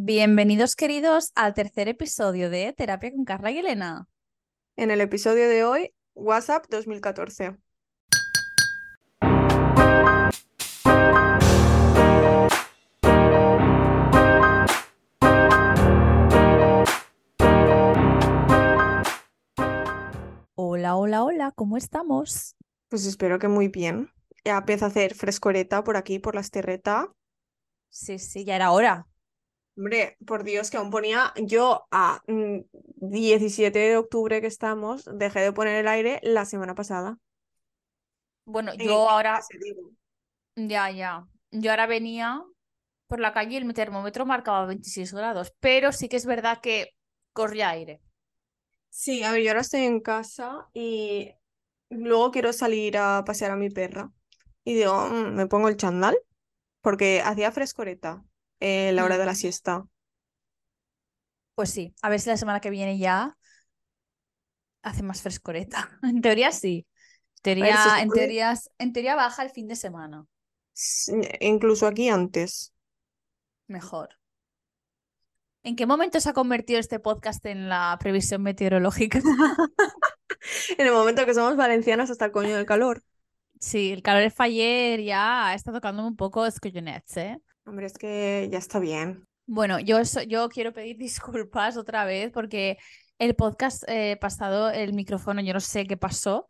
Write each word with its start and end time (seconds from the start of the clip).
Bienvenidos 0.00 0.76
queridos 0.76 1.32
al 1.34 1.54
tercer 1.54 1.88
episodio 1.88 2.50
de 2.50 2.72
Terapia 2.72 3.10
con 3.10 3.24
Carla 3.24 3.50
y 3.50 3.58
Elena. 3.58 4.08
En 4.76 4.92
el 4.92 5.00
episodio 5.00 5.48
de 5.48 5.64
hoy, 5.64 5.92
WhatsApp 6.14 6.66
2014. 6.70 7.56
Hola, 20.54 20.94
hola, 20.94 21.24
hola, 21.24 21.52
¿cómo 21.56 21.76
estamos? 21.76 22.54
Pues 22.88 23.04
espero 23.04 23.40
que 23.40 23.48
muy 23.48 23.66
bien. 23.66 24.12
Ya 24.44 24.58
empieza 24.58 24.84
a 24.84 24.88
hacer 24.90 25.16
frescoreta 25.16 25.82
por 25.82 25.96
aquí, 25.96 26.20
por 26.20 26.36
la 26.36 26.42
esterreta. 26.42 27.12
Sí, 27.88 28.20
sí, 28.20 28.44
ya 28.44 28.54
era 28.54 28.70
hora. 28.70 29.07
Hombre, 29.78 30.18
por 30.26 30.44
Dios, 30.44 30.70
que 30.70 30.76
aún 30.76 30.90
ponía 30.90 31.32
yo 31.36 31.86
a 31.90 32.22
mm, 32.26 32.58
17 32.96 33.78
de 33.78 33.96
octubre 33.96 34.40
que 34.42 34.46
estamos, 34.48 35.08
dejé 35.14 35.40
de 35.40 35.52
poner 35.54 35.76
el 35.76 35.88
aire 35.88 36.20
la 36.22 36.44
semana 36.44 36.74
pasada. 36.74 37.18
Bueno, 38.46 38.74
En- 38.78 38.84
yo 38.84 39.08
ahora, 39.08 39.46
ya, 40.56 40.90
ya, 40.90 41.26
yo 41.50 41.70
ahora 41.70 41.86
venía 41.86 42.42
por 43.08 43.20
la 43.20 43.32
calle 43.32 43.54
y 43.54 43.58
el 43.58 43.74
termómetro 43.74 44.26
marcaba 44.26 44.66
26 44.66 45.12
grados, 45.14 45.54
pero 45.60 45.92
sí 45.92 46.08
que 46.08 46.16
es 46.18 46.26
verdad 46.26 46.60
que 46.62 46.90
corría 47.34 47.70
aire. 47.70 48.00
Sí, 48.90 49.22
a 49.22 49.32
ver, 49.32 49.42
yo 49.42 49.50
ahora 49.50 49.60
estoy 49.60 49.82
en 49.82 50.00
casa 50.00 50.68
y 50.74 51.32
luego 51.90 52.30
quiero 52.30 52.52
salir 52.52 52.96
a 52.98 53.24
pasear 53.24 53.52
a 53.52 53.56
mi 53.56 53.70
perra. 53.70 54.12
Y 54.64 54.74
digo, 54.74 55.08
"Mm, 55.08 55.34
me 55.36 55.46
pongo 55.46 55.68
el 55.68 55.76
chandal 55.76 56.18
porque 56.82 57.22
hacía 57.24 57.52
frescoreta 57.52 58.24
eh, 58.60 58.92
la 58.92 59.04
hora 59.04 59.18
de 59.18 59.26
la 59.26 59.32
Mm. 59.32 59.36
siesta. 59.36 59.84
Pues 61.54 61.70
sí, 61.70 61.94
a 62.02 62.08
ver 62.08 62.20
si 62.20 62.28
la 62.30 62.36
semana 62.36 62.60
que 62.60 62.70
viene 62.70 62.98
ya 62.98 63.36
hace 64.82 65.02
más 65.02 65.22
frescoreta. 65.22 65.88
En 66.02 66.20
teoría 66.22 66.52
sí. 66.52 66.86
Teoría, 67.42 68.00
en 68.00 68.08
supone- 68.08 68.14
teoría, 68.14 68.54
en 68.78 68.92
teoría 68.92 69.14
baja 69.16 69.42
el 69.44 69.50
fin 69.50 69.68
de 69.68 69.76
semana. 69.76 70.24
incluso 71.40 71.86
aquí 71.86 72.08
antes. 72.08 72.72
Mejor. 73.66 74.10
¿En 75.64 75.76
qué 75.76 75.86
momento 75.86 76.20
se 76.20 76.30
ha 76.30 76.32
convertido 76.32 76.78
este 76.80 76.98
podcast 77.00 77.44
en 77.46 77.68
la 77.68 77.96
previsión 78.00 78.42
meteorológica? 78.42 79.20
En 80.78 80.86
el 80.86 80.92
momento 80.92 81.26
que 81.26 81.34
somos 81.34 81.56
valencianas 81.56 82.10
hasta 82.10 82.26
el 82.26 82.32
coño 82.32 82.54
del 82.56 82.64
calor. 82.66 83.02
Sí, 83.60 83.92
el 83.92 84.02
calor 84.02 84.30
fue 84.30 84.46
ayer 84.46 85.02
ya 85.02 85.52
está 85.54 85.72
tocando 85.72 86.06
un 86.06 86.16
poco 86.16 86.46
escollonets, 86.46 87.16
¿eh? 87.16 87.38
Hombre, 87.68 87.84
es 87.84 87.98
que 87.98 88.48
ya 88.50 88.56
está 88.56 88.78
bien. 88.78 89.26
Bueno, 89.46 89.78
yo, 89.78 89.98
yo 90.26 90.48
quiero 90.48 90.72
pedir 90.72 90.96
disculpas 90.98 91.76
otra 91.76 92.06
vez 92.06 92.30
porque 92.32 92.78
el 93.18 93.34
podcast 93.34 93.84
eh, 93.88 94.16
pasado, 94.18 94.70
el 94.70 94.94
micrófono, 94.94 95.42
yo 95.42 95.52
no 95.52 95.60
sé 95.60 95.86
qué 95.86 95.98
pasó, 95.98 96.48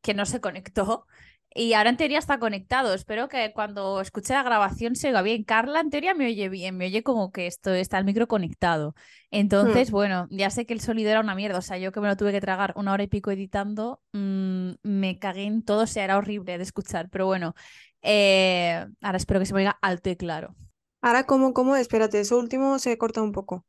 que 0.00 0.14
no 0.14 0.24
se 0.26 0.40
conectó. 0.40 1.06
Y 1.52 1.72
ahora 1.72 1.90
en 1.90 1.96
teoría 1.96 2.20
está 2.20 2.38
conectado. 2.38 2.94
Espero 2.94 3.28
que 3.28 3.52
cuando 3.52 4.00
escuche 4.00 4.32
la 4.32 4.44
grabación 4.44 4.94
se 4.94 5.08
oiga 5.08 5.22
bien. 5.22 5.42
Carla 5.42 5.80
en 5.80 5.90
teoría 5.90 6.14
me 6.14 6.26
oye 6.26 6.48
bien, 6.48 6.76
me 6.76 6.86
oye 6.86 7.02
como 7.02 7.32
que 7.32 7.48
esto 7.48 7.74
está 7.74 7.98
el 7.98 8.04
micro 8.04 8.28
conectado. 8.28 8.94
Entonces, 9.32 9.90
bueno, 9.90 10.28
ya 10.30 10.50
sé 10.50 10.66
que 10.66 10.74
el 10.74 10.80
sonido 10.80 11.10
era 11.10 11.18
una 11.20 11.34
mierda. 11.34 11.58
O 11.58 11.62
sea, 11.62 11.78
yo 11.78 11.90
que 11.90 12.00
me 12.00 12.06
lo 12.06 12.16
tuve 12.16 12.30
que 12.30 12.40
tragar 12.40 12.72
una 12.76 12.92
hora 12.92 13.02
y 13.02 13.08
pico 13.08 13.32
editando, 13.32 14.00
mm, 14.12 14.74
me 14.84 15.18
cagué 15.18 15.42
en 15.44 15.64
todo. 15.64 15.82
O 15.82 15.86
sea, 15.88 16.04
era 16.04 16.18
horrible 16.18 16.56
de 16.56 16.62
escuchar. 16.62 17.08
Pero 17.10 17.26
bueno, 17.26 17.54
eh, 18.02 18.86
ahora 19.00 19.16
espero 19.18 19.40
que 19.40 19.46
se 19.46 19.54
me 19.54 19.60
oiga 19.60 19.78
alto 19.82 20.10
y 20.10 20.16
claro. 20.16 20.54
Ahora, 21.02 21.26
¿cómo, 21.26 21.52
cómo? 21.52 21.76
Espérate, 21.76 22.20
eso 22.20 22.38
último 22.38 22.78
se 22.78 22.96
corta 22.96 23.20
un 23.22 23.32
poco. 23.32 23.66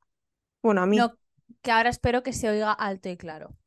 Bueno, 0.63 0.81
a 0.81 0.85
mí. 0.87 0.99
No, 0.99 1.05
que 1.63 1.71
ahora 1.71 1.89
espero 1.89 2.23
que 2.23 2.33
se 2.33 2.49
oiga 2.49 2.71
alto 2.71 3.09
y 3.09 3.17
claro. 3.17 3.57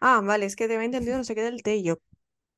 Ah, 0.00 0.20
vale, 0.22 0.44
es 0.46 0.54
que 0.56 0.68
te 0.68 0.74
había 0.74 0.84
entendido 0.86 1.16
no 1.16 1.24
sé 1.24 1.34
qué 1.34 1.40
del 1.42 1.62
té 1.62 1.76
y 1.76 1.84
yo. 1.84 1.96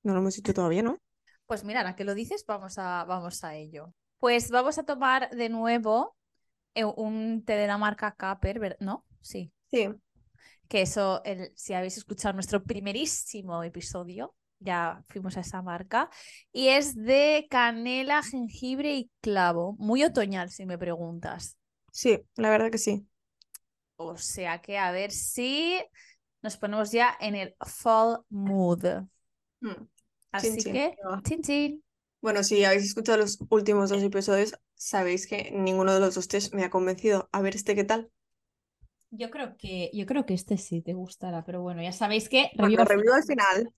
No 0.05 0.15
lo 0.15 0.21
hemos 0.21 0.39
hecho 0.39 0.55
todavía, 0.55 0.83
¿no? 0.83 0.99
Pues 1.47 1.65
mira, 1.65 1.81
ahora 1.81 1.97
que 1.97 2.05
lo 2.05 2.15
dices, 2.15 2.45
vamos 2.47 2.79
a, 2.79 3.05
vamos 3.05 3.45
a 3.45 3.55
ello. 3.55 3.95
Pues 4.19 4.51
vamos 4.51 4.79
a 4.79 4.85
tomar 4.85 5.31
de 5.31 5.49
nuevo 5.49 6.17
eh, 6.75 6.85
un 6.85 7.45
té 7.45 7.55
de 7.57 7.67
la 7.69 7.79
marca 7.79 8.15
Caper, 8.17 8.61
¿ver- 8.61 8.79
¿no? 8.81 9.07
Sí. 9.23 9.53
Sí. 9.71 9.89
Que 10.69 10.83
eso, 10.83 11.23
el, 11.25 11.53
si 11.57 11.75
habéis 11.75 11.97
escuchado 11.99 12.35
nuestro 12.35 12.63
primerísimo 12.65 13.63
episodio, 13.63 14.35
ya 14.65 15.05
fuimos 15.09 15.37
a 15.37 15.41
esa 15.41 15.63
marca. 15.63 16.11
Y 16.53 16.69
es 16.69 16.95
de 16.97 17.47
canela, 17.51 18.23
jengibre 18.23 18.95
y 18.95 19.11
clavo. 19.21 19.77
Muy 19.79 20.03
otoñal, 20.05 20.51
si 20.51 20.67
me 20.67 20.79
preguntas. 20.79 21.59
Sí, 21.93 22.21
la 22.37 22.51
verdad 22.51 22.71
que 22.71 22.79
sí. 22.79 23.07
O 23.97 24.17
sea 24.17 24.61
que 24.61 24.79
a 24.79 24.91
ver 24.93 25.11
si 25.13 25.79
nos 26.43 26.57
ponemos 26.57 26.91
ya 26.93 27.17
en 27.21 27.35
el 27.37 27.57
fall 27.65 28.25
mood. 28.29 28.85
Mm. 29.61 29.89
Así 30.33 30.57
Chin, 30.59 30.75
que, 30.75 30.97
chin 31.25 31.43
chin. 31.43 31.83
Bueno, 32.21 32.43
si 32.43 32.65
habéis 32.65 32.85
escuchado 32.85 33.19
los 33.19 33.39
últimos 33.51 33.91
dos 33.91 34.03
episodios, 34.03 34.59
sabéis 34.75 35.27
que 35.27 35.51
ninguno 35.53 35.95
de 35.95 36.01
los 36.01 36.15
dos 36.15 36.27
test 36.27 36.55
me 36.55 36.65
ha 36.65 36.71
convencido. 36.71 37.29
A 37.33 37.41
ver, 37.41 37.55
¿este 37.55 37.75
qué 37.75 37.85
tal? 37.85 38.11
Yo 39.11 39.31
creo 39.31 39.57
que, 39.57 39.91
yo 39.95 40.07
creo 40.07 40.27
que 40.27 40.35
este 40.35 40.59
sí 40.59 40.83
te 40.83 40.93
gustará, 40.93 41.45
pero 41.45 41.63
bueno, 41.63 41.83
ya 41.83 41.93
sabéis 41.93 42.29
que 42.29 42.51
Bueno, 42.57 42.85
review 42.85 43.13
al 43.13 43.23
final. 43.25 43.71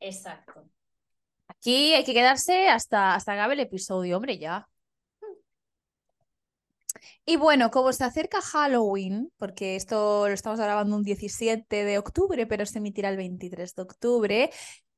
Exacto. 0.00 0.68
Aquí 1.48 1.94
hay 1.94 2.04
que 2.04 2.14
quedarse 2.14 2.68
hasta, 2.68 3.14
hasta 3.14 3.32
acabe 3.32 3.54
el 3.54 3.60
episodio, 3.60 4.16
hombre, 4.16 4.38
ya. 4.38 4.68
Y 7.24 7.36
bueno, 7.36 7.70
como 7.70 7.92
se 7.92 8.04
acerca 8.04 8.40
Halloween, 8.40 9.32
porque 9.36 9.76
esto 9.76 10.28
lo 10.28 10.34
estamos 10.34 10.58
grabando 10.58 10.96
un 10.96 11.02
17 11.02 11.84
de 11.84 11.98
octubre, 11.98 12.46
pero 12.46 12.66
se 12.66 12.78
emitirá 12.78 13.10
el 13.10 13.16
23 13.16 13.74
de 13.74 13.82
octubre, 13.82 14.50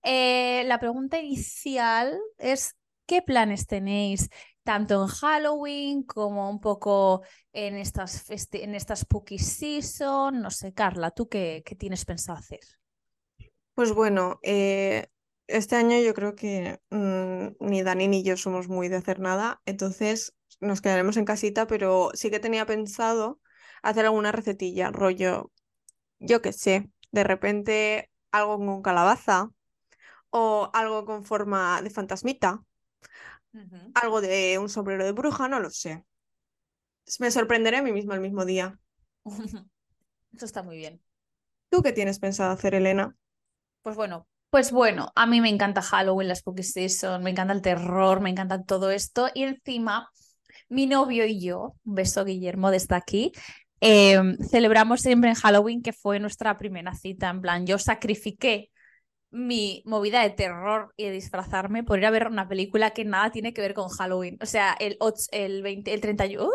eh, 0.03 0.65
la 0.66 0.78
pregunta 0.78 1.19
inicial 1.19 2.19
es, 2.38 2.77
¿qué 3.06 3.22
planes 3.22 3.67
tenéis 3.67 4.28
tanto 4.62 5.03
en 5.03 5.09
Halloween 5.09 6.03
como 6.05 6.49
un 6.50 6.61
poco 6.61 7.22
en 7.53 7.77
estas, 7.77 8.25
en 8.53 8.75
esta 8.75 8.97
spooky 8.97 9.38
season? 9.38 10.41
No 10.41 10.50
sé, 10.50 10.72
Carla, 10.72 11.11
¿tú 11.11 11.28
qué, 11.28 11.62
qué 11.65 11.75
tienes 11.75 12.05
pensado 12.05 12.38
hacer? 12.38 12.61
Pues 13.75 13.92
bueno, 13.92 14.38
eh, 14.42 15.06
este 15.47 15.76
año 15.76 15.98
yo 16.00 16.14
creo 16.14 16.34
que 16.34 16.81
mm, 16.91 17.48
ni 17.60 17.82
Dani 17.82 18.08
ni 18.08 18.22
yo 18.22 18.36
somos 18.36 18.69
muy 18.69 18.88
de 18.88 18.97
hacer 18.97 19.20
nada, 19.20 19.60
entonces 19.64 20.34
nos 20.60 20.81
quedaremos 20.82 21.16
en 21.16 21.25
casita, 21.25 21.66
pero 21.66 22.10
sí 22.14 22.31
que 22.31 22.41
tenía 22.41 22.66
pensado 22.66 23.41
hacer 23.82 24.04
alguna 24.04 24.32
recetilla, 24.32 24.91
rollo, 24.91 25.50
yo 26.20 26.42
qué 26.42 26.53
sé, 26.53 26.91
de 27.12 27.25
repente 27.25 28.10
algo 28.32 28.58
con 28.58 28.82
calabaza 28.82 29.50
o 30.31 30.70
algo 30.75 31.04
con 31.06 31.25
forma 31.25 31.82
de 31.82 31.91
fantasmita, 31.91 32.62
algo 33.94 34.20
de 34.20 34.58
un 34.58 34.69
sombrero 34.69 35.04
de 35.04 35.12
bruja, 35.12 35.47
no 35.48 35.60
lo 35.60 35.70
sé. 35.70 36.04
Me 37.22 37.31
sorprenderé 37.31 37.76
a 37.78 37.82
mí 37.82 37.92
misma 37.92 38.14
el 38.14 38.20
mismo 38.22 38.44
día. 38.47 38.78
Eso 40.32 40.47
está 40.47 40.62
muy 40.62 40.76
bien. 40.78 41.02
¿Tú 41.69 41.82
qué 41.82 41.92
tienes 41.92 42.19
pensado 42.20 42.52
hacer, 42.52 42.75
Elena? 42.76 43.16
Pues 43.82 43.96
bueno, 43.96 44.26
pues 44.50 44.72
bueno, 44.72 45.10
a 45.14 45.26
mí 45.26 45.41
me 45.41 45.48
encanta 45.48 45.82
Halloween, 45.82 46.28
la 46.28 46.34
Spooky 46.34 46.62
Season, 46.62 47.22
me 47.22 47.30
encanta 47.30 47.54
el 47.54 47.62
terror, 47.62 48.20
me 48.20 48.30
encanta 48.30 48.62
todo 48.62 48.91
esto. 48.91 49.28
Y 49.34 49.44
encima, 49.44 50.08
mi 50.68 50.86
novio 50.86 51.24
y 51.26 51.41
yo, 51.41 51.74
un 51.84 51.94
beso 51.94 52.24
Guillermo 52.24 52.70
desde 52.70 52.94
aquí, 52.96 53.32
eh, 53.80 54.20
celebramos 54.50 55.00
siempre 55.00 55.30
en 55.30 55.36
Halloween, 55.36 55.82
que 55.82 55.92
fue 55.92 56.20
nuestra 56.20 56.56
primera 56.58 56.94
cita. 56.94 57.30
En 57.30 57.40
plan, 57.40 57.66
yo 57.66 57.78
sacrifiqué 57.78 58.70
mi 59.30 59.82
movida 59.86 60.22
de 60.22 60.30
terror 60.30 60.92
y 60.96 61.04
de 61.04 61.12
disfrazarme 61.12 61.84
por 61.84 61.98
ir 61.98 62.06
a 62.06 62.10
ver 62.10 62.26
una 62.26 62.48
película 62.48 62.91
que 62.91 63.04
nada 63.04 63.30
tiene 63.30 63.54
que 63.54 63.60
ver 63.60 63.74
con 63.74 63.88
Halloween. 63.88 64.38
O 64.41 64.46
sea, 64.46 64.76
el, 64.80 64.98
el, 65.30 65.62
20, 65.62 65.92
el 65.94 66.00
31, 66.00 66.44
¡uh! 66.44 66.50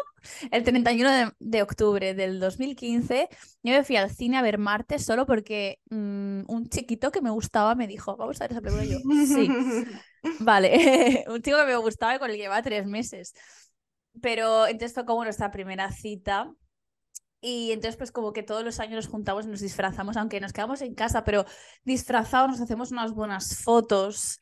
el 0.51 0.63
31 0.63 1.11
de, 1.11 1.31
de 1.39 1.61
octubre 1.61 2.13
del 2.13 2.39
2015, 2.39 3.29
yo 3.63 3.73
me 3.73 3.83
fui 3.83 3.95
al 3.95 4.11
cine 4.11 4.37
a 4.37 4.41
ver 4.41 4.57
Marte 4.57 4.99
solo 4.99 5.25
porque 5.25 5.79
mm, 5.89 6.41
un 6.47 6.69
chiquito 6.69 7.11
que 7.11 7.21
me 7.21 7.29
gustaba 7.29 7.75
me 7.75 7.87
dijo, 7.87 8.17
vamos 8.17 8.41
a 8.41 8.45
ver 8.45 8.51
esa 8.51 8.61
película. 8.61 8.85
Y 8.85 8.91
yo, 8.91 8.99
sí, 9.25 9.49
vale. 10.39 11.25
un 11.27 11.41
chico 11.41 11.57
que 11.57 11.65
me 11.65 11.77
gustaba 11.77 12.15
y 12.15 12.19
con 12.19 12.29
el 12.29 12.35
que 12.35 12.41
llevaba 12.43 12.61
tres 12.61 12.85
meses. 12.85 13.33
Pero 14.21 14.67
entonces 14.67 14.93
fue 14.93 15.05
como 15.05 15.23
nuestra 15.23 15.51
primera 15.51 15.91
cita. 15.91 16.51
Y 17.47 17.71
entonces, 17.71 17.95
pues 17.95 18.11
como 18.11 18.33
que 18.33 18.41
todos 18.41 18.63
los 18.63 18.79
años 18.79 18.95
nos 18.95 19.07
juntamos 19.07 19.45
y 19.45 19.49
nos 19.49 19.61
disfrazamos, 19.61 20.17
aunque 20.17 20.41
nos 20.41 20.51
quedamos 20.51 20.81
en 20.81 20.95
casa, 20.95 21.23
pero 21.23 21.45
disfrazados 21.83 22.49
nos 22.49 22.61
hacemos 22.61 22.91
unas 22.91 23.13
buenas 23.13 23.57
fotos. 23.63 24.39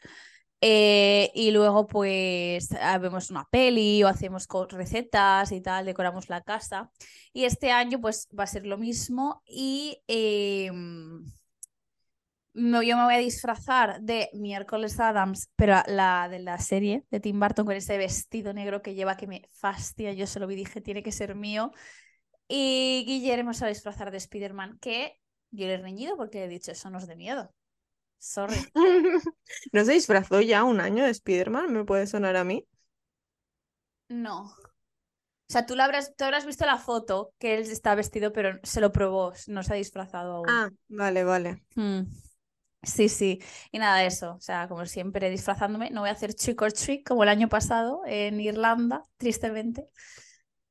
eh, 0.62 1.30
y 1.36 1.52
luego, 1.52 1.86
pues, 1.88 2.70
ah, 2.80 2.98
vemos 2.98 3.30
una 3.30 3.46
peli 3.52 4.02
o 4.04 4.08
hacemos 4.08 4.48
recetas 4.70 5.52
y 5.52 5.62
tal, 5.62 5.86
decoramos 5.86 6.30
la 6.30 6.42
casa. 6.42 6.90
Y 7.34 7.44
este 7.44 7.72
año, 7.72 8.00
pues, 8.00 8.30
va 8.38 8.46
a 8.46 8.48
ser 8.48 8.66
lo 8.66 8.78
mismo. 8.78 9.44
Y 9.46 10.00
no, 12.54 12.84
yo 12.84 12.96
me 12.98 13.04
voy 13.04 13.16
a 13.16 13.18
disfrazar 13.18 14.00
de 14.02 14.30
Miércoles 14.34 15.00
Adams, 15.00 15.50
pero 15.56 15.82
la 15.88 16.30
de 16.30 16.40
la 16.40 16.60
serie 16.60 17.04
de 17.10 17.20
Tim 17.20 17.40
Burton 17.40 17.66
con 17.66 17.76
ese 17.76 17.98
vestido 17.98 18.54
negro 18.54 18.82
que 18.82 18.94
lleva 18.94 19.18
que 19.18 19.28
me 19.28 19.50
fascina. 19.52 20.14
Yo 20.14 20.28
se 20.28 20.40
lo 20.40 20.48
vi 20.48 20.56
dije, 20.56 20.80
tiene 20.80 21.04
que 21.04 21.12
ser 21.12 21.36
mío. 21.36 21.72
Y 22.56 23.04
Guillermo 23.08 23.52
se 23.56 23.62
va 23.62 23.68
a 23.68 23.70
disfrazar 23.74 24.12
de 24.12 24.18
Spider-Man, 24.18 24.78
que 24.80 25.20
yo 25.50 25.66
le 25.66 25.74
he 25.74 25.78
reñido 25.78 26.16
porque 26.16 26.38
le 26.38 26.46
he 26.46 26.48
dicho, 26.50 26.72
eso 26.72 26.92
no 26.92 27.00
es 27.00 27.08
de 27.08 27.16
miedo. 27.16 27.52
Sorry. 28.20 28.58
¿No 29.72 29.84
se 29.86 29.94
disfrazó 29.94 30.40
ya 30.40 30.64
un 30.64 30.80
año 30.80 31.04
de 31.04 31.10
Spider-Man? 31.10 31.74
¿Me 31.74 31.84
puede 31.84 32.06
sonar 32.06 32.36
a 32.36 32.44
mí? 32.44 32.68
No. 34.10 34.54
O 35.50 35.54
sea, 35.54 35.66
tú, 35.66 35.76
lo 35.76 35.84
habrás, 35.84 36.16
tú 36.16 36.24
habrás 36.24 36.46
visto 36.46 36.66
la 36.66 36.78
foto 36.78 37.34
que 37.40 37.56
él 37.56 37.62
está 37.62 37.96
vestido, 37.96 38.32
pero 38.34 38.60
se 38.64 38.82
lo 38.82 38.92
probó, 38.92 39.34
no 39.48 39.64
se 39.64 39.74
ha 39.74 39.76
disfrazado 39.76 40.36
aún. 40.36 40.48
Ah, 40.50 40.70
vale, 40.90 41.24
vale. 41.24 41.64
Mm. 41.76 42.04
Sí, 42.84 43.08
sí. 43.10 43.42
Y 43.72 43.80
nada 43.80 44.00
de 44.00 44.08
eso. 44.08 44.36
O 44.36 44.42
sea, 44.42 44.68
como 44.68 44.86
siempre, 44.86 45.30
disfrazándome. 45.30 45.90
No 45.92 46.02
voy 46.02 46.10
a 46.10 46.14
hacer 46.14 46.34
trick 46.34 46.62
or 46.62 46.74
treat 46.74 47.04
como 47.06 47.24
el 47.24 47.30
año 47.30 47.50
pasado 47.50 48.02
en 48.06 48.40
Irlanda, 48.42 49.04
tristemente. 49.18 49.88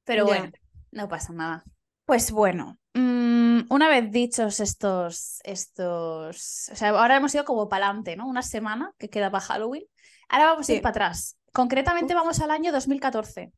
Pero 0.04 0.26
Ya. 0.26 0.38
bueno, 0.40 0.52
no 0.90 1.08
pasa 1.08 1.32
nada. 1.32 1.64
Pues 2.12 2.30
bueno, 2.30 2.78
mm, 2.92 3.60
una 3.70 3.88
vez 3.88 4.10
dichos 4.10 4.60
estos, 4.60 5.40
estos, 5.44 6.68
o 6.70 6.76
sea, 6.76 6.90
ahora 6.90 7.16
hemos 7.16 7.34
ido 7.34 7.46
como 7.46 7.70
para 7.70 7.86
adelante, 7.86 8.16
¿no? 8.16 8.28
Una 8.28 8.42
semana 8.42 8.92
que 8.98 9.08
queda 9.08 9.30
para 9.30 9.42
Halloween. 9.46 9.84
Ahora 10.28 10.48
vamos 10.48 10.68
a 10.68 10.74
ir 10.74 10.82
para 10.82 10.90
atrás. 10.90 11.38
Concretamente 11.54 12.12
Uf. 12.12 12.20
vamos 12.20 12.40
al 12.40 12.50
año 12.50 12.70
2014. 12.70 13.50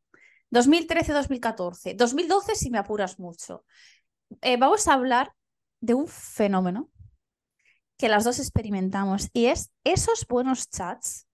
2013-2014. 0.52 1.96
2012 1.96 2.54
si 2.54 2.70
me 2.70 2.78
apuras 2.78 3.18
mucho. 3.18 3.64
Eh, 4.40 4.56
vamos 4.56 4.86
a 4.86 4.92
hablar 4.92 5.32
de 5.80 5.94
un 5.94 6.06
fenómeno 6.06 6.92
que 7.96 8.08
las 8.08 8.22
dos 8.22 8.38
experimentamos 8.38 9.30
y 9.32 9.46
es 9.46 9.72
esos 9.82 10.28
buenos 10.28 10.70
chats 10.70 11.26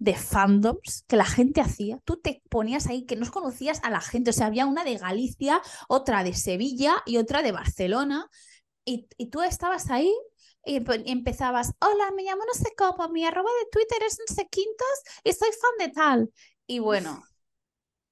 de 0.00 0.16
fandoms 0.16 1.04
que 1.08 1.16
la 1.16 1.26
gente 1.26 1.62
hacía. 1.62 2.00
Tú 2.06 2.18
te 2.18 2.42
ponías 2.50 2.88
ahí 2.88 3.06
que 3.06 3.16
no 3.16 3.30
conocías 3.32 3.80
a 3.84 3.90
la 3.90 4.02
gente, 4.02 4.30
o 4.32 4.34
sea, 4.34 4.48
había 4.48 4.66
una 4.66 4.84
de 4.84 4.98
Galicia, 4.98 5.62
otra 5.88 6.24
de 6.24 6.34
Sevilla 6.34 6.96
y 7.06 7.18
otra 7.18 7.42
de 7.42 7.52
Barcelona 7.52 8.30
y, 8.84 9.08
y 9.18 9.30
tú 9.30 9.42
estabas 9.42 9.90
ahí 9.90 10.12
y 10.64 10.78
empe- 10.80 11.02
y 11.06 11.12
empezabas, 11.12 11.74
hola, 11.80 12.12
me 12.16 12.24
llamo 12.24 12.42
no 12.46 12.54
sé 12.54 12.70
cómo, 12.76 13.08
mi 13.10 13.24
arroba 13.26 13.50
de 13.64 13.70
Twitter 13.72 13.98
es 14.06 14.18
no 14.18 14.34
sé 14.34 14.48
quintos 14.50 14.88
y 15.24 15.32
soy 15.32 15.50
fan 15.52 15.88
de 15.88 15.94
tal. 15.94 16.30
Y 16.66 16.78
bueno, 16.80 17.24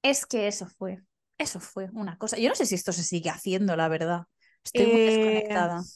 es 0.02 0.26
que 0.26 0.48
eso 0.48 0.66
fue, 0.66 1.02
eso 1.38 1.60
fue 1.60 1.88
una 1.92 2.18
cosa. 2.18 2.38
Yo 2.38 2.48
no 2.48 2.54
sé 2.54 2.66
si 2.66 2.74
esto 2.74 2.92
se 2.92 3.04
sigue 3.04 3.30
haciendo, 3.30 3.76
la 3.76 3.88
verdad. 3.88 4.24
Estoy 4.64 4.86
muy 4.86 5.02
Eh, 5.02 5.02
desconectada. 5.02 5.86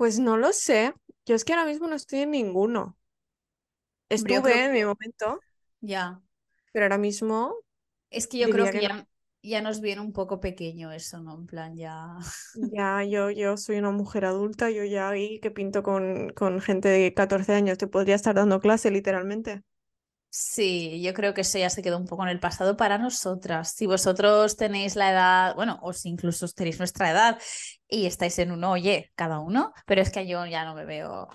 Pues 0.00 0.18
no 0.18 0.36
lo 0.36 0.52
sé. 0.52 0.94
Yo 1.26 1.34
es 1.36 1.44
que 1.44 1.52
ahora 1.52 1.66
mismo 1.66 1.86
no 1.88 1.94
estoy 1.96 2.20
en 2.20 2.30
ninguno. 2.32 2.96
Yo 4.16 4.42
Estuve 4.42 4.44
creo 4.44 4.62
en 4.66 4.72
mi 4.72 4.84
momento, 4.84 5.42
ya. 5.82 6.20
pero 6.72 6.84
ahora 6.86 6.98
mismo 6.98 7.56
Es 8.10 8.26
que 8.28 8.38
yo 8.38 8.50
creo 8.50 8.68
diría 8.68 8.74
que 8.74 8.78
que 8.78 8.82
no. 8.82 8.88
ya, 8.88 9.06
ya 9.42 9.60
nos 9.62 9.80
viene 9.80 10.00
un 10.00 10.12
poco 10.12 10.40
pequeño 10.40 10.92
eso, 10.92 11.20
¿no? 11.20 11.34
En 11.36 11.46
plan, 11.46 11.76
ya. 11.76 12.16
Ya, 12.52 13.04
yo, 13.04 13.30
yo 13.30 13.56
soy 13.56 13.78
una 13.78 13.92
mujer 13.92 14.24
adulta, 14.24 14.70
yo 14.70 14.84
ya 14.84 15.08
ahí 15.08 15.38
que 15.40 15.50
pinto 15.52 15.82
con, 15.84 16.30
con 16.30 16.60
gente 16.60 16.88
de 16.88 17.14
14 17.14 17.54
años, 17.54 17.78
te 17.78 17.86
podría 17.86 18.16
estar 18.16 18.34
dando 18.34 18.58
clase 18.60 18.90
literalmente. 18.90 19.62
Sí, 20.32 21.02
yo 21.02 21.12
creo 21.12 21.34
que 21.34 21.40
eso 21.40 21.58
ya 21.58 21.70
se 21.70 21.82
quedó 21.82 21.98
un 21.98 22.06
poco 22.06 22.22
en 22.22 22.28
el 22.28 22.38
pasado 22.38 22.76
para 22.76 22.98
nosotras. 22.98 23.72
Si 23.74 23.86
vosotros 23.86 24.56
tenéis 24.56 24.94
la 24.94 25.10
edad, 25.10 25.54
bueno, 25.56 25.80
o 25.82 25.92
si 25.92 26.08
incluso 26.08 26.46
tenéis 26.48 26.78
nuestra 26.78 27.10
edad 27.10 27.40
y 27.88 28.06
estáis 28.06 28.38
en 28.38 28.52
uno, 28.52 28.70
oye, 28.72 29.10
cada 29.16 29.40
uno, 29.40 29.72
pero 29.86 30.02
es 30.02 30.10
que 30.10 30.26
yo 30.28 30.46
ya 30.46 30.64
no 30.64 30.74
me 30.76 30.84
veo, 30.84 31.28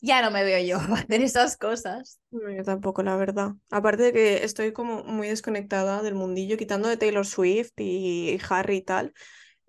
ya 0.00 0.22
no 0.22 0.30
me 0.30 0.44
veo 0.44 0.58
yo 0.64 0.78
hacer 0.94 1.22
esas 1.22 1.56
cosas. 1.56 2.20
No, 2.30 2.50
yo 2.50 2.64
tampoco, 2.64 3.02
la 3.04 3.16
verdad. 3.16 3.52
Aparte 3.70 4.02
de 4.04 4.12
que 4.12 4.44
estoy 4.44 4.72
como 4.72 5.04
muy 5.04 5.28
desconectada 5.28 6.02
del 6.02 6.14
mundillo, 6.16 6.56
quitando 6.56 6.88
de 6.88 6.96
Taylor 6.96 7.24
Swift 7.24 7.72
y 7.78 8.38
Harry 8.50 8.78
y 8.78 8.82
tal. 8.82 9.14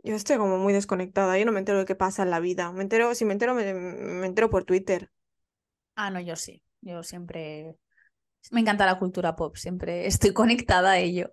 Yo 0.03 0.15
estoy 0.15 0.37
como 0.37 0.57
muy 0.59 0.73
desconectada, 0.73 1.37
yo 1.39 1.45
no 1.45 1.51
me 1.53 1.59
entero 1.59 1.79
de 1.79 1.85
qué 1.85 1.95
pasa 1.95 2.23
en 2.23 2.31
la 2.31 2.39
vida. 2.41 2.71
Me 2.73 2.83
entero, 2.83 3.15
si 3.15 3.25
me 3.25 3.33
entero, 3.33 3.55
me, 3.55 3.73
me 3.73 4.27
entero 4.27 4.49
por 4.49 4.65
Twitter. 4.65 5.11
Ah, 5.95 6.09
no, 6.09 6.19
yo 6.19 6.35
sí. 6.35 6.63
Yo 6.81 7.03
siempre 7.03 7.75
me 8.51 8.61
encanta 8.61 8.85
la 8.85 8.99
cultura 8.99 9.35
pop, 9.35 9.55
siempre 9.55 10.07
estoy 10.07 10.33
conectada 10.33 10.91
a 10.91 10.97
ello. 10.97 11.31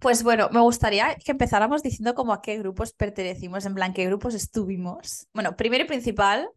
Pues 0.00 0.24
bueno, 0.24 0.48
me 0.50 0.60
gustaría 0.60 1.14
que 1.16 1.30
empezáramos 1.30 1.82
diciendo 1.82 2.14
como 2.14 2.32
a 2.32 2.42
qué 2.42 2.58
grupos 2.58 2.92
pertenecimos, 2.92 3.64
en 3.66 3.74
plan, 3.74 3.92
qué 3.92 4.06
grupos 4.06 4.34
estuvimos. 4.34 5.28
Bueno, 5.32 5.56
primero 5.56 5.84
y 5.84 5.86
principal, 5.86 6.48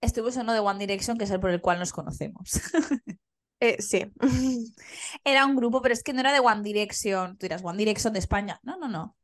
estuvimos 0.00 0.36
en 0.36 0.42
uno 0.42 0.54
de 0.54 0.60
One 0.60 0.78
Direction, 0.78 1.18
que 1.18 1.24
es 1.24 1.30
el 1.30 1.40
por 1.40 1.50
el 1.50 1.60
cual 1.60 1.78
nos 1.78 1.92
conocemos. 1.92 2.50
Eh, 3.62 3.76
sí. 3.82 4.10
Era 5.24 5.44
un 5.44 5.54
grupo, 5.54 5.82
pero 5.82 5.92
es 5.92 6.02
que 6.02 6.14
no 6.14 6.20
era 6.20 6.32
de 6.32 6.40
One 6.40 6.62
Direction. 6.62 7.36
Tú 7.36 7.44
dirás, 7.44 7.62
One 7.62 7.76
Direction 7.76 8.14
de 8.14 8.18
España. 8.18 8.58
No, 8.62 8.78
no, 8.78 8.88
no. 8.88 9.18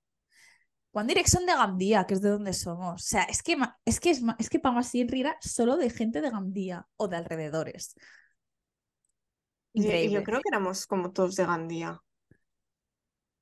One 0.92 1.08
Direction 1.08 1.46
de 1.46 1.54
Gandía, 1.54 2.04
que 2.04 2.14
es 2.14 2.22
de 2.22 2.30
donde 2.30 2.52
somos. 2.52 3.02
O 3.02 3.06
sea, 3.06 3.22
es 3.24 3.42
que, 3.42 3.56
es 3.84 4.00
que, 4.00 4.10
es, 4.10 4.50
que 4.50 4.60
era 5.12 5.36
solo 5.40 5.76
de 5.76 5.90
gente 5.90 6.20
de 6.20 6.30
Gandía 6.30 6.86
o 6.96 7.08
de 7.08 7.16
alrededores. 7.16 7.94
Y 9.76 10.11
yo 10.11 10.23
Increíble. 10.23 10.25
creo 10.25 10.40
que 10.40 10.49
éramos 10.49 10.87
como 10.88 11.12
todos 11.12 11.37
de 11.37 11.46
Gandía. 11.46 12.02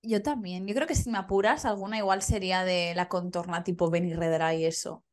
Yo 0.03 0.23
también. 0.23 0.67
Yo 0.67 0.75
creo 0.75 0.87
que 0.87 0.95
si 0.95 1.11
me 1.11 1.19
apuras, 1.19 1.65
alguna 1.65 1.97
igual 1.99 2.21
sería 2.23 2.65
de 2.65 2.95
la 2.95 3.09
contorna 3.09 3.65
tipo 3.65 3.91
Benirredra 3.91 4.55
y 4.55 4.65
eso. 4.67 5.05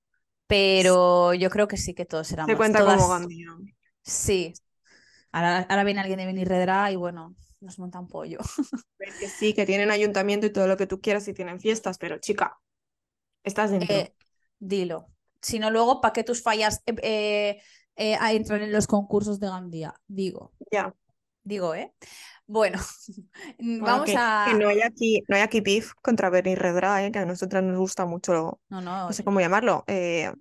Pero 0.47 1.33
yo 1.35 1.50
creo 1.50 1.68
que 1.68 1.77
sí 1.77 1.94
que 1.95 2.06
todos 2.06 2.31
Se 2.45 2.56
éramos. 2.56 2.56
cuenta 2.56 2.83
como 2.83 3.07
Todas. 3.07 3.07
Gandía. 3.07 3.47
Sí. 4.03 4.53
Ahora, 5.31 5.59
ahora 5.69 5.83
viene 5.85 6.01
alguien 6.01 6.19
de 6.19 6.25
Benirredra 6.27 6.91
y 6.91 6.97
bueno, 6.97 7.35
nos 7.62 7.79
monta 7.79 8.00
un 8.00 8.07
pollo. 8.09 8.39
Que 9.19 9.29
sí, 9.29 9.53
que 9.53 9.65
tienen 9.65 9.91
ayuntamiento 9.91 10.47
y 10.47 10.51
todo 10.51 10.67
lo 10.67 10.77
que 10.77 10.88
tú 10.88 11.01
quieras 11.01 11.27
y 11.27 11.33
tienen 11.33 11.59
fiestas, 11.59 11.97
pero 11.97 12.17
chica, 12.19 12.59
estás 13.44 13.71
dentro. 13.71 14.00
Eh, 14.00 14.15
dilo. 14.59 15.07
Si 15.41 15.59
no, 15.59 15.71
luego, 15.71 16.01
¿para 16.01 16.13
qué 16.13 16.24
tus 16.24 16.41
fallas 16.44 16.83
eh, 16.85 16.94
eh, 17.03 17.62
eh, 17.95 18.15
a- 18.19 18.33
entran 18.33 18.62
en 18.62 18.71
los 18.71 18.88
concursos 18.88 19.39
de 19.39 19.47
Gandía? 19.47 19.94
Digo, 20.07 20.53
Ya. 20.71 20.94
Digo, 21.43 21.75
¿eh? 21.75 21.93
Bueno, 22.47 22.79
Bueno, 23.79 23.85
vamos 23.85 24.05
que, 24.05 24.27
que 24.43 24.53
a. 24.53 24.53
no 24.53 24.67
hay 24.69 24.81
aquí, 24.81 25.23
no 25.27 25.35
hay 25.35 25.41
aquí 25.41 25.61
beef 25.61 25.93
contra 26.01 26.29
Benny 26.29 26.55
Redra, 26.55 27.05
eh, 27.05 27.11
que 27.11 27.19
a 27.19 27.25
nosotras 27.25 27.63
nos 27.63 27.77
gusta 27.77 28.05
mucho, 28.05 28.59
No, 28.69 28.81
no. 28.81 29.07
no 29.07 29.13
sé 29.13 29.23
cómo 29.23 29.39
llamarlo, 29.39 29.83
eh, 29.88 30.31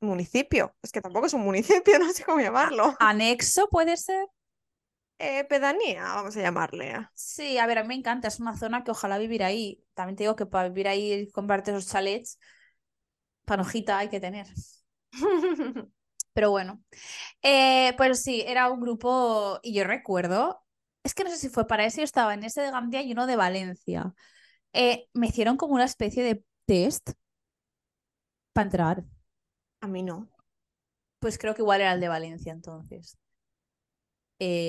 municipio. 0.00 0.74
Es 0.82 0.92
que 0.92 1.00
tampoco 1.00 1.26
es 1.26 1.34
un 1.34 1.42
municipio, 1.42 1.98
no 1.98 2.12
sé 2.12 2.24
cómo 2.24 2.40
llamarlo. 2.40 2.94
Anexo 2.98 3.68
puede 3.68 3.96
ser. 3.96 4.26
Eh, 5.18 5.44
pedanía, 5.48 6.02
vamos 6.14 6.36
a 6.36 6.40
llamarle. 6.42 7.08
Sí, 7.14 7.58
a 7.58 7.66
ver, 7.66 7.78
a 7.78 7.82
mí 7.82 7.88
me 7.88 7.94
encanta, 7.94 8.28
es 8.28 8.40
una 8.40 8.56
zona 8.56 8.84
que 8.84 8.90
ojalá 8.90 9.18
vivir 9.18 9.42
ahí. 9.44 9.84
También 9.94 10.16
te 10.16 10.24
digo 10.24 10.36
que 10.36 10.46
para 10.46 10.68
vivir 10.68 10.88
ahí 10.88 11.12
y 11.12 11.30
comprarte 11.30 11.70
esos 11.70 11.88
chalets, 11.88 12.38
panojita 13.44 13.98
hay 13.98 14.08
que 14.08 14.20
tener. 14.20 14.46
Pero 16.34 16.50
bueno, 16.50 16.82
eh, 17.42 17.94
pues 17.98 18.22
sí, 18.22 18.44
era 18.46 18.70
un 18.70 18.80
grupo 18.80 19.60
y 19.62 19.74
yo 19.74 19.84
recuerdo, 19.84 20.62
es 21.04 21.14
que 21.14 21.24
no 21.24 21.30
sé 21.30 21.38
si 21.38 21.48
fue 21.50 21.66
para 21.66 21.84
ese, 21.86 21.98
yo 22.02 22.04
estaba 22.04 22.34
en 22.34 22.44
ese 22.44 22.62
de 22.62 22.70
Gandía 22.72 23.02
y 23.02 23.12
uno 23.12 23.26
de 23.26 23.36
Valencia. 23.36 24.14
Eh, 24.74 25.08
me 25.14 25.28
hicieron 25.28 25.56
como 25.58 25.74
una 25.74 25.84
especie 25.86 26.24
de 26.24 26.44
test 26.66 27.10
para 28.52 28.66
entrar. 28.66 29.04
A 29.82 29.86
mí 29.86 30.02
no. 30.02 30.30
Pues 31.20 31.38
creo 31.38 31.54
que 31.54 31.62
igual 31.62 31.80
era 31.82 31.92
el 31.94 32.00
de 32.00 32.08
Valencia 32.08 32.52
entonces. 32.52 33.18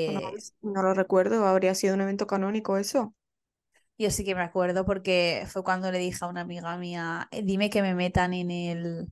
Bueno, 0.05 0.21
Eh, 0.21 0.43
no 0.61 0.81
lo 0.81 0.93
recuerdo, 0.93 1.45
habría 1.45 1.75
sido 1.75 1.93
un 1.95 1.99
evento 2.01 2.25
canónico 2.27 2.77
eso. 2.77 3.13
Yo 3.97 4.09
sí 4.11 4.25
que 4.25 4.35
me 4.35 4.41
acuerdo 4.41 4.85
porque 4.85 5.45
fue 5.47 5.63
cuando 5.63 5.91
le 5.91 5.99
dije 5.99 6.17
a 6.21 6.27
una 6.27 6.41
amiga 6.41 6.77
mía, 6.77 7.27
"Eh, 7.31 7.41
dime 7.43 7.69
que 7.69 7.81
me 7.81 7.93
metan 7.95 8.33
en 8.33 8.51
el... 8.51 9.11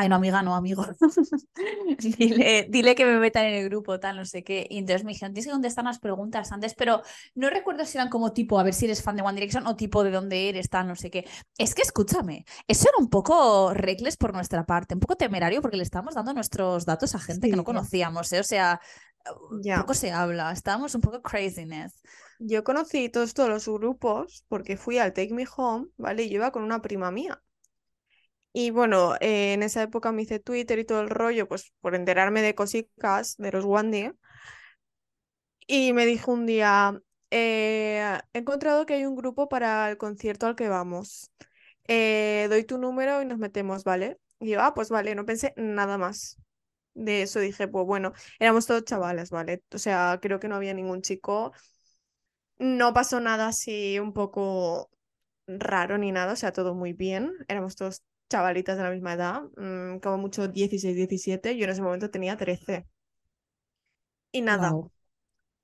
Ay, 0.00 0.08
no, 0.08 0.14
amiga, 0.16 0.42
no, 0.42 0.54
amigo. 0.54 0.86
Dile, 1.98 2.66
dile 2.70 2.94
que 2.94 3.04
me 3.04 3.18
metan 3.18 3.44
en 3.44 3.54
el 3.54 3.64
grupo, 3.68 4.00
tal, 4.00 4.16
no 4.16 4.24
sé 4.24 4.42
qué. 4.42 4.66
Y 4.70 4.78
entonces 4.78 5.04
me 5.04 5.12
dijeron, 5.12 5.34
tienes 5.34 5.46
que 5.46 5.52
contestar 5.52 5.84
unas 5.84 5.98
preguntas 5.98 6.52
antes, 6.52 6.74
pero 6.74 7.02
no 7.34 7.50
recuerdo 7.50 7.84
si 7.84 7.98
eran 7.98 8.08
como 8.08 8.32
tipo, 8.32 8.58
a 8.58 8.62
ver 8.62 8.72
si 8.72 8.86
eres 8.86 9.02
fan 9.02 9.16
de 9.16 9.22
One 9.22 9.34
Direction 9.34 9.66
o 9.66 9.76
tipo 9.76 10.02
de 10.02 10.10
dónde 10.10 10.48
eres, 10.48 10.70
tal, 10.70 10.88
no 10.88 10.96
sé 10.96 11.10
qué. 11.10 11.26
Es 11.58 11.74
que 11.74 11.82
escúchame, 11.82 12.44
eso 12.66 12.84
era 12.88 12.96
un 12.98 13.10
poco 13.10 13.74
reckless 13.74 14.16
por 14.16 14.32
nuestra 14.32 14.64
parte, 14.64 14.94
un 14.94 15.00
poco 15.00 15.16
temerario 15.16 15.60
porque 15.60 15.76
le 15.76 15.82
estábamos 15.82 16.14
dando 16.14 16.32
nuestros 16.32 16.86
datos 16.86 17.14
a 17.14 17.18
gente 17.18 17.50
que 17.50 17.56
no 17.56 17.64
conocíamos, 17.64 18.32
¿eh? 18.32 18.40
O 18.40 18.44
sea, 18.44 18.80
Ya. 19.62 19.78
poco 19.80 19.94
se 19.94 20.12
habla, 20.12 20.52
estábamos 20.52 20.94
un 20.94 21.02
poco 21.02 21.20
craziness. 21.20 22.00
Yo 22.38 22.64
conocí 22.64 23.10
todos, 23.10 23.34
todos 23.34 23.50
los 23.50 23.68
grupos 23.68 24.44
porque 24.48 24.76
fui 24.78 24.98
al 24.98 25.12
Take 25.12 25.34
Me 25.34 25.46
Home, 25.56 25.88
¿vale? 25.98 26.22
Y 26.24 26.30
yo 26.30 26.36
iba 26.36 26.52
con 26.52 26.62
una 26.62 26.80
prima 26.80 27.10
mía. 27.10 27.42
Y 28.52 28.70
bueno, 28.70 29.14
eh, 29.20 29.52
en 29.54 29.62
esa 29.62 29.82
época 29.82 30.10
me 30.12 30.22
hice 30.22 30.40
Twitter 30.40 30.78
y 30.78 30.84
todo 30.84 31.00
el 31.02 31.10
rollo, 31.10 31.46
pues 31.48 31.72
por 31.80 31.94
enterarme 31.94 32.42
de 32.42 32.54
cositas 32.54 33.36
de 33.38 33.52
los 33.52 33.64
Wandy. 33.64 34.10
Y 35.66 35.92
me 35.92 36.06
dijo 36.06 36.32
un 36.32 36.46
día, 36.46 37.00
eh, 37.30 38.18
he 38.32 38.38
encontrado 38.38 38.86
que 38.86 38.94
hay 38.94 39.04
un 39.06 39.14
grupo 39.16 39.48
para 39.48 39.88
el 39.90 39.96
concierto 39.98 40.46
al 40.46 40.56
que 40.56 40.68
vamos. 40.68 41.30
Eh, 41.88 42.46
doy 42.50 42.64
tu 42.64 42.78
número 42.78 43.22
y 43.22 43.26
nos 43.26 43.38
metemos, 43.38 43.84
¿vale? 43.84 44.18
Y 44.40 44.50
yo, 44.50 44.62
ah, 44.62 44.74
pues 44.74 44.90
vale, 44.90 45.14
no 45.14 45.24
pensé 45.26 45.52
nada 45.56 45.98
más. 45.98 46.38
De 46.94 47.22
eso 47.22 47.40
dije, 47.40 47.68
pues 47.68 47.86
bueno, 47.86 48.12
éramos 48.40 48.66
todos 48.66 48.84
chavales, 48.84 49.30
¿vale? 49.30 49.62
O 49.74 49.78
sea, 49.78 50.18
creo 50.22 50.40
que 50.40 50.48
no 50.48 50.56
había 50.56 50.74
ningún 50.74 51.02
chico 51.02 51.52
No 52.58 52.92
pasó 52.92 53.20
nada 53.20 53.48
así 53.48 53.98
un 53.98 54.12
poco 54.12 54.90
raro 55.46 55.98
ni 55.98 56.12
nada, 56.12 56.34
o 56.34 56.36
sea, 56.36 56.52
todo 56.52 56.74
muy 56.74 56.92
bien. 56.92 57.32
Éramos 57.48 57.76
todos 57.76 58.02
chavalitas 58.30 58.78
de 58.78 58.84
la 58.84 58.90
misma 58.90 59.14
edad, 59.14 59.42
mm, 59.58 60.00
como 60.00 60.18
mucho 60.18 60.48
16, 60.48 60.96
17. 60.96 61.56
Yo 61.58 61.64
en 61.64 61.70
ese 61.72 61.82
momento 61.82 62.10
tenía 62.10 62.36
13. 62.38 62.86
Y 64.32 64.42
nada. 64.42 64.80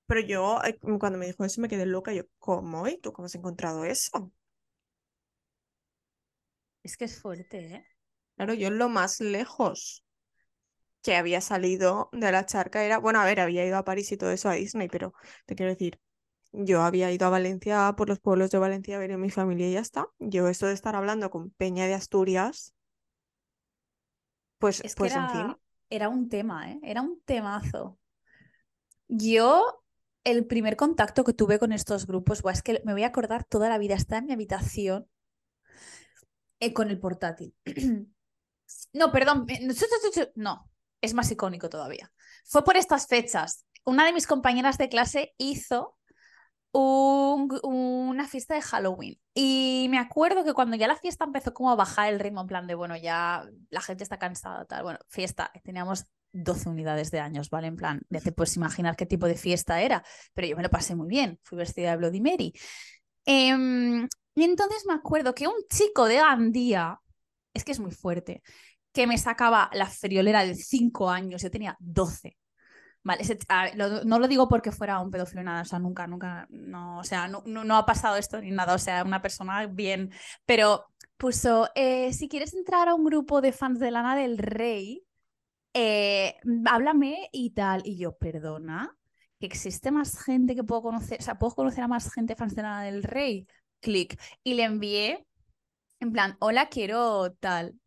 Pero 0.06 0.20
yo, 0.20 0.60
eh, 0.64 0.78
cuando 0.98 1.18
me 1.18 1.26
dijo 1.26 1.44
eso, 1.44 1.60
me 1.60 1.68
quedé 1.68 1.86
loca. 1.86 2.12
Yo, 2.12 2.22
¿cómo? 2.38 2.88
¿Y 2.88 2.98
tú 3.00 3.12
cómo 3.12 3.26
has 3.26 3.34
encontrado 3.36 3.84
eso? 3.84 4.32
Es 6.82 6.96
que 6.96 7.04
es 7.04 7.20
fuerte, 7.20 7.58
¿eh? 7.74 7.86
Claro, 8.36 8.54
yo 8.54 8.70
lo 8.70 8.88
más 8.88 9.20
lejos 9.20 10.04
que 11.02 11.16
había 11.16 11.40
salido 11.40 12.08
de 12.12 12.32
la 12.32 12.46
charca 12.46 12.84
era, 12.84 12.98
bueno, 12.98 13.20
a 13.20 13.24
ver, 13.24 13.40
había 13.40 13.64
ido 13.66 13.78
a 13.78 13.84
París 13.84 14.10
y 14.12 14.16
todo 14.16 14.30
eso, 14.32 14.48
a 14.48 14.54
Disney, 14.54 14.88
pero 14.88 15.14
te 15.46 15.54
quiero 15.54 15.72
decir, 15.72 16.00
yo 16.52 16.82
había 16.82 17.12
ido 17.12 17.26
a 17.26 17.30
Valencia, 17.30 17.94
por 17.96 18.08
los 18.08 18.20
pueblos 18.20 18.50
de 18.50 18.58
Valencia 18.58 18.96
a 18.96 18.98
ver 19.00 19.12
a 19.12 19.18
mi 19.18 19.30
familia 19.30 19.68
y 19.68 19.72
ya 19.72 19.80
está. 19.80 20.08
Yo 20.18 20.48
esto 20.48 20.66
de 20.66 20.74
estar 20.74 20.96
hablando 20.96 21.30
con 21.30 21.50
Peña 21.50 21.86
de 21.86 21.94
Asturias, 21.94 22.74
pues, 24.58 24.80
Es 24.84 24.94
que 24.94 24.98
pues 24.98 25.14
en 25.14 25.28
fin. 25.30 25.40
era, 25.40 25.58
era 25.90 26.08
un 26.08 26.28
tema, 26.28 26.70
¿eh? 26.70 26.80
Era 26.82 27.02
un 27.02 27.20
temazo. 27.24 27.98
Yo, 29.08 29.82
el 30.24 30.46
primer 30.46 30.76
contacto 30.76 31.24
que 31.24 31.32
tuve 31.34 31.58
con 31.58 31.72
estos 31.72 32.06
grupos, 32.06 32.42
buah, 32.42 32.52
es 32.52 32.62
que 32.62 32.80
me 32.84 32.92
voy 32.92 33.04
a 33.04 33.08
acordar 33.08 33.44
toda 33.44 33.68
la 33.68 33.78
vida, 33.78 33.94
está 33.94 34.18
en 34.18 34.26
mi 34.26 34.32
habitación 34.32 35.08
eh, 36.60 36.72
con 36.72 36.90
el 36.90 36.98
portátil. 36.98 37.54
No, 38.92 39.12
perdón, 39.12 39.46
eh, 39.48 39.60
no, 40.34 40.68
es 41.00 41.14
más 41.14 41.30
icónico 41.30 41.68
todavía. 41.68 42.12
Fue 42.44 42.64
por 42.64 42.76
estas 42.76 43.06
fechas. 43.06 43.64
Una 43.84 44.04
de 44.04 44.12
mis 44.12 44.26
compañeras 44.26 44.76
de 44.76 44.88
clase 44.88 45.34
hizo 45.38 45.95
un- 46.78 47.58
una 47.62 48.26
fiesta 48.28 48.54
de 48.54 48.62
Halloween. 48.62 49.18
Y 49.34 49.86
me 49.90 49.98
acuerdo 49.98 50.44
que 50.44 50.52
cuando 50.54 50.76
ya 50.76 50.86
la 50.88 50.96
fiesta 50.96 51.24
empezó 51.24 51.52
como 51.54 51.70
a 51.70 51.76
bajar 51.76 52.12
el 52.12 52.20
ritmo, 52.20 52.40
en 52.42 52.46
plan 52.46 52.66
de, 52.66 52.74
bueno, 52.74 52.96
ya 52.96 53.44
la 53.70 53.80
gente 53.80 54.02
está 54.04 54.18
cansada, 54.18 54.64
tal. 54.66 54.82
Bueno, 54.82 54.98
fiesta, 55.08 55.50
teníamos 55.64 56.04
12 56.32 56.68
unidades 56.68 57.10
de 57.10 57.20
años, 57.20 57.50
¿vale? 57.50 57.68
En 57.68 57.76
plan, 57.76 58.02
ya 58.10 58.20
te 58.20 58.32
puedes 58.32 58.56
imaginar 58.56 58.96
qué 58.96 59.06
tipo 59.06 59.26
de 59.26 59.36
fiesta 59.36 59.80
era, 59.80 60.04
pero 60.34 60.46
yo 60.48 60.56
me 60.56 60.62
lo 60.62 60.70
pasé 60.70 60.94
muy 60.94 61.08
bien, 61.08 61.38
fui 61.42 61.56
vestida 61.58 61.90
de 61.92 61.96
Bloody 61.96 62.20
Mary. 62.20 62.52
Em, 63.24 64.06
y 64.34 64.44
entonces 64.44 64.84
me 64.86 64.94
acuerdo 64.94 65.34
que 65.34 65.48
un 65.48 65.54
chico 65.70 66.06
de 66.06 66.16
Gandía, 66.16 67.00
es 67.54 67.64
que 67.64 67.72
es 67.72 67.80
muy 67.80 67.90
fuerte, 67.92 68.42
que 68.92 69.06
me 69.06 69.18
sacaba 69.18 69.70
la 69.72 69.86
friolera 69.86 70.44
de 70.44 70.54
5 70.54 71.10
años, 71.10 71.42
yo 71.42 71.50
tenía 71.50 71.76
12. 71.80 72.36
Vale, 73.06 73.22
no 74.04 74.18
lo 74.18 74.26
digo 74.26 74.48
porque 74.48 74.72
fuera 74.72 74.98
un 74.98 75.12
pedófilo 75.12 75.40
nada, 75.44 75.62
o 75.62 75.64
sea, 75.64 75.78
nunca, 75.78 76.08
nunca, 76.08 76.48
no, 76.50 76.98
o 76.98 77.04
sea, 77.04 77.28
no, 77.28 77.40
no, 77.46 77.62
no 77.62 77.76
ha 77.76 77.86
pasado 77.86 78.16
esto 78.16 78.40
ni 78.40 78.50
nada, 78.50 78.74
o 78.74 78.78
sea, 78.78 79.04
una 79.04 79.22
persona 79.22 79.64
bien, 79.68 80.10
pero 80.44 80.86
puso, 81.16 81.68
eh, 81.76 82.12
si 82.12 82.28
quieres 82.28 82.52
entrar 82.52 82.88
a 82.88 82.94
un 82.94 83.04
grupo 83.04 83.40
de 83.40 83.52
fans 83.52 83.78
de 83.78 83.92
Lana 83.92 84.16
del 84.16 84.38
Rey, 84.38 85.04
eh, 85.72 86.34
háblame 86.66 87.28
y 87.30 87.50
tal, 87.50 87.82
y 87.84 87.96
yo, 87.96 88.16
perdona, 88.16 88.96
que 89.38 89.46
existe 89.46 89.92
más 89.92 90.20
gente 90.24 90.56
que 90.56 90.64
puedo 90.64 90.82
conocer, 90.82 91.20
o 91.20 91.22
sea, 91.22 91.38
puedo 91.38 91.54
conocer 91.54 91.84
a 91.84 91.88
más 91.88 92.12
gente 92.12 92.34
fans 92.34 92.56
de 92.56 92.62
Lana 92.62 92.82
del 92.82 93.04
Rey, 93.04 93.46
clic, 93.78 94.20
y 94.42 94.54
le 94.54 94.64
envié, 94.64 95.24
en 96.00 96.10
plan, 96.10 96.36
hola, 96.40 96.68
quiero 96.70 97.32
tal. 97.34 97.78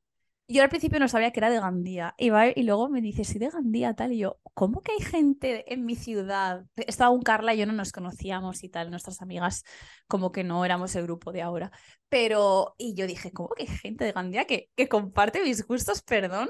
Yo 0.51 0.63
al 0.63 0.69
principio 0.69 0.99
no 0.99 1.07
sabía 1.07 1.31
que 1.31 1.39
era 1.39 1.51
de 1.51 1.59
Gandía. 1.59 2.15
Y, 2.17 2.31
va, 2.31 2.47
y 2.47 2.63
luego 2.63 2.89
me 2.89 3.01
dice, 3.01 3.23
sí, 3.23 3.37
de 3.37 3.49
Gandía, 3.49 3.93
tal. 3.93 4.13
Y 4.13 4.17
yo, 4.17 4.39
¿cómo 4.55 4.81
que 4.81 4.93
hay 4.93 4.99
gente 5.01 5.71
en 5.71 5.85
mi 5.85 5.95
ciudad? 5.95 6.65
Estaba 6.75 7.11
un 7.11 7.21
Carla 7.21 7.53
y 7.53 7.59
yo 7.59 7.67
no 7.67 7.73
nos 7.73 7.91
conocíamos 7.91 8.63
y 8.63 8.69
tal. 8.69 8.89
Nuestras 8.89 9.21
amigas, 9.21 9.63
como 10.07 10.31
que 10.31 10.43
no 10.43 10.65
éramos 10.65 10.95
el 10.95 11.03
grupo 11.03 11.31
de 11.31 11.43
ahora. 11.43 11.71
Pero, 12.09 12.73
y 12.79 12.95
yo 12.95 13.05
dije, 13.05 13.31
¿cómo 13.31 13.49
que 13.49 13.63
hay 13.63 13.69
gente 13.69 14.05
de 14.05 14.11
Gandía 14.11 14.45
que, 14.45 14.71
que 14.75 14.89
comparte 14.89 15.43
mis 15.43 15.65
gustos? 15.67 16.01
Perdón. 16.01 16.49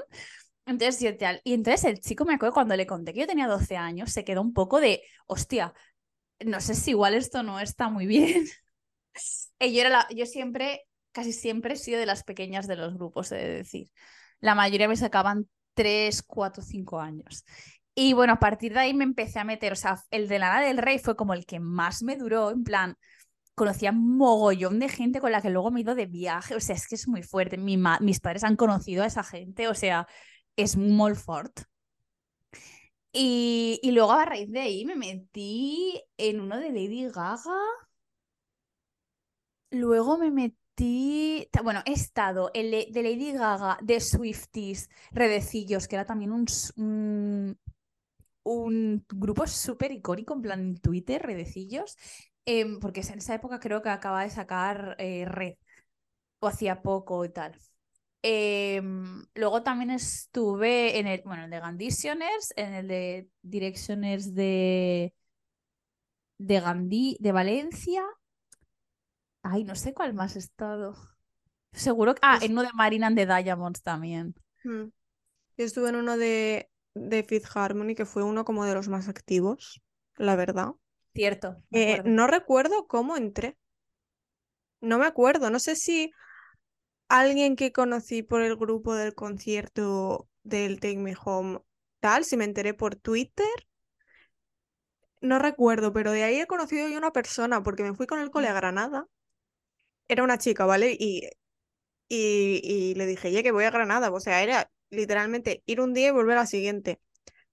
Entonces, 0.66 1.00
yo 1.00 1.16
tal. 1.16 1.40
Y 1.44 1.54
entonces 1.54 1.84
el 1.84 2.00
chico 2.00 2.24
me 2.24 2.34
acuerdo 2.34 2.54
cuando 2.54 2.76
le 2.76 2.86
conté 2.86 3.12
que 3.12 3.20
yo 3.20 3.26
tenía 3.26 3.48
12 3.48 3.76
años, 3.76 4.12
se 4.12 4.24
quedó 4.24 4.40
un 4.42 4.54
poco 4.54 4.80
de, 4.80 5.02
hostia, 5.26 5.74
no 6.40 6.60
sé 6.60 6.74
si 6.74 6.90
igual 6.92 7.14
esto 7.14 7.42
no 7.42 7.60
está 7.60 7.88
muy 7.88 8.06
bien. 8.06 8.46
Y 9.60 9.74
yo, 9.74 9.80
era 9.82 9.90
la, 9.90 10.08
yo 10.10 10.24
siempre, 10.26 10.82
casi 11.12 11.32
siempre 11.32 11.74
he 11.74 11.76
sido 11.76 11.98
de 12.00 12.06
las 12.06 12.24
pequeñas 12.24 12.66
de 12.66 12.76
los 12.76 12.94
grupos, 12.94 13.32
he 13.32 13.36
de 13.36 13.48
decir. 13.48 13.90
La 14.40 14.54
mayoría 14.54 14.88
me 14.88 14.96
sacaban 14.96 15.48
3, 15.74 16.22
4, 16.22 16.62
5 16.62 17.00
años. 17.00 17.44
Y 17.94 18.12
bueno, 18.14 18.34
a 18.34 18.38
partir 18.38 18.72
de 18.72 18.80
ahí 18.80 18.94
me 18.94 19.04
empecé 19.04 19.40
a 19.40 19.44
meter, 19.44 19.72
o 19.72 19.76
sea, 19.76 20.00
el 20.10 20.28
de 20.28 20.38
Lana 20.38 20.60
del 20.62 20.78
Rey 20.78 20.98
fue 20.98 21.16
como 21.16 21.34
el 21.34 21.44
que 21.46 21.60
más 21.60 22.02
me 22.02 22.16
duró, 22.16 22.50
en 22.50 22.64
plan, 22.64 22.96
conocía 23.54 23.92
mogollón 23.92 24.78
de 24.78 24.88
gente 24.88 25.20
con 25.20 25.32
la 25.32 25.42
que 25.42 25.50
luego 25.50 25.70
me 25.70 25.80
he 25.80 25.82
ido 25.82 25.94
de 25.94 26.06
viaje, 26.06 26.54
o 26.54 26.60
sea, 26.60 26.76
es 26.76 26.88
que 26.88 26.94
es 26.94 27.08
muy 27.08 27.22
fuerte. 27.22 27.58
Mi 27.58 27.76
mis 28.00 28.20
padres 28.20 28.44
han 28.44 28.56
conocido 28.56 29.02
a 29.04 29.06
esa 29.06 29.24
gente, 29.24 29.68
o 29.68 29.74
sea, 29.74 30.06
es 30.56 30.76
muy 30.76 31.14
fort. 31.14 31.60
Y, 33.12 33.80
y 33.82 33.90
luego 33.92 34.12
a 34.12 34.24
raíz 34.24 34.50
de 34.50 34.60
ahí 34.60 34.84
me 34.84 34.94
metí 34.96 36.00
en 36.16 36.40
uno 36.40 36.58
de 36.58 36.68
Lady 36.70 37.08
Gaga. 37.08 37.40
Luego 39.70 40.18
me 40.18 40.30
metí, 40.30 40.56
bueno, 41.62 41.82
he 41.86 41.92
estado 41.92 42.50
en 42.54 42.70
le- 42.70 42.88
de 42.90 43.02
Lady 43.02 43.32
Gaga, 43.32 43.78
de 43.82 44.00
Swifties, 44.00 44.88
Redecillos, 45.12 45.88
que 45.88 45.96
era 45.96 46.04
también 46.06 46.32
un, 46.32 46.46
un, 48.42 49.06
grupo 49.08 49.46
súper 49.46 49.92
icónico, 49.92 50.34
en 50.34 50.42
plan 50.42 50.76
Twitter, 50.76 51.22
Redecillos, 51.22 51.96
em, 52.44 52.78
porque 52.80 53.00
en 53.02 53.18
esa 53.18 53.34
época 53.34 53.60
creo 53.60 53.82
que 53.82 53.88
acaba 53.90 54.22
de 54.22 54.30
sacar 54.30 54.96
eh, 54.98 55.24
Red, 55.26 55.54
o 56.40 56.48
hacía 56.48 56.82
poco 56.82 57.24
y 57.24 57.30
tal. 57.30 57.56
Em, 58.22 59.24
luego 59.34 59.62
también 59.62 59.90
estuve 59.90 60.98
en 60.98 61.06
el, 61.06 61.22
bueno, 61.24 61.44
el 61.44 61.50
de 61.50 61.60
Ganditioners, 61.60 62.52
en 62.56 62.74
el 62.74 62.88
de 62.88 63.28
Directioners 63.42 64.34
de, 64.34 65.14
de 66.38 66.60
Gandhi, 66.60 67.16
de 67.20 67.32
Valencia. 67.32 68.02
Ay, 69.42 69.64
no 69.64 69.74
sé 69.74 69.94
cuál 69.94 70.14
más 70.14 70.36
he 70.36 70.38
estado. 70.38 70.96
Seguro 71.72 72.14
que. 72.14 72.20
Ah, 72.22 72.36
Pues- 72.38 72.44
en 72.46 72.52
uno 72.52 72.62
de 72.62 72.72
Marina 72.74 73.06
and 73.06 73.16
the 73.16 73.26
Diamonds 73.26 73.82
también. 73.82 74.34
Mm. 74.64 74.84
Yo 75.56 75.64
estuve 75.64 75.88
en 75.90 75.96
uno 75.96 76.16
de, 76.16 76.70
de 76.94 77.22
Fifth 77.22 77.54
Harmony, 77.56 77.94
que 77.94 78.04
fue 78.06 78.22
uno 78.22 78.44
como 78.44 78.64
de 78.64 78.74
los 78.74 78.88
más 78.88 79.08
activos, 79.08 79.82
la 80.16 80.36
verdad. 80.36 80.72
Cierto, 81.14 81.56
Eh, 81.72 82.02
no 82.04 82.26
recuerdo 82.26 82.86
cómo 82.86 83.16
entré. 83.16 83.56
No 84.80 84.98
me 84.98 85.06
acuerdo. 85.06 85.50
No 85.50 85.58
sé 85.58 85.76
si 85.76 86.12
alguien 87.08 87.56
que 87.56 87.72
conocí 87.72 88.22
por 88.22 88.40
el 88.42 88.56
grupo 88.56 88.94
del 88.94 89.14
concierto 89.14 90.28
del 90.42 90.80
Take 90.80 90.98
Me 90.98 91.14
Home, 91.24 91.60
tal, 91.98 92.24
si 92.24 92.36
me 92.36 92.44
enteré 92.44 92.72
por 92.74 92.96
Twitter. 92.96 93.46
No 95.20 95.38
recuerdo, 95.38 95.92
pero 95.92 96.12
de 96.12 96.22
ahí 96.24 96.40
he 96.40 96.46
conocido 96.46 96.88
yo 96.88 96.96
una 96.96 97.12
persona, 97.12 97.62
porque 97.62 97.82
me 97.82 97.94
fui 97.94 98.06
con 98.06 98.20
el 98.20 98.30
cole 98.30 98.48
a 98.48 98.52
Mm. 98.52 98.56
Granada. 98.56 99.06
Era 100.10 100.24
una 100.24 100.38
chica, 100.38 100.66
¿vale? 100.66 100.96
Y, 100.98 101.28
y, 102.08 102.60
y 102.64 102.94
le 102.96 103.06
dije, 103.06 103.28
oye, 103.28 103.42
que 103.42 103.52
voy 103.52 103.64
a 103.64 103.70
Granada. 103.70 104.10
O 104.12 104.20
sea, 104.20 104.42
era 104.42 104.70
literalmente 104.90 105.62
ir 105.66 105.80
un 105.80 105.94
día 105.94 106.08
y 106.08 106.12
volver 106.12 106.38
al 106.38 106.48
siguiente. 106.48 107.00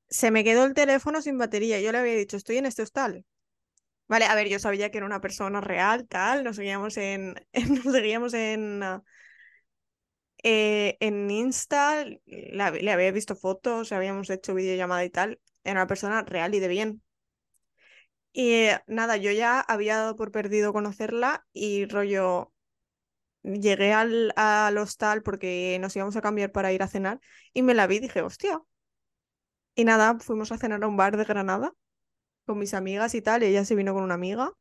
Se 0.10 0.32
me 0.32 0.44
quedó 0.46 0.66
el 0.66 0.74
teléfono 0.76 1.22
sin 1.22 1.38
batería. 1.38 1.82
Yo 1.82 1.92
le 1.94 2.00
había 2.00 2.16
dicho, 2.16 2.38
estoy 2.38 2.58
en 2.58 2.68
este 2.68 2.84
hostal. 2.84 3.26
Vale, 4.08 4.26
a 4.26 4.36
ver, 4.36 4.50
yo 4.50 4.60
sabía 4.60 4.92
que 4.92 4.98
era 5.00 5.08
una 5.08 5.22
persona 5.22 5.62
real, 5.62 6.08
tal, 6.08 6.44
nos 6.44 6.58
seguíamos 6.58 6.98
en, 6.98 7.36
nos 7.86 7.94
seguíamos 7.96 8.34
en, 8.36 8.84
ah, 8.84 9.04
eh, 10.44 10.98
en 11.00 11.30
Insta, 11.32 12.06
la- 12.26 12.72
le 12.72 12.92
había 12.92 13.12
visto 13.12 13.36
fotos, 13.36 13.92
habíamos 13.92 14.30
hecho 14.30 14.54
videollamada 14.54 15.04
y 15.06 15.10
tal, 15.10 15.40
era 15.64 15.74
una 15.82 15.88
persona 15.88 16.22
real 16.24 16.54
y 16.56 16.60
de 16.60 16.68
bien. 16.68 17.02
Y 18.40 18.68
nada, 18.88 19.18
yo 19.18 19.32
ya 19.32 19.60
había 19.62 19.98
dado 19.98 20.16
por 20.16 20.32
perdido 20.32 20.72
conocerla 20.72 21.48
y 21.54 21.86
rollo, 21.88 22.54
llegué 23.44 23.94
al, 23.94 24.34
al 24.38 24.78
hostal 24.78 25.24
porque 25.24 25.78
nos 25.82 25.96
íbamos 25.96 26.16
a 26.18 26.22
cambiar 26.22 26.52
para 26.52 26.74
ir 26.74 26.84
a 26.84 26.88
cenar 26.90 27.20
y 27.54 27.64
me 27.64 27.74
la 27.76 27.88
vi 27.88 27.98
y 27.98 28.00
dije, 28.02 28.22
hostia. 28.22 28.62
Y 29.76 29.86
nada, 29.86 30.18
fuimos 30.20 30.52
a 30.52 30.58
cenar 30.58 30.84
a 30.84 30.88
un 30.88 30.98
bar 30.98 31.16
de 31.18 31.24
Granada 31.24 31.74
con 32.46 32.60
mis 32.60 32.74
amigas 32.76 33.16
y 33.16 33.22
tal, 33.24 33.44
y 33.44 33.48
ella 33.48 33.66
se 33.66 33.76
vino 33.76 33.94
con 33.94 34.04
una 34.04 34.16
amiga. 34.16 34.52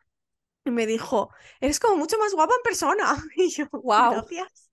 Y 0.65 0.71
me 0.73 0.87
dijo, 0.87 1.31
eres 1.61 1.81
como 1.81 1.97
mucho 1.97 2.19
más 2.19 2.35
guapa 2.35 2.55
en 2.57 2.63
persona. 2.65 3.17
Y 3.37 3.51
yo, 3.51 3.67
Guau. 3.73 4.13
gracias. 4.13 4.66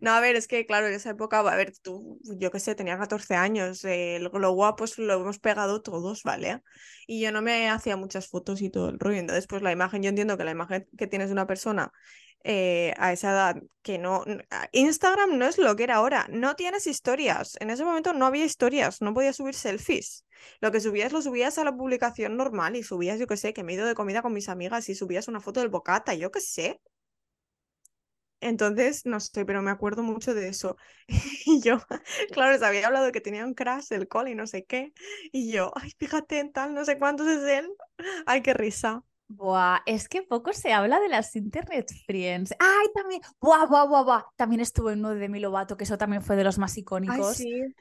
No, 0.00 0.12
a 0.12 0.20
ver, 0.20 0.36
es 0.36 0.48
que 0.48 0.66
claro, 0.66 0.86
en 0.88 0.94
esa 0.94 1.10
época, 1.10 1.40
a 1.40 1.56
ver, 1.56 1.72
tú, 1.82 2.18
yo 2.24 2.50
qué 2.50 2.60
sé, 2.60 2.74
tenía 2.74 2.98
14 2.98 3.34
años, 3.34 3.84
eh, 3.84 4.18
lo, 4.20 4.30
lo 4.38 4.52
guapo 4.52 4.84
es- 4.84 4.98
lo 4.98 5.14
hemos 5.14 5.38
pegado 5.38 5.82
todos, 5.82 6.22
¿vale? 6.22 6.62
Y 7.06 7.20
yo 7.22 7.32
no 7.32 7.42
me 7.42 7.68
hacía 7.70 7.96
muchas 7.96 8.28
fotos 8.28 8.60
y 8.62 8.70
todo 8.70 8.88
el 8.90 8.98
rollo. 8.98 9.18
Entonces, 9.18 9.46
pues 9.46 9.62
la 9.62 9.72
imagen, 9.72 10.02
yo 10.02 10.08
entiendo 10.10 10.36
que 10.36 10.44
la 10.44 10.50
imagen 10.52 10.86
que 10.96 11.06
tienes 11.06 11.28
de 11.28 11.32
una 11.34 11.46
persona 11.46 11.92
eh, 12.44 12.94
a 12.98 13.12
esa 13.12 13.30
edad, 13.32 13.62
que 13.82 13.98
no... 13.98 14.24
Instagram 14.72 15.38
no 15.38 15.46
es 15.46 15.58
lo 15.58 15.76
que 15.76 15.84
era 15.84 15.96
ahora, 15.96 16.26
no 16.30 16.54
tienes 16.56 16.86
historias. 16.86 17.56
En 17.60 17.70
ese 17.70 17.84
momento 17.84 18.12
no 18.12 18.26
había 18.26 18.44
historias, 18.44 19.00
no 19.00 19.14
podías 19.14 19.36
subir 19.36 19.54
selfies. 19.54 20.26
Lo 20.60 20.72
que 20.72 20.80
subías 20.80 21.12
lo 21.12 21.22
subías 21.22 21.58
a 21.58 21.64
la 21.64 21.76
publicación 21.76 22.36
normal 22.36 22.74
y 22.76 22.82
subías, 22.82 23.18
yo 23.18 23.26
qué 23.26 23.36
sé, 23.36 23.52
que 23.52 23.62
me 23.62 23.72
he 23.72 23.76
ido 23.76 23.86
de 23.86 23.94
comida 23.94 24.22
con 24.22 24.32
mis 24.32 24.48
amigas 24.48 24.88
y 24.88 24.94
subías 24.94 25.28
una 25.28 25.40
foto 25.40 25.60
del 25.60 25.68
bocata, 25.68 26.14
yo 26.14 26.30
qué 26.32 26.40
sé. 26.40 26.80
Entonces, 28.42 29.06
no 29.06 29.20
sé, 29.20 29.44
pero 29.46 29.62
me 29.62 29.70
acuerdo 29.70 30.02
mucho 30.02 30.34
de 30.34 30.48
eso. 30.48 30.76
Y 31.46 31.60
yo, 31.62 31.78
claro, 32.32 32.52
les 32.52 32.62
había 32.62 32.86
hablado 32.86 33.12
que 33.12 33.20
tenía 33.20 33.44
un 33.46 33.54
crash 33.54 33.88
del 33.88 34.08
cole 34.08 34.32
y 34.32 34.34
no 34.34 34.46
sé 34.46 34.64
qué. 34.64 34.92
Y 35.32 35.52
yo, 35.52 35.72
ay, 35.76 35.92
fíjate 35.98 36.38
en 36.40 36.52
tal, 36.52 36.74
no 36.74 36.84
sé 36.84 36.98
cuántos 36.98 37.26
es 37.28 37.42
él. 37.44 37.70
Ay, 38.26 38.42
qué 38.42 38.54
risa. 38.54 39.04
Buah, 39.28 39.80
es 39.86 40.08
que 40.08 40.22
poco 40.22 40.52
se 40.52 40.72
habla 40.74 41.00
de 41.00 41.08
las 41.08 41.34
Internet 41.36 41.90
Friends. 42.06 42.52
Ay, 42.58 42.86
también, 42.94 43.22
buah, 43.40 43.64
buah, 43.66 43.86
buah, 43.86 44.02
buah. 44.04 44.22
También 44.36 44.60
estuvo 44.60 44.90
en 44.90 44.98
uno 44.98 45.10
de 45.10 45.20
Demi 45.20 45.40
Lovato, 45.40 45.76
que 45.76 45.84
eso 45.84 45.96
también 45.96 46.22
fue 46.22 46.36
de 46.36 46.44
los 46.44 46.58
más 46.58 46.76
Ay, 47.06 47.22
icónicos. 47.22 47.36
sí. 47.36 47.74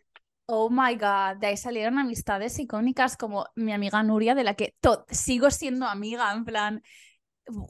Oh 0.47 0.69
my 0.69 0.95
God, 0.95 1.37
de 1.39 1.47
ahí 1.47 1.57
salieron 1.57 1.99
amistades 1.99 2.59
icónicas 2.59 3.17
como 3.17 3.45
mi 3.55 3.73
amiga 3.73 4.03
Nuria, 4.03 4.35
de 4.35 4.43
la 4.43 4.55
que 4.55 4.75
sigo 5.09 5.51
siendo 5.51 5.87
amiga, 5.87 6.31
en 6.33 6.45
plan, 6.45 6.83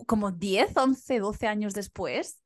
como 0.08 0.32
10, 0.32 0.76
11, 0.78 1.20
12 1.20 1.48
años 1.48 1.74
después. 1.74 2.40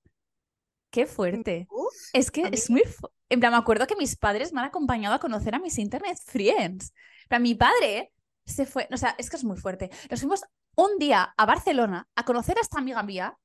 Qué 0.96 1.06
fuerte. 1.06 1.68
Uf, 1.70 1.94
Es 2.14 2.32
que 2.32 2.44
es 2.54 2.70
muy... 2.70 2.82
En 3.28 3.42
plan, 3.42 3.52
me 3.52 3.58
acuerdo 3.58 3.86
que 3.86 3.98
mis 3.98 4.16
padres 4.16 4.54
me 4.54 4.62
han 4.62 4.68
acompañado 4.68 5.14
a 5.14 5.20
conocer 5.20 5.54
a 5.54 5.60
mis 5.60 5.78
Internet 5.78 6.18
Friends. 6.25 6.94
En 7.24 7.28
plan, 7.28 7.42
mi 7.42 7.54
padre 7.54 8.14
se 8.46 8.66
fue, 8.66 8.88
o 8.90 8.96
sea, 8.96 9.14
es 9.18 9.30
que 9.30 9.36
es 9.36 9.44
muy 9.44 9.58
fuerte. 9.58 9.90
Nos 10.10 10.22
fuimos 10.22 10.46
un 10.78 10.98
día 10.98 11.34
a 11.36 11.46
Barcelona 11.46 12.08
a 12.16 12.24
conocer 12.24 12.58
a 12.58 12.62
esta 12.62 12.78
amiga 12.80 13.04
mía 13.04 13.38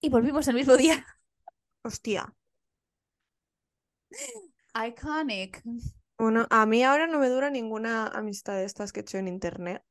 y 0.00 0.08
volvimos 0.08 0.48
el 0.48 0.56
mismo 0.56 0.76
día. 0.76 1.06
hostia. 1.82 2.34
Iconic. 4.74 5.62
Bueno, 6.18 6.48
a 6.50 6.66
mí 6.66 6.82
ahora 6.82 7.06
no 7.06 7.20
me 7.20 7.28
dura 7.28 7.50
ninguna 7.50 8.08
amistad 8.08 8.54
de 8.54 8.64
estas 8.64 8.92
que 8.92 8.98
he 8.98 9.02
hecho 9.02 9.18
en 9.18 9.28
internet. 9.28 9.84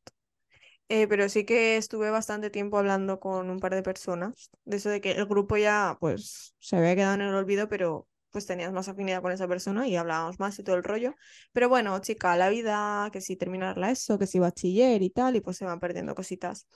Eh, 0.90 1.08
pero 1.08 1.30
sí 1.30 1.46
que 1.46 1.78
estuve 1.78 2.10
bastante 2.10 2.50
tiempo 2.50 2.78
hablando 2.78 3.20
con 3.20 3.50
un 3.50 3.60
par 3.60 3.76
de 3.76 3.84
personas. 3.84 4.50
De 4.66 4.78
eso 4.78 4.90
de 4.90 5.02
que 5.02 5.12
el 5.12 5.26
grupo 5.28 5.56
ya, 5.58 5.98
pues, 6.00 6.56
se 6.60 6.76
había 6.78 6.96
quedado 6.96 7.14
en 7.16 7.22
el 7.22 7.36
olvido, 7.36 7.70
pero 7.70 8.08
pues 8.32 8.46
tenías 8.46 8.72
más 8.72 8.88
afinidad 8.90 9.22
con 9.22 9.32
esa 9.32 9.48
persona 9.48 9.88
y 9.88 9.96
hablábamos 9.96 10.40
más 10.40 10.58
y 10.60 10.64
todo 10.64 10.76
el 10.76 10.84
rollo. 10.84 11.16
Pero 11.52 11.70
bueno, 11.70 11.98
chica, 12.00 12.36
la 12.38 12.50
vida, 12.50 13.10
que 13.12 13.22
si 13.22 13.36
terminar 13.36 13.78
la 13.78 13.92
ESO, 13.92 14.20
que 14.20 14.28
si 14.28 14.40
bachiller 14.40 15.02
y 15.02 15.10
tal, 15.10 15.36
y 15.36 15.42
pues 15.42 15.58
se 15.58 15.66
van 15.66 15.80
perdiendo 15.80 16.16
cositas. 16.16 16.68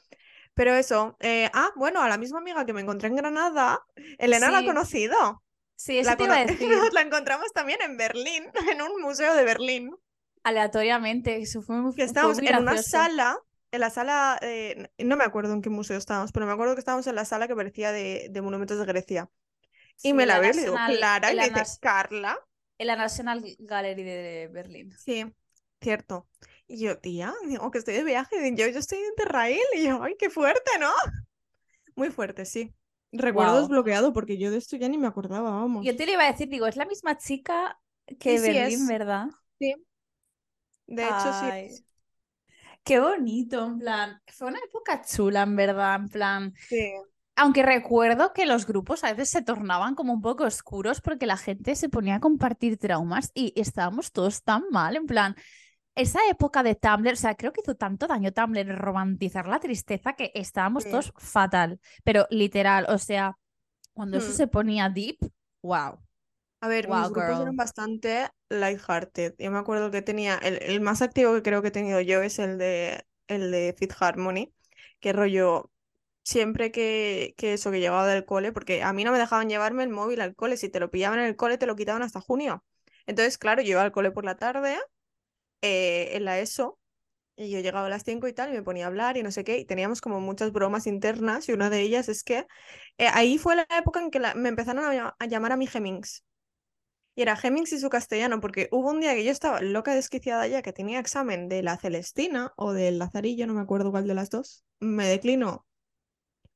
Pero 0.54 0.74
eso, 0.76 1.18
eh, 1.20 1.50
ah, 1.54 1.70
bueno, 1.76 2.02
a 2.02 2.10
la 2.10 2.18
misma 2.18 2.40
amiga 2.40 2.66
que 2.66 2.74
me 2.74 2.82
encontré 2.82 3.08
en 3.10 3.16
Granada, 3.16 3.80
Elena 4.18 4.52
la 4.52 4.60
ha 4.60 4.66
conocido. 4.66 5.44
Sí, 5.76 5.98
eso 5.98 6.12
La, 6.12 6.18
te 6.18 6.24
iba 6.24 6.36
a 6.36 6.46
la 6.94 7.02
encontramos 7.02 7.52
también 7.54 7.82
en 7.82 7.98
Berlín, 7.98 8.46
en 8.72 8.82
un 8.82 9.02
museo 9.02 9.36
de 9.36 9.44
Berlín. 9.44 9.92
aleatoriamente. 10.44 11.38
Eso 11.38 11.62
fue 11.62 11.78
muy, 11.78 11.96
Que 11.96 12.04
estábamos 12.04 12.38
muy 12.40 12.48
en 12.48 12.58
una 12.58 12.78
sala, 12.78 13.38
en 13.74 13.82
la 13.82 13.90
sala, 13.90 14.40
eh, 14.42 14.90
no 15.00 15.18
me 15.18 15.26
acuerdo 15.26 15.54
en 15.54 15.62
qué 15.62 15.70
museo 15.70 15.98
estábamos, 15.98 16.32
pero 16.32 16.46
me 16.46 16.54
acuerdo 16.54 16.76
que 16.76 16.80
estábamos 16.80 17.08
en 17.08 17.16
la 17.16 17.26
sala 17.26 17.48
que 17.48 17.56
parecía 17.56 17.92
de, 17.92 18.30
de 18.32 18.42
monumentos 18.42 18.80
de 18.80 18.86
Grecia. 18.86 19.30
Y 20.02 20.14
me 20.14 20.26
la 20.26 20.36
la 20.36 20.40
veo 20.40 20.52
y 20.52 20.56
le 20.56 20.62
digo, 20.62 20.74
National- 20.76 20.98
Clara, 20.98 21.34
y 21.34 21.38
Nas- 21.52 21.80
Carla. 21.80 22.40
en 22.78 22.88
la 22.88 22.96
National 22.96 23.44
Gallery 23.60 24.04
de 24.04 24.50
Berlín. 24.52 24.92
Sí, 24.98 25.26
cierto. 25.82 26.28
Y 26.68 26.80
yo, 26.80 26.98
tía, 27.00 27.34
digo 27.48 27.70
que 27.72 27.80
estoy 27.80 27.96
de 27.96 28.04
viaje, 28.04 28.36
yo, 28.56 28.68
yo 28.68 28.80
estoy 28.80 29.00
en 29.00 29.06
Interrail, 29.06 29.60
y 29.76 29.84
yo, 29.86 30.02
ay, 30.04 30.16
qué 30.18 30.30
fuerte, 30.30 30.72
¿no? 30.80 30.92
Muy 31.96 32.10
fuerte, 32.10 32.46
sí. 32.46 32.74
Recuerdo 33.12 33.62
desbloqueado 33.62 34.12
porque 34.14 34.38
yo 34.40 34.50
de 34.50 34.58
esto 34.58 34.76
ya 34.76 34.90
ni 34.90 34.98
me 34.98 35.08
acordaba, 35.08 35.52
vamos. 35.52 35.86
Yo 35.86 35.96
te 35.96 36.06
lo 36.06 36.14
iba 36.14 36.24
a 36.24 36.32
decir, 36.32 36.50
digo, 36.50 36.66
es 36.66 36.76
la 36.76 36.86
misma 36.86 37.18
chica 37.18 37.80
que 38.20 38.40
Sí, 38.40 38.44
Berlín. 38.54 38.88
¿verdad? 38.88 39.28
Sí. 39.60 39.76
De 40.88 41.04
hecho, 41.04 41.34
sí. 41.34 41.46
Ay. 41.52 41.70
Qué 42.84 43.00
bonito, 43.00 43.66
en 43.66 43.80
plan, 43.80 44.22
fue 44.34 44.48
una 44.50 44.60
época 44.60 45.02
chula, 45.04 45.44
en 45.44 45.56
verdad, 45.56 45.96
en 45.96 46.10
plan, 46.10 46.54
Sí. 46.70 46.92
aunque 47.36 47.64
recuerdo 47.64 48.34
que 48.34 48.46
los 48.46 48.66
grupos 48.68 49.04
a 49.04 49.12
veces 49.14 49.30
se 49.30 49.42
tornaban 49.42 49.96
como 49.96 50.14
un 50.14 50.22
poco 50.22 50.44
oscuros 50.46 51.02
porque 51.02 51.26
la 51.26 51.38
gente 51.38 51.76
se 51.76 51.90
ponía 51.90 52.16
a 52.16 52.20
compartir 52.20 52.78
traumas 52.78 53.32
y 53.34 53.54
estábamos 53.60 54.12
todos 54.12 54.44
tan 54.44 54.64
mal, 54.72 54.96
en 54.96 55.06
plan, 55.08 55.36
esa 55.96 56.20
época 56.30 56.64
de 56.64 56.76
Tumblr, 56.76 57.14
o 57.14 57.16
sea, 57.16 57.36
creo 57.36 57.54
que 57.54 57.62
hizo 57.62 57.76
tanto 57.76 58.08
daño 58.08 58.32
Tumblr 58.34 58.60
en 58.60 58.78
romantizar 58.78 59.48
la 59.48 59.60
tristeza 59.60 60.14
que 60.14 60.32
estábamos 60.36 60.84
Sí. 60.84 60.92
todos 60.92 61.14
fatal, 61.18 61.80
pero 62.04 62.28
literal, 62.32 62.86
o 62.90 62.98
sea, 62.98 63.38
cuando 63.94 64.18
eso 64.18 64.30
Hmm. 64.30 64.34
se 64.34 64.48
ponía 64.48 64.90
deep, 64.90 65.18
wow. 65.64 66.00
A 66.64 66.68
ver, 66.70 66.88
Wow, 66.88 66.96
mis 67.02 67.10
grupos 67.10 67.40
eran 67.40 67.56
bastante 67.58 68.30
lighthearted. 68.50 69.36
Yo 69.38 69.52
me 69.52 69.58
acuerdo 69.58 69.92
que 69.92 70.02
tenía, 70.02 70.38
el, 70.38 70.60
el 70.62 70.80
más 70.82 71.02
activo 71.02 71.34
que 71.36 71.42
creo 71.44 71.62
que 71.62 71.68
he 71.70 71.72
tenido 71.72 72.00
yo 72.02 72.22
es 72.22 72.40
el 72.40 72.58
de, 72.58 73.06
el 73.28 73.52
de 73.52 73.76
Fifth 73.78 74.02
Harmony, 74.02 74.54
que 75.02 75.12
rollo, 75.14 75.70
siempre 76.24 76.72
que, 76.72 77.34
que 77.38 77.54
eso, 77.54 77.72
que 77.72 77.80
llegaba 77.82 78.08
del 78.08 78.26
cole, 78.26 78.52
porque 78.54 78.84
a 78.84 78.94
mí 78.94 79.04
no 79.04 79.12
me 79.12 79.20
dejaban 79.20 79.50
llevarme 79.50 79.84
el 79.84 79.90
móvil 79.90 80.22
al 80.22 80.36
cole, 80.36 80.58
si 80.58 80.70
te 80.70 80.80
lo 80.80 80.92
pillaban 80.92 81.20
en 81.20 81.26
el 81.26 81.36
cole 81.38 81.58
te 81.58 81.68
lo 81.68 81.76
quitaban 81.76 82.04
hasta 82.04 82.22
junio. 82.22 82.64
Entonces, 83.08 83.38
claro, 83.38 83.62
yo 83.62 83.72
iba 83.72 83.82
al 83.84 83.92
cole 83.94 84.12
por 84.12 84.26
la 84.26 84.38
tarde, 84.38 84.78
eh, 85.62 86.12
en 86.18 86.26
la 86.26 86.40
ESO, 86.40 86.80
y 87.38 87.50
yo 87.52 87.60
llegaba 87.62 87.88
a 87.88 87.90
las 87.90 88.04
5 88.06 88.28
y 88.28 88.34
tal, 88.34 88.52
y 88.52 88.54
me 88.54 88.64
ponía 88.64 88.86
a 88.86 88.88
hablar 88.90 89.18
y 89.18 89.24
no 89.24 89.32
sé 89.32 89.44
qué, 89.44 89.58
y 89.60 89.66
teníamos 89.66 90.02
como 90.02 90.20
muchas 90.22 90.52
bromas 90.54 90.88
internas, 90.88 91.50
y 91.50 91.54
una 91.54 91.70
de 91.72 91.82
ellas 91.82 92.10
es 92.10 92.24
que 92.24 92.48
eh, 93.00 93.08
ahí 93.14 93.38
fue 93.40 93.56
la 93.56 93.68
época 93.80 94.02
en 94.02 94.12
que 94.12 94.20
la- 94.20 94.36
me 94.36 94.50
empezaron 94.50 94.86
a, 94.86 95.16
a 95.20 95.26
llamar 95.28 95.52
a 95.54 95.58
mi 95.58 95.68
Hemings. 95.74 96.24
Y 97.16 97.22
era 97.22 97.38
Hemings 97.42 97.74
y 97.74 97.80
su 97.80 97.90
castellano, 97.90 98.40
porque 98.42 98.70
hubo 98.72 98.90
un 98.90 99.00
día 99.00 99.14
que 99.14 99.24
yo 99.24 99.32
estaba 99.32 99.62
loca 99.62 99.94
desquiciada 99.94 100.48
ya, 100.48 100.62
que 100.62 100.74
tenía 100.74 101.00
examen 101.00 101.48
de 101.48 101.62
la 101.62 101.78
Celestina 101.78 102.54
o 102.56 102.74
del 102.74 102.98
Lazarillo, 103.00 103.46
no 103.46 103.54
me 103.54 103.62
acuerdo 103.62 103.92
cuál 103.92 104.08
de 104.08 104.16
las 104.16 104.30
dos. 104.30 104.66
Me 104.80 105.08
declino. 105.08 105.66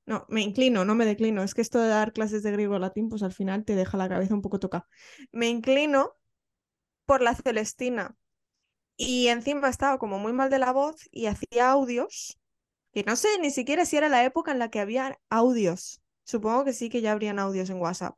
No, 0.05 0.25
me 0.29 0.41
inclino, 0.41 0.85
no 0.85 0.95
me 0.95 1.05
declino. 1.05 1.43
Es 1.43 1.53
que 1.53 1.61
esto 1.61 1.79
de 1.79 1.89
dar 1.89 2.13
clases 2.13 2.41
de 2.41 2.51
griego 2.51 2.79
latín, 2.79 3.09
pues 3.09 3.23
al 3.23 3.33
final 3.33 3.65
te 3.65 3.75
deja 3.75 3.97
la 3.97 4.09
cabeza 4.09 4.33
un 4.33 4.41
poco 4.41 4.59
toca. 4.59 4.87
Me 5.31 5.49
inclino 5.49 6.13
por 7.05 7.21
la 7.21 7.35
Celestina. 7.35 8.15
Y 8.97 9.27
encima 9.27 9.69
estaba 9.69 9.99
como 9.99 10.19
muy 10.19 10.33
mal 10.33 10.49
de 10.49 10.59
la 10.59 10.71
voz 10.71 11.07
y 11.11 11.27
hacía 11.27 11.71
audios, 11.71 12.39
que 12.93 13.03
no 13.03 13.15
sé 13.15 13.29
ni 13.41 13.51
siquiera 13.51 13.85
si 13.85 13.97
era 13.97 14.09
la 14.09 14.25
época 14.25 14.51
en 14.51 14.59
la 14.59 14.69
que 14.69 14.79
había 14.79 15.19
audios. 15.29 16.01
Supongo 16.25 16.65
que 16.65 16.73
sí 16.73 16.89
que 16.89 17.01
ya 17.01 17.11
habrían 17.13 17.39
audios 17.39 17.69
en 17.69 17.81
WhatsApp. 17.81 18.17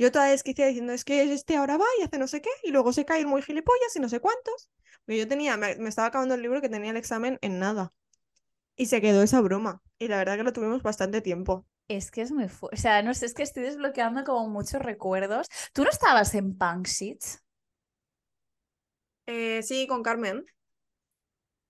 Yo 0.00 0.10
toda 0.10 0.24
desquiciada 0.24 0.68
diciendo, 0.68 0.94
es 0.94 1.04
que 1.04 1.30
este 1.30 1.56
ahora 1.56 1.76
va 1.76 1.84
y 2.00 2.04
hace 2.04 2.16
no 2.16 2.26
sé 2.26 2.40
qué, 2.40 2.48
y 2.62 2.70
luego 2.70 2.94
se 2.94 3.04
cae 3.04 3.26
muy 3.26 3.42
gilipollas 3.42 3.94
y 3.94 4.00
no 4.00 4.08
sé 4.08 4.18
cuántos. 4.18 4.70
Pero 5.04 5.18
yo 5.18 5.28
tenía, 5.28 5.58
me, 5.58 5.76
me 5.76 5.90
estaba 5.90 6.08
acabando 6.08 6.34
el 6.34 6.40
libro 6.40 6.62
que 6.62 6.70
tenía 6.70 6.90
el 6.90 6.96
examen 6.96 7.38
en 7.42 7.58
nada. 7.58 7.92
Y 8.76 8.86
se 8.86 9.02
quedó 9.02 9.22
esa 9.22 9.42
broma. 9.42 9.82
Y 9.98 10.08
la 10.08 10.16
verdad 10.16 10.38
que 10.38 10.42
lo 10.42 10.54
tuvimos 10.54 10.82
bastante 10.82 11.20
tiempo. 11.20 11.66
Es 11.86 12.10
que 12.10 12.22
es 12.22 12.32
muy 12.32 12.48
fuerte. 12.48 12.78
O 12.78 12.80
sea, 12.80 13.02
no 13.02 13.12
sé, 13.12 13.26
es 13.26 13.34
que 13.34 13.42
estoy 13.42 13.62
desbloqueando 13.64 14.24
como 14.24 14.48
muchos 14.48 14.80
recuerdos. 14.80 15.48
¿Tú 15.74 15.84
no 15.84 15.90
estabas 15.90 16.34
en 16.34 16.56
Punk 16.56 16.86
Sheets? 16.86 17.44
Eh, 19.26 19.62
sí, 19.62 19.86
con 19.86 20.02
Carmen. 20.02 20.46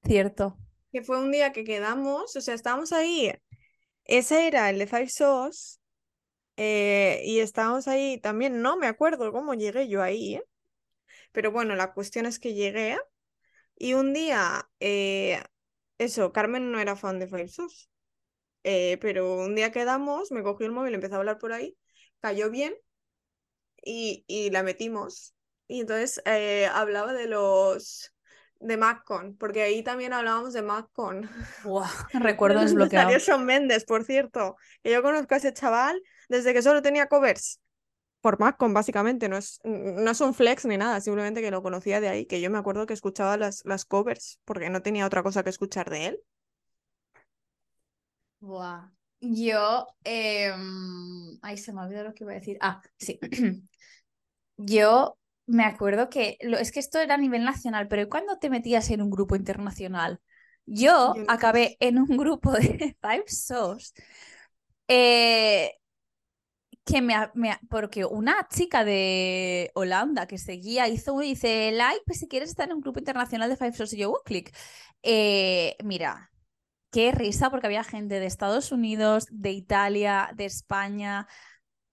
Cierto. 0.05 0.57
Que 0.93 1.03
fue 1.03 1.19
un 1.19 1.33
día 1.33 1.51
que 1.51 1.65
quedamos, 1.65 2.37
o 2.37 2.41
sea, 2.41 2.55
estábamos 2.55 2.93
ahí. 2.93 3.33
Ese 4.05 4.47
era 4.47 4.71
el 4.71 4.79
de 4.79 4.87
Five 4.87 5.09
Sauce. 5.09 5.80
Eh, 6.63 7.23
y 7.25 7.41
estábamos 7.41 7.89
ahí 7.89 8.21
también, 8.21 8.61
no 8.61 8.77
me 8.77 8.87
acuerdo 8.87 9.33
cómo 9.33 9.55
llegué 9.55 9.89
yo 9.89 10.03
ahí, 10.03 10.35
¿eh? 10.35 10.45
Pero 11.33 11.51
bueno, 11.53 11.75
la 11.75 11.95
cuestión 11.95 12.27
es 12.27 12.39
que 12.39 12.53
llegué 12.53 12.99
y 13.77 13.95
un 13.95 14.13
día, 14.13 14.69
eh, 14.79 15.43
eso, 15.97 16.35
Carmen 16.35 16.71
no 16.71 16.79
era 16.79 16.97
fan 16.97 17.19
de. 17.19 17.51
Eh, 18.65 18.99
pero 19.01 19.37
un 19.37 19.55
día 19.55 19.73
quedamos, 19.73 20.33
me 20.33 20.43
cogió 20.43 20.67
el 20.67 20.73
móvil, 20.73 20.93
empezó 20.93 21.15
a 21.15 21.19
hablar 21.21 21.39
por 21.39 21.55
ahí, 21.55 21.79
cayó 22.21 22.51
bien 22.51 22.75
y, 23.83 24.27
y 24.27 24.51
la 24.51 24.63
metimos. 24.63 25.35
Y 25.67 25.81
entonces 25.81 26.21
hablaba 26.75 27.15
de 27.15 27.27
los 27.27 28.13
de 28.59 28.77
MacCon, 28.77 29.35
porque 29.39 29.63
ahí 29.63 29.83
también 29.83 30.13
hablábamos 30.13 30.53
de 30.53 30.61
MacCon. 30.61 31.31
Buah, 31.65 31.89
recuerdo 32.21 32.61
desbloqueado. 32.61 33.17
Shawn 33.19 33.47
Mendes, 33.47 33.87
por 33.87 34.05
cierto. 34.05 34.57
Que 34.83 34.93
yo 34.93 35.03
conozco 35.03 35.33
a 35.33 35.39
ese 35.39 35.55
chaval 35.55 36.03
desde 36.31 36.55
que 36.55 36.63
solo 36.63 36.83
tenía 36.83 37.09
covers. 37.09 37.61
Por 38.23 38.41
MacCon, 38.41 38.75
básicamente. 38.75 39.29
No 39.29 39.37
es, 39.39 39.61
no 39.65 40.11
es 40.11 40.21
un 40.23 40.35
flex 40.35 40.67
ni 40.67 40.77
nada, 40.79 41.01
simplemente 41.01 41.43
que 41.43 41.51
lo 41.53 41.63
conocía 41.63 42.01
de 42.01 42.09
ahí. 42.09 42.27
Que 42.27 42.41
yo 42.41 42.51
me 42.51 42.59
acuerdo 42.59 42.87
que 42.87 42.95
escuchaba 42.95 43.37
las, 43.39 43.65
las 43.67 43.85
covers, 43.87 44.41
porque 44.47 44.71
no 44.71 44.83
tenía 44.83 45.07
otra 45.07 45.23
cosa 45.23 45.45
que 45.45 45.51
escuchar 45.51 45.91
de 45.91 46.07
él. 46.09 46.21
Buah. 48.41 48.91
Yo, 49.21 49.87
em, 50.05 51.39
ay, 51.43 51.57
se 51.59 51.73
me 51.73 51.83
olvidó 51.83 52.05
lo 52.05 52.15
que 52.15 52.25
iba 52.25 52.33
a 52.33 52.37
decir. 52.37 52.57
Ah, 52.61 52.83
sí. 52.99 53.19
Yo 54.57 55.19
me 55.47 55.65
acuerdo 55.65 56.11
que, 56.11 56.39
lo, 56.43 56.59
es 56.59 56.73
que 56.73 56.81
esto 56.81 56.99
era 57.01 57.15
a 57.17 57.19
nivel 57.19 57.45
nacional, 57.45 57.89
pero 57.89 58.09
cuando 58.09 58.39
te 58.39 58.51
metías 58.51 58.91
en 58.91 59.03
un 59.03 59.11
grupo 59.11 59.37
internacional? 59.37 60.21
Yo 60.67 61.15
Yo 61.15 61.25
no 61.25 61.37
sé 61.37 61.37
acabé 61.37 61.77
en 61.81 61.99
un 61.99 62.17
grupo 62.17 62.53
de 62.55 62.97
Five 63.03 63.25
Sauce. 63.29 63.93
eh, 64.89 65.80
que 66.91 67.03
me, 67.03 67.15
me, 67.35 67.59
porque 67.69 68.05
una 68.05 68.49
chica 68.49 68.85
de 68.85 69.71
Holanda 69.75 70.27
que 70.27 70.39
seguía 70.39 70.89
hizo 70.89 71.19
dice 71.19 71.71
like 71.73 72.03
pues 72.07 72.19
si 72.19 72.29
quieres 72.29 72.51
estar 72.51 72.69
en 72.69 72.75
un 72.75 72.81
grupo 72.81 72.99
internacional 72.99 73.49
de 73.49 73.57
Five 73.57 73.75
Souls 73.75 73.93
y 73.93 73.99
yo 73.99 74.21
click 74.25 74.55
eh, 75.03 75.77
mira 75.85 76.31
qué 76.91 77.13
risa 77.13 77.51
porque 77.51 77.67
había 77.67 77.85
gente 77.85 78.19
de 78.19 78.27
Estados 78.27 78.73
Unidos 78.73 79.27
de 79.31 79.53
Italia 79.53 80.31
de 80.35 80.47
España 80.47 81.29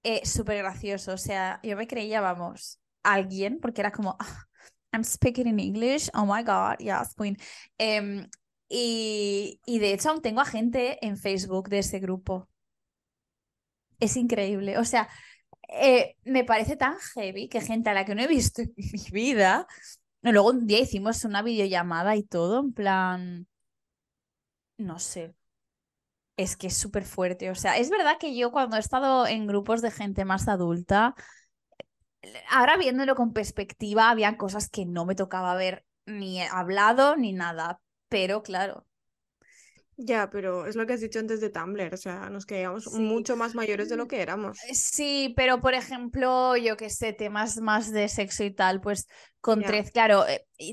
eh, 0.03 0.25
súper 0.25 0.57
gracioso 0.57 1.13
o 1.13 1.17
sea 1.17 1.59
yo 1.63 1.77
me 1.77 1.87
creía 1.87 2.21
vamos 2.21 2.79
alguien 3.03 3.59
porque 3.59 3.81
era 3.81 3.91
como 3.91 4.15
ah, 4.19 4.45
I'm 4.93 5.03
speaking 5.03 5.47
in 5.47 5.59
English 5.59 6.09
oh 6.15 6.25
my 6.25 6.43
god 6.43 6.77
yes 6.79 7.13
queen 7.15 7.37
em, 7.77 8.27
y, 8.69 9.61
y 9.65 9.79
de 9.79 9.93
hecho 9.93 10.09
aún 10.09 10.21
tengo 10.21 10.41
a 10.41 10.45
gente 10.45 11.05
en 11.05 11.17
Facebook 11.17 11.69
de 11.69 11.79
ese 11.79 11.99
grupo 11.99 12.49
es 13.99 14.17
increíble. 14.17 14.77
O 14.77 14.85
sea, 14.85 15.09
eh, 15.69 16.15
me 16.25 16.43
parece 16.45 16.77
tan 16.77 16.97
heavy 17.15 17.49
que 17.49 17.61
gente 17.61 17.89
a 17.89 17.93
la 17.93 18.05
que 18.05 18.15
no 18.15 18.21
he 18.23 18.27
visto 18.27 18.61
en 18.61 18.73
mi 18.77 19.11
vida. 19.11 19.67
Luego 20.23 20.49
un 20.51 20.67
día 20.67 20.79
hicimos 20.81 21.23
una 21.25 21.41
videollamada 21.43 22.15
y 22.15 22.23
todo, 22.23 22.59
en 22.61 22.73
plan. 22.73 23.47
No 24.77 24.97
sé. 24.99 25.35
Es 26.37 26.55
que 26.55 26.67
es 26.67 26.77
súper 26.77 27.03
fuerte. 27.05 27.49
O 27.51 27.55
sea, 27.55 27.77
es 27.77 27.89
verdad 27.89 28.17
que 28.19 28.35
yo 28.35 28.51
cuando 28.51 28.77
he 28.77 28.79
estado 28.79 29.27
en 29.27 29.47
grupos 29.47 29.81
de 29.81 29.91
gente 29.91 30.23
más 30.25 30.47
adulta, 30.47 31.15
ahora 32.49 32.77
viéndolo 32.77 33.15
con 33.15 33.33
perspectiva, 33.33 34.09
había 34.09 34.37
cosas 34.37 34.69
que 34.69 34.85
no 34.85 35.05
me 35.05 35.15
tocaba 35.15 35.55
ver 35.55 35.85
ni 36.05 36.41
hablado 36.41 37.15
ni 37.15 37.33
nada. 37.33 37.79
Pero 38.09 38.43
claro, 38.43 38.86
ya, 39.99 40.29
pero 40.29 40.67
es 40.67 40.75
lo 40.75 40.85
que 40.85 40.93
has 40.93 41.01
dicho 41.01 41.17
antes 41.17 41.41
de 41.41 41.49
Tumblr, 41.49 41.91
o 41.91 41.97
sea, 41.97 42.29
nos 42.29 42.45
quedamos 42.45 42.87
mucho 42.93 43.35
más 43.35 43.55
mayores 43.55 43.89
de 43.89 43.97
lo 43.97 44.07
que 44.07 44.21
éramos. 44.21 44.59
Sí, 44.71 45.33
pero 45.35 45.59
por 45.59 45.73
ejemplo, 45.73 46.55
yo 46.55 46.77
que 46.77 46.91
sé, 46.91 47.13
temas 47.13 47.57
más 47.57 47.91
de 47.91 48.07
sexo 48.07 48.43
y 48.43 48.51
tal, 48.51 48.79
pues 48.79 49.07
con 49.41 49.63
13, 49.63 49.91
claro, 49.91 50.23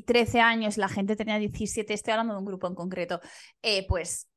13 0.06 0.38
eh, 0.38 0.40
años, 0.42 0.76
la 0.76 0.88
gente 0.88 1.16
tenía 1.16 1.38
17, 1.38 1.94
estoy 1.94 2.12
hablando 2.12 2.34
de 2.34 2.40
un 2.40 2.44
grupo 2.44 2.66
en 2.66 2.74
concreto, 2.74 3.20
eh, 3.62 3.86
pues 3.88 4.28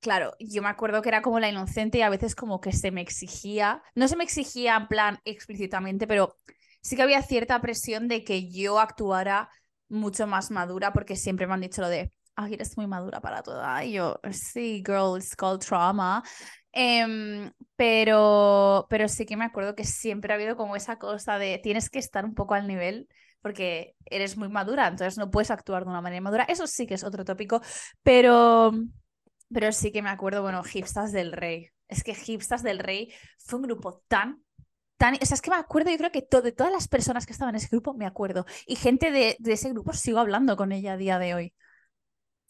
claro, 0.00 0.34
yo 0.40 0.60
me 0.60 0.68
acuerdo 0.68 1.00
que 1.00 1.08
era 1.08 1.22
como 1.22 1.40
la 1.40 1.48
inocente 1.48 1.98
y 1.98 2.02
a 2.02 2.10
veces 2.10 2.34
como 2.34 2.60
que 2.60 2.72
se 2.72 2.90
me 2.90 3.00
exigía, 3.00 3.82
no 3.94 4.08
se 4.08 4.16
me 4.16 4.24
exigía 4.24 4.76
en 4.76 4.88
plan 4.88 5.18
explícitamente, 5.24 6.06
pero 6.06 6.38
sí 6.82 6.96
que 6.96 7.02
había 7.02 7.22
cierta 7.22 7.60
presión 7.62 8.08
de 8.08 8.24
que 8.24 8.50
yo 8.50 8.78
actuara 8.78 9.48
mucho 9.88 10.26
más 10.26 10.50
madura 10.50 10.92
porque 10.92 11.16
siempre 11.16 11.46
me 11.46 11.54
han 11.54 11.62
dicho 11.62 11.80
lo 11.80 11.88
de 11.88 12.12
ay, 12.36 12.54
eres 12.54 12.76
muy 12.76 12.86
madura 12.86 13.20
para 13.20 13.42
toda. 13.42 13.84
Y 13.84 13.92
yo, 13.92 14.20
sí, 14.30 14.82
girl, 14.86 15.16
it's 15.18 15.34
called 15.34 15.60
trauma. 15.60 16.22
Em, 16.72 17.50
pero, 17.74 18.86
pero 18.90 19.08
sí 19.08 19.24
que 19.24 19.36
me 19.36 19.46
acuerdo 19.46 19.74
que 19.74 19.84
siempre 19.84 20.32
ha 20.32 20.36
habido 20.36 20.56
como 20.56 20.76
esa 20.76 20.98
cosa 20.98 21.38
de 21.38 21.58
tienes 21.58 21.88
que 21.88 21.98
estar 21.98 22.24
un 22.26 22.34
poco 22.34 22.54
al 22.54 22.66
nivel 22.66 23.08
porque 23.40 23.94
eres 24.04 24.36
muy 24.36 24.48
madura, 24.48 24.88
entonces 24.88 25.16
no 25.18 25.30
puedes 25.30 25.50
actuar 25.50 25.84
de 25.84 25.90
una 25.90 26.00
manera 26.00 26.20
madura. 26.20 26.44
Eso 26.48 26.66
sí 26.66 26.86
que 26.86 26.94
es 26.94 27.04
otro 27.04 27.24
tópico, 27.24 27.62
pero, 28.02 28.72
pero 29.52 29.72
sí 29.72 29.92
que 29.92 30.02
me 30.02 30.10
acuerdo, 30.10 30.42
bueno, 30.42 30.62
Hipstas 30.70 31.12
del 31.12 31.32
Rey. 31.32 31.70
Es 31.88 32.02
que 32.02 32.14
Hipstas 32.26 32.62
del 32.62 32.80
Rey 32.80 33.12
fue 33.38 33.58
un 33.60 33.66
grupo 33.66 34.02
tan 34.08 34.42
Tan, 34.98 35.14
o 35.14 35.26
sea, 35.26 35.34
es 35.34 35.42
que 35.42 35.50
me 35.50 35.56
acuerdo, 35.56 35.90
yo 35.90 35.98
creo 35.98 36.10
que 36.10 36.26
de 36.42 36.52
todas 36.52 36.72
las 36.72 36.88
personas 36.88 37.26
que 37.26 37.34
estaban 37.34 37.54
en 37.54 37.58
ese 37.58 37.68
grupo, 37.68 37.92
me 37.92 38.06
acuerdo. 38.06 38.46
Y 38.66 38.76
gente 38.76 39.10
de, 39.10 39.36
de, 39.38 39.52
ese 39.52 39.68
grupo 39.68 39.92
sigo 39.92 40.18
hablando 40.18 40.56
con 40.56 40.72
ella 40.72 40.94
a 40.94 40.96
día 40.96 41.18
de 41.18 41.34
hoy 41.34 41.52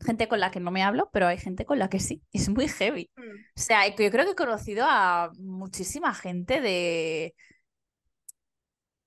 gente 0.00 0.28
con 0.28 0.40
la 0.40 0.50
que 0.50 0.60
no 0.60 0.70
me 0.70 0.82
hablo, 0.82 1.10
pero 1.12 1.26
hay 1.26 1.38
gente 1.38 1.64
con 1.64 1.78
la 1.78 1.88
que 1.88 2.00
sí. 2.00 2.22
Es 2.32 2.48
muy 2.48 2.68
heavy. 2.68 3.10
Mm. 3.16 3.20
O 3.20 3.60
sea, 3.60 3.88
yo 3.88 3.94
creo 3.94 4.24
que 4.24 4.32
he 4.32 4.34
conocido 4.34 4.84
a 4.88 5.30
muchísima 5.38 6.14
gente 6.14 6.60
de, 6.60 7.34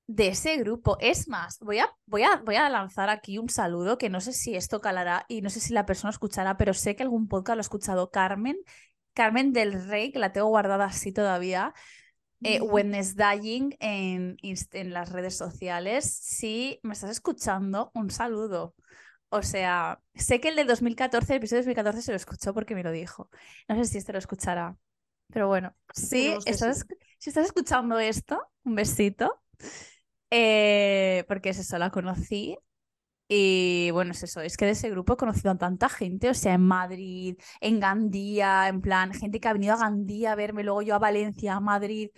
de 0.07 0.27
ese 0.29 0.57
grupo. 0.57 0.97
Es 0.99 1.27
más, 1.27 1.59
voy 1.59 1.79
a, 1.79 1.89
voy, 2.05 2.23
a, 2.23 2.37
voy 2.37 2.55
a 2.55 2.69
lanzar 2.69 3.09
aquí 3.09 3.37
un 3.37 3.49
saludo 3.49 3.97
que 3.97 4.09
no 4.09 4.21
sé 4.21 4.33
si 4.33 4.55
esto 4.55 4.81
calará 4.81 5.25
y 5.27 5.41
no 5.41 5.49
sé 5.49 5.59
si 5.59 5.73
la 5.73 5.85
persona 5.85 6.09
escuchará, 6.09 6.57
pero 6.57 6.73
sé 6.73 6.95
que 6.95 7.03
algún 7.03 7.27
podcast 7.27 7.55
lo 7.55 7.59
ha 7.59 7.61
escuchado. 7.61 8.09
Carmen, 8.09 8.57
Carmen 9.13 9.53
del 9.53 9.87
Rey, 9.87 10.11
que 10.11 10.19
la 10.19 10.31
tengo 10.31 10.47
guardada 10.47 10.85
así 10.85 11.11
todavía. 11.11 11.73
Eh, 12.41 12.59
Dying 12.61 13.75
en, 13.79 14.37
en 14.41 14.93
las 14.93 15.11
redes 15.11 15.37
sociales. 15.37 16.05
Si 16.05 16.79
me 16.83 16.93
estás 16.93 17.11
escuchando, 17.11 17.91
un 17.93 18.09
saludo. 18.09 18.75
O 19.29 19.43
sea, 19.43 20.01
sé 20.15 20.39
que 20.39 20.49
el 20.49 20.55
del 20.55 20.67
2014, 20.67 21.33
el 21.33 21.37
episodio 21.37 21.61
de 21.61 21.65
2014 21.67 22.01
se 22.01 22.11
lo 22.11 22.17
escuchó 22.17 22.53
porque 22.53 22.75
me 22.75 22.83
lo 22.83 22.91
dijo. 22.91 23.29
No 23.67 23.75
sé 23.75 23.85
si 23.85 23.97
este 23.99 24.11
lo 24.11 24.19
escuchará. 24.19 24.77
Pero 25.31 25.47
bueno, 25.47 25.75
sí, 25.93 26.35
estás, 26.45 26.85
si 27.19 27.29
estás 27.29 27.45
escuchando 27.45 27.99
esto, 27.99 28.41
un 28.63 28.75
besito. 28.75 29.41
Eh, 30.31 31.25
porque 31.27 31.49
es 31.49 31.59
eso, 31.59 31.77
la 31.77 31.91
conocí. 31.91 32.57
Y 33.27 33.91
bueno, 33.91 34.11
es 34.11 34.23
eso, 34.23 34.41
es 34.41 34.57
que 34.57 34.65
de 34.65 34.71
ese 34.71 34.89
grupo 34.89 35.13
he 35.13 35.17
conocido 35.17 35.51
a 35.51 35.57
tanta 35.57 35.87
gente, 35.87 36.29
o 36.29 36.33
sea, 36.33 36.55
en 36.55 36.61
Madrid, 36.61 37.37
en 37.61 37.79
Gandía, 37.79 38.67
en 38.67 38.81
plan, 38.81 39.13
gente 39.13 39.39
que 39.39 39.47
ha 39.47 39.53
venido 39.53 39.75
a 39.75 39.77
Gandía 39.77 40.31
a 40.31 40.35
verme, 40.35 40.63
luego 40.63 40.81
yo 40.81 40.95
a 40.95 40.99
Valencia, 40.99 41.55
a 41.55 41.59
Madrid. 41.59 42.09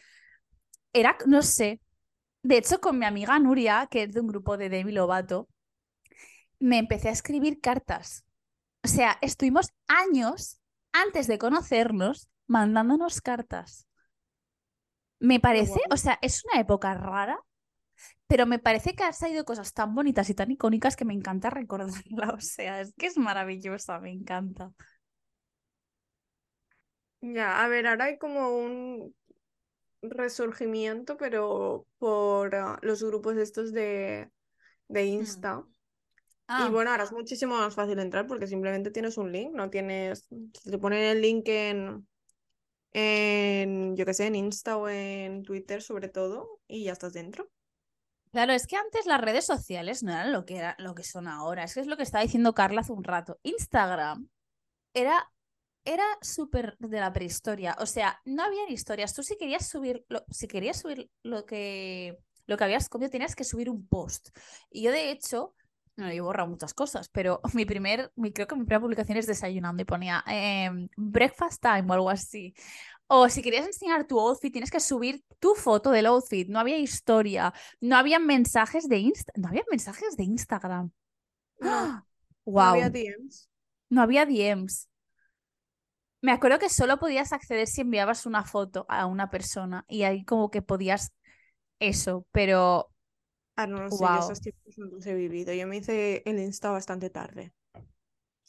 Era, 0.94 1.18
no 1.28 1.42
sé. 1.42 1.82
De 2.44 2.58
hecho, 2.58 2.82
con 2.82 3.00
mi 3.00 3.06
amiga 3.06 3.40
Nuria, 3.40 3.88
que 3.92 4.04
es 4.04 4.14
de 4.14 4.22
un 4.22 4.28
grupo 4.28 4.58
de 4.58 4.70
Demi 4.70 4.92
Lovato, 4.94 5.50
me 6.62 6.78
empecé 6.78 7.10
a 7.10 7.12
escribir 7.12 7.60
cartas. 7.60 8.24
O 8.84 8.88
sea, 8.88 9.18
estuvimos 9.22 9.74
años 9.88 10.62
antes 10.94 11.28
de 11.28 11.38
conocernos 11.38 12.30
mandándonos 12.48 13.20
cartas. 13.22 13.88
Me 15.20 15.40
parece, 15.40 15.80
o 15.92 15.98
sea, 15.98 16.18
es 16.22 16.44
una 16.46 16.62
época 16.62 16.94
rara, 16.94 17.40
pero 18.28 18.46
me 18.46 18.60
parece 18.60 18.96
que 18.96 19.04
han 19.04 19.14
salido 19.14 19.44
cosas 19.44 19.74
tan 19.74 19.94
bonitas 19.94 20.30
y 20.30 20.36
tan 20.36 20.52
icónicas 20.52 20.96
que 20.96 21.06
me 21.06 21.14
encanta 21.14 21.50
recordarla. 21.50 22.34
O 22.38 22.42
sea, 22.42 22.82
es 22.82 22.94
que 22.96 23.08
es 23.08 23.18
maravillosa, 23.18 24.00
me 24.00 24.12
encanta. 24.12 24.72
Ya, 27.22 27.64
a 27.64 27.68
ver, 27.68 27.88
ahora 27.88 28.06
hay 28.06 28.18
como 28.18 28.50
un 28.50 29.16
resurgimiento, 30.02 31.18
pero 31.18 31.86
por 32.00 32.56
ah, 32.56 32.80
los 32.82 33.04
grupos 33.04 33.38
estos 33.38 33.72
de, 33.74 34.32
de 34.88 35.04
mm. 35.04 35.08
Y 36.52 36.64
ah. 36.64 36.70
bueno, 36.70 36.92
ahora 36.92 37.06
es 37.06 37.14
muchísimo 37.14 37.56
más 37.56 37.74
fácil 37.74 37.98
entrar 38.00 38.28
porque 38.28 38.46
simplemente 38.46 38.92
tienes 38.92 39.18
un 39.18 39.32
link, 39.32 39.54
no 39.54 39.70
tienes, 39.70 40.28
te 40.64 40.78
ponen 40.78 41.02
el 41.02 41.22
link 41.22 41.48
en, 41.48 42.06
en, 42.92 43.96
yo 43.96 44.06
qué 44.06 44.14
sé, 44.14 44.28
en 44.28 44.36
Insta 44.36 44.76
o 44.76 44.90
en 44.90 45.44
Twitter 45.44 45.82
sobre 45.82 46.10
todo 46.10 46.60
y 46.68 46.84
ya 46.84 46.92
estás 46.92 47.14
dentro. 47.14 47.50
Claro, 48.32 48.52
es 48.52 48.68
que 48.68 48.76
antes 48.76 49.06
las 49.06 49.22
redes 49.22 49.46
sociales 49.46 50.04
no 50.04 50.12
eran 50.12 50.34
lo 50.34 50.46
que, 50.46 50.58
era, 50.58 50.76
lo 50.78 50.94
que 50.94 51.04
son 51.04 51.30
ahora. 51.30 51.64
Es 51.64 51.74
que 51.74 51.80
es 51.80 51.88
lo 51.88 51.96
que 51.96 52.04
estaba 52.04 52.24
diciendo 52.24 52.54
Carla 52.54 52.82
hace 52.82 52.92
un 52.92 53.06
rato. 53.06 53.40
Instagram 53.44 54.28
era, 54.94 55.32
era 55.86 56.04
súper 56.22 56.76
de 56.80 57.00
la 57.00 57.14
prehistoria. 57.14 57.78
O 57.80 57.86
sea, 57.86 58.20
no 58.26 58.44
había 58.44 58.70
historias. 58.70 59.14
Tú 59.14 59.24
si 59.24 59.38
querías 59.38 59.70
subir, 59.70 60.06
lo, 60.10 60.26
si 60.30 60.48
querías 60.50 60.80
subir 60.80 61.10
lo 61.24 61.46
que, 61.46 62.18
lo 62.46 62.58
que 62.58 62.64
habías 62.66 62.90
comido, 62.90 63.10
tenías 63.10 63.36
que 63.36 63.46
subir 63.46 63.70
un 63.70 63.88
post. 63.88 64.30
Y 64.70 64.84
yo, 64.84 64.92
de 64.92 65.12
hecho, 65.12 65.54
no, 65.98 66.08
he 66.08 66.22
borrado 66.22 66.50
muchas 66.50 66.74
cosas, 66.74 67.10
pero 67.10 67.42
mi 67.54 67.66
primer, 67.66 68.12
mi, 68.16 68.32
creo 68.32 68.48
que 68.48 68.56
mi 68.56 68.64
primera 68.64 68.82
publicación 68.82 69.18
es 69.18 69.28
desayunando 69.28 69.82
y 69.82 69.86
ponía 69.86 70.24
em, 70.28 70.88
breakfast 70.98 71.62
time 71.62 71.86
o 71.90 71.94
algo 71.94 72.10
así. 72.10 72.54
O 73.08 73.28
si 73.28 73.42
querías 73.42 73.66
enseñar 73.66 74.08
tu 74.08 74.20
outfit, 74.20 74.54
tienes 74.54 74.72
que 74.72 74.80
subir 74.80 75.24
tu 75.40 75.54
foto 75.54 75.92
del 75.92 76.06
outfit. 76.06 76.48
No 76.48 76.60
había 76.60 76.78
historia, 76.78 77.54
no 77.82 77.98
había 77.98 78.20
mensajes 78.20 78.88
de 78.88 79.00
Insta, 79.00 79.34
no 79.36 79.50
había 79.50 79.64
mensajes 79.70 80.16
de 80.16 80.24
Instagram. 80.24 80.92
No, 81.64 82.06
wow. 82.46 82.64
no 82.64 82.70
había 82.70 82.90
DMs. 82.90 83.50
No 83.90 84.02
había 84.02 84.26
DMs. 84.26 84.90
Me 86.22 86.32
acuerdo 86.32 86.58
que 86.58 86.70
solo 86.70 86.98
podías 87.00 87.34
acceder 87.34 87.68
si 87.68 87.82
enviabas 87.82 88.26
una 88.26 88.46
foto 88.46 88.86
a 88.90 89.06
una 89.06 89.30
persona 89.30 89.86
y 89.88 90.04
ahí 90.04 90.24
como 90.24 90.50
que 90.50 90.62
podías 90.62 91.14
eso, 91.80 92.26
pero 92.32 92.92
Ah, 93.64 93.68
no, 93.68 93.78
no 93.80 93.92
sé, 93.92 94.06
yo 94.06 94.20
esos 94.20 94.42
tiempos 94.42 94.78
no 94.78 94.86
los 94.88 95.06
he 95.06 95.14
vivido. 95.14 95.54
Yo 95.54 95.68
me 95.68 95.78
hice 95.78 96.24
el 96.26 96.40
Insta 96.40 96.72
bastante 96.72 97.10
tarde. 97.10 97.54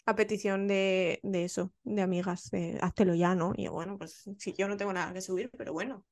A 0.04 0.16
petición 0.16 0.66
de, 0.66 1.20
de 1.22 1.44
eso, 1.44 1.72
de 1.84 2.02
amigas, 2.02 2.50
de 2.50 2.78
háztelo 2.80 3.14
ya, 3.14 3.34
¿no? 3.34 3.52
Y 3.56 3.68
bueno, 3.68 3.98
pues 3.98 4.24
sí, 4.38 4.54
yo 4.58 4.66
no 4.66 4.76
tengo 4.76 4.92
nada 4.92 5.12
que 5.12 5.20
subir, 5.20 5.50
pero 5.56 5.72
bueno. 5.72 6.04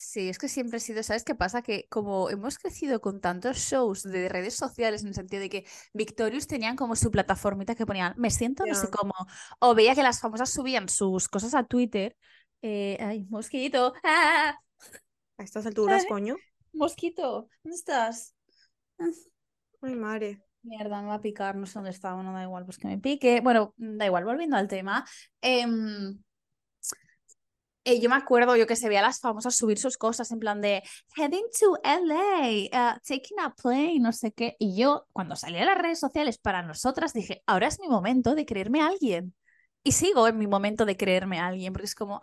Sí, 0.00 0.28
es 0.28 0.38
que 0.38 0.48
siempre 0.48 0.76
ha 0.76 0.80
sido, 0.80 1.02
¿sabes 1.02 1.24
qué 1.24 1.34
pasa? 1.34 1.60
Que 1.62 1.86
como 1.88 2.30
hemos 2.30 2.56
crecido 2.58 3.00
con 3.00 3.20
tantos 3.20 3.56
shows 3.58 4.04
de 4.04 4.28
redes 4.28 4.54
sociales, 4.54 5.02
en 5.02 5.08
el 5.08 5.14
sentido 5.14 5.42
de 5.42 5.50
que 5.50 5.66
Victorious 5.92 6.46
tenían 6.46 6.76
como 6.76 6.94
su 6.94 7.10
plataformita 7.10 7.74
que 7.74 7.84
ponían, 7.84 8.14
me 8.16 8.30
siento 8.30 8.64
no 8.64 8.74
sé 8.76 8.88
cómo, 8.90 9.12
o 9.58 9.74
veía 9.74 9.96
que 9.96 10.04
las 10.04 10.20
famosas 10.20 10.50
subían 10.50 10.88
sus 10.88 11.28
cosas 11.28 11.54
a 11.54 11.64
Twitter, 11.64 12.16
eh, 12.62 12.96
ay, 13.00 13.26
mosquito, 13.28 13.92
¡ah! 14.04 14.56
A 15.38 15.42
estas 15.42 15.66
alturas, 15.66 16.04
coño. 16.06 16.36
Mosquito, 16.72 17.48
¿dónde 17.62 17.76
estás? 17.76 18.34
Ay, 19.80 19.94
madre. 19.94 20.42
Mierda, 20.62 21.00
me 21.00 21.08
va 21.08 21.14
a 21.14 21.20
picar, 21.20 21.54
no 21.56 21.66
sé 21.66 21.74
dónde 21.74 21.90
está, 21.90 22.14
bueno, 22.14 22.32
da 22.32 22.42
igual, 22.42 22.64
pues 22.64 22.78
que 22.78 22.88
me 22.88 22.98
pique. 22.98 23.40
Bueno, 23.40 23.74
da 23.76 24.06
igual, 24.06 24.24
volviendo 24.24 24.56
al 24.56 24.68
tema. 24.68 25.04
Em, 25.40 26.18
eh, 27.84 28.00
yo 28.00 28.10
me 28.10 28.16
acuerdo 28.16 28.54
yo 28.56 28.66
que 28.66 28.76
se 28.76 28.88
veía 28.88 29.00
a 29.00 29.02
las 29.04 29.20
famosas 29.20 29.56
subir 29.56 29.78
sus 29.78 29.96
cosas 29.96 30.30
en 30.30 30.40
plan 30.40 30.60
de 30.60 30.82
heading 31.16 31.44
to 31.58 31.78
LA, 31.82 32.96
uh, 32.96 32.98
taking 33.06 33.40
a 33.40 33.54
plane, 33.54 33.98
no 34.00 34.12
sé 34.12 34.32
qué. 34.32 34.56
Y 34.58 34.76
yo, 34.76 35.06
cuando 35.12 35.36
salí 35.36 35.58
a 35.58 35.64
las 35.64 35.78
redes 35.78 35.98
sociales 35.98 36.38
para 36.38 36.62
nosotras, 36.62 37.14
dije, 37.14 37.42
ahora 37.46 37.68
es 37.68 37.80
mi 37.80 37.88
momento 37.88 38.34
de 38.34 38.44
creerme 38.44 38.82
a 38.82 38.88
alguien. 38.88 39.34
Y 39.82 39.92
sigo 39.92 40.28
en 40.28 40.38
mi 40.38 40.46
momento 40.46 40.84
de 40.84 40.96
creerme 40.98 41.38
a 41.38 41.46
alguien, 41.46 41.72
porque 41.72 41.86
es 41.86 41.94
como, 41.94 42.20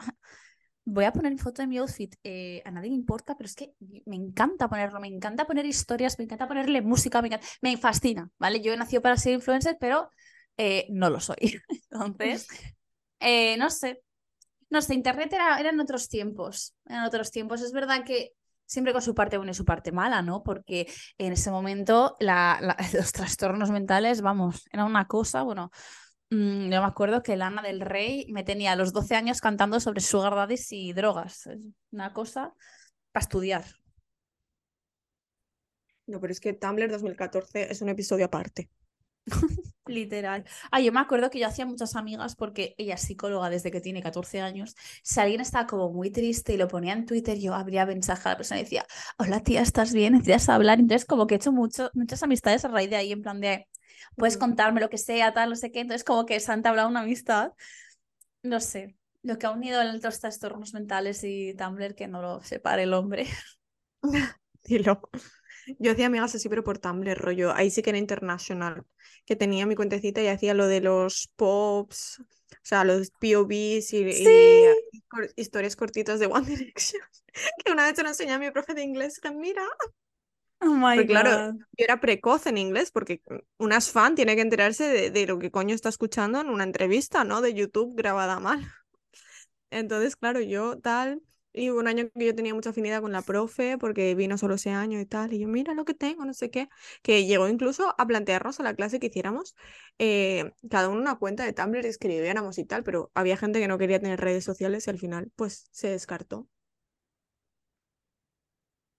voy 0.86 1.06
a 1.06 1.12
poner 1.12 1.38
foto 1.38 1.62
de 1.62 1.68
mi 1.68 1.78
outfit, 1.78 2.16
eh, 2.24 2.62
a 2.64 2.72
nadie 2.72 2.90
le 2.90 2.96
importa, 2.96 3.36
pero 3.36 3.48
es 3.48 3.56
que 3.56 3.74
me 4.06 4.16
encanta 4.16 4.70
ponerlo, 4.70 5.00
me 5.00 5.08
encanta 5.08 5.46
poner 5.46 5.66
historias, 5.66 6.18
me 6.20 6.26
encanta 6.26 6.48
ponerle 6.48 6.82
música, 6.82 7.22
me, 7.22 7.40
me 7.62 7.78
fascina, 7.78 8.30
¿vale? 8.38 8.62
Yo 8.62 8.72
he 8.72 8.78
nacido 8.78 9.02
para 9.02 9.18
ser 9.18 9.34
influencer, 9.34 9.78
pero 9.80 10.10
eh, 10.58 10.86
no 10.90 11.10
lo 11.10 11.20
soy. 11.20 11.60
Entonces, 11.92 12.48
eh, 13.20 13.58
no 13.58 13.70
sé, 13.70 14.02
no 14.70 14.82
sé, 14.82 14.94
Internet 14.94 15.34
era, 15.34 15.60
eran 15.60 15.80
otros 15.80 16.08
tiempos, 16.08 16.76
eran 16.86 17.06
otros 17.06 17.32
tiempos. 17.32 17.62
Es 17.62 17.72
verdad 17.72 18.04
que 18.06 18.34
siempre 18.66 18.94
con 18.94 19.02
su 19.02 19.16
parte 19.16 19.38
buena 19.38 19.52
y 19.52 19.56
su 19.56 19.66
parte 19.66 19.92
mala, 19.92 20.22
¿no? 20.22 20.44
Porque 20.44 20.88
en 21.18 21.34
ese 21.34 21.52
momento 21.52 22.16
la, 22.20 22.78
los 22.94 23.12
trastornos 23.12 23.72
mentales, 23.72 24.22
vamos, 24.22 24.68
era 24.72 24.86
una 24.86 25.08
cosa, 25.08 25.44
bueno, 25.44 25.72
Mm, 26.30 26.72
yo 26.72 26.82
me 26.82 26.88
acuerdo 26.88 27.22
que 27.24 27.36
Lana 27.38 27.62
del 27.62 27.82
Rey 27.82 28.26
me 28.32 28.44
tenía 28.44 28.72
a 28.74 28.76
los 28.76 28.94
12 28.94 29.16
años 29.16 29.42
cantando 29.42 29.80
sobre 29.80 30.02
sugar 30.02 30.36
daddies 30.36 30.72
y 30.72 30.94
drogas. 30.94 31.48
Es 31.48 31.68
una 31.92 32.14
cosa 32.14 32.54
para 33.12 33.24
estudiar. 33.24 33.66
No, 36.08 36.20
pero 36.20 36.32
es 36.32 36.40
que 36.40 36.54
Tumblr 36.54 36.90
2014 36.92 37.72
es 37.72 37.82
un 37.82 37.90
episodio 37.90 38.26
aparte. 38.26 38.70
Literal. 39.88 40.46
Ah, 40.72 40.82
yo 40.82 40.92
me 40.92 41.00
acuerdo 41.00 41.30
que 41.30 41.40
yo 41.40 41.48
hacía 41.48 41.66
muchas 41.66 41.96
amigas 41.96 42.36
porque 42.36 42.76
ella 42.78 42.96
es 42.96 43.02
psicóloga 43.02 43.50
desde 43.50 43.72
que 43.72 43.82
tiene 43.82 44.02
14 44.02 44.42
años. 44.42 44.76
Si 45.04 45.20
alguien 45.20 45.42
estaba 45.42 45.68
como 45.68 45.92
muy 45.92 46.12
triste 46.12 46.54
y 46.54 46.58
lo 46.58 46.68
ponía 46.68 46.94
en 46.94 47.06
Twitter, 47.06 47.38
yo 47.40 47.54
abría 47.54 47.86
mensaje 47.86 48.28
a 48.30 48.32
la 48.34 48.38
persona 48.38 48.60
y 48.60 48.64
decía, 48.64 48.86
hola 49.18 49.42
tía, 49.42 49.62
¿estás 49.62 49.94
bien? 49.94 50.14
¿Necesitas 50.14 50.50
hablar? 50.50 50.80
Entonces 50.80 51.06
como 51.06 51.28
que 51.28 51.36
he 51.36 51.38
hecho 51.38 51.52
mucho, 51.52 51.90
muchas 51.94 52.24
amistades 52.24 52.66
a 52.66 52.68
raíz 52.70 52.90
de 52.90 52.96
ahí, 52.98 53.12
en 53.12 53.22
plan 53.22 53.40
de, 53.42 53.68
puedes 54.16 54.38
contarme 54.38 54.82
lo 54.82 54.90
que 54.90 54.98
sea, 54.98 55.34
tal, 55.34 55.50
no 55.50 55.56
sé 55.56 55.72
qué. 55.72 55.82
Entonces, 55.82 56.04
como 56.04 56.26
que 56.26 56.40
se 56.40 56.52
han 56.52 56.60
entablado 56.60 56.90
una 56.90 57.02
amistad. 57.02 57.54
No 58.44 58.60
sé, 58.60 58.96
lo 59.24 59.38
que 59.38 59.48
ha 59.48 59.52
unido 59.52 59.84
los 59.84 60.20
trastornos 60.20 60.74
mentales 60.74 61.24
y 61.24 61.56
Tumblr 61.56 61.96
que 61.96 62.08
no 62.08 62.22
lo 62.22 62.42
separe 62.44 62.84
el 62.84 62.94
hombre. 62.94 63.28
Dilo. 64.64 65.02
Yo 65.80 65.92
hacía 65.92 66.06
amigas 66.06 66.36
así, 66.36 66.48
pero 66.48 66.64
por 66.64 66.78
Tumblr, 66.78 67.18
rollo. 67.18 67.52
Ahí 67.54 67.72
sí 67.72 67.82
que 67.82 67.90
era 67.90 68.00
internacional. 68.00 68.84
Que 69.26 69.36
tenía 69.36 69.66
mi 69.66 69.76
cuentecita 69.76 70.22
y 70.22 70.28
hacía 70.28 70.54
lo 70.54 70.68
de 70.68 70.82
los 70.82 71.32
pops, 71.36 72.20
o 72.20 72.68
sea, 72.68 72.84
los 72.84 73.12
POVs 73.12 73.94
y, 73.94 74.06
y 74.10 74.68
historias 75.36 75.76
cortitas 75.76 76.20
de 76.20 76.28
One 76.28 76.46
Direction. 76.56 77.02
Que 77.64 77.72
una 77.72 77.86
vez 77.86 77.96
se 77.96 78.04
lo 78.04 78.10
enseñé 78.10 78.34
a 78.34 78.40
mi 78.40 78.52
profe 78.52 78.74
de 78.74 78.84
inglés, 78.84 79.20
que 79.20 79.32
mira. 79.32 79.64
Oh 80.62 80.94
claro, 81.06 81.54
yo 81.54 81.84
era 81.84 82.00
precoz 82.00 82.48
en 82.48 82.58
inglés 82.58 82.92
porque 82.92 83.22
una 83.58 83.82
fan 83.82 84.16
tiene 84.16 84.36
que 84.36 84.42
enterarse 84.42 84.88
de, 84.88 85.12
de, 85.12 85.28
lo 85.28 85.38
que 85.38 85.52
coño 85.52 85.76
está 85.76 85.90
escuchando 85.90 86.40
en 86.40 86.50
una 86.50 86.64
entrevista, 86.64 87.24
¿no? 87.24 87.42
De 87.42 87.54
YouTube 87.54 87.96
grabada 87.96 88.40
mal. 88.40 88.60
Entonces, 89.70 90.16
claro, 90.16 90.40
yo 90.40 90.80
tal, 90.80 91.22
y 91.56 91.70
hubo 91.72 91.80
un 91.80 91.88
año 91.88 92.10
que 92.14 92.26
yo 92.26 92.36
tenía 92.36 92.54
mucha 92.54 92.72
afinidad 92.72 93.02
con 93.02 93.12
la 93.12 93.22
profe 93.22 93.78
porque 93.78 94.14
vino 94.14 94.38
solo 94.38 94.56
ese 94.56 94.72
año 94.72 95.00
y 95.00 95.06
tal, 95.06 95.34
y 95.34 95.40
yo, 95.40 95.48
mira 95.48 95.74
lo 95.74 95.86
que 95.86 95.94
tengo, 95.94 96.26
no 96.26 96.34
sé 96.34 96.50
qué, 96.50 96.70
que 97.02 97.26
llegó 97.26 97.48
incluso 97.48 97.96
a 97.98 98.06
plantearnos 98.06 98.60
a 98.60 98.64
la 98.64 98.76
clase 98.76 99.00
que 99.00 99.08
hiciéramos 99.08 99.56
eh, 99.98 100.52
cada 100.70 100.90
uno 100.90 101.00
una 101.00 101.16
cuenta 101.16 101.46
de 101.46 101.54
Tumblr 101.54 101.86
y 101.86 101.88
escribiéramos 101.90 102.58
y 102.58 102.66
tal, 102.66 102.84
pero 102.84 103.12
había 103.14 103.38
gente 103.38 103.60
que 103.60 103.68
no 103.68 103.78
quería 103.78 104.00
tener 104.00 104.20
redes 104.20 104.44
sociales 104.44 104.88
y 104.88 104.90
al 104.90 105.00
final 105.00 105.32
pues 105.36 105.68
se 105.72 105.90
descartó. 105.90 106.48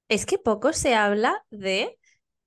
Es 0.09 0.27
que 0.27 0.39
poco 0.39 0.73
se 0.73 0.95
habla 0.95 1.45
de 1.51 1.99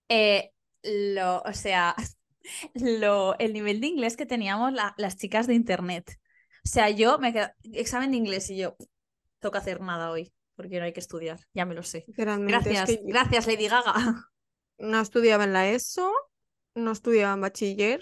eh, 0.07 0.51
lo, 0.83 1.41
o 1.41 1.53
sea, 1.53 1.95
lo, 2.73 3.37
el 3.39 3.53
nivel 3.53 3.81
de 3.81 3.87
inglés 3.87 4.17
que 4.17 4.25
teníamos 4.25 4.73
las 4.73 5.17
chicas 5.17 5.47
de 5.47 5.55
internet. 5.55 6.17
O 6.65 6.69
sea, 6.69 6.89
yo 6.89 7.19
me 7.19 7.33
quedo, 7.33 7.49
examen 7.73 8.11
de 8.11 8.17
inglés 8.17 8.49
y 8.49 8.57
yo, 8.57 8.75
toca 9.39 9.59
hacer 9.59 9.81
nada 9.81 10.11
hoy, 10.11 10.31
porque 10.55 10.79
no 10.79 10.85
hay 10.85 10.93
que 10.93 10.99
estudiar, 10.99 11.39
ya 11.53 11.65
me 11.65 11.75
lo 11.75 11.83
sé. 11.83 12.05
Gracias, 12.07 12.99
gracias 13.03 13.47
Lady 13.47 13.67
Gaga. 13.67 13.93
No 14.81 15.01
estudiaba 15.01 15.43
en 15.43 15.51
la 15.51 15.69
ESO, 15.69 16.09
no 16.73 16.91
estudiaba 16.91 17.33
en 17.33 17.41
bachiller, 17.41 18.01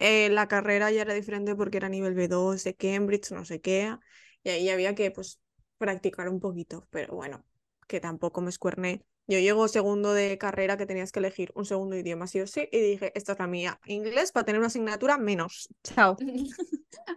eh, 0.00 0.30
la 0.30 0.48
carrera 0.48 0.90
ya 0.90 1.02
era 1.02 1.14
diferente 1.14 1.54
porque 1.54 1.76
era 1.76 1.88
nivel 1.88 2.16
B2 2.16 2.64
de 2.64 2.74
Cambridge, 2.74 3.30
no 3.30 3.44
sé 3.44 3.60
qué, 3.60 3.96
y 4.42 4.48
ahí 4.48 4.68
había 4.68 4.96
que 4.96 5.12
pues 5.12 5.40
practicar 5.78 6.28
un 6.28 6.40
poquito, 6.40 6.88
pero 6.90 7.14
bueno, 7.14 7.44
que 7.86 8.00
tampoco 8.00 8.40
me 8.40 8.50
escuerné. 8.50 9.04
Yo 9.26 9.38
llego 9.38 9.68
segundo 9.68 10.12
de 10.12 10.36
carrera 10.36 10.76
que 10.76 10.86
tenías 10.86 11.12
que 11.12 11.20
elegir 11.20 11.52
un 11.54 11.64
segundo 11.64 11.96
idioma, 11.96 12.26
sí 12.26 12.40
o 12.40 12.46
sí, 12.46 12.68
y 12.72 12.80
dije, 12.80 13.12
esta 13.14 13.32
es 13.32 13.38
la 13.38 13.46
mía. 13.46 13.80
Inglés 13.86 14.32
para 14.32 14.44
tener 14.44 14.58
una 14.58 14.66
asignatura 14.66 15.16
menos. 15.16 15.68
Chao. 15.84 16.16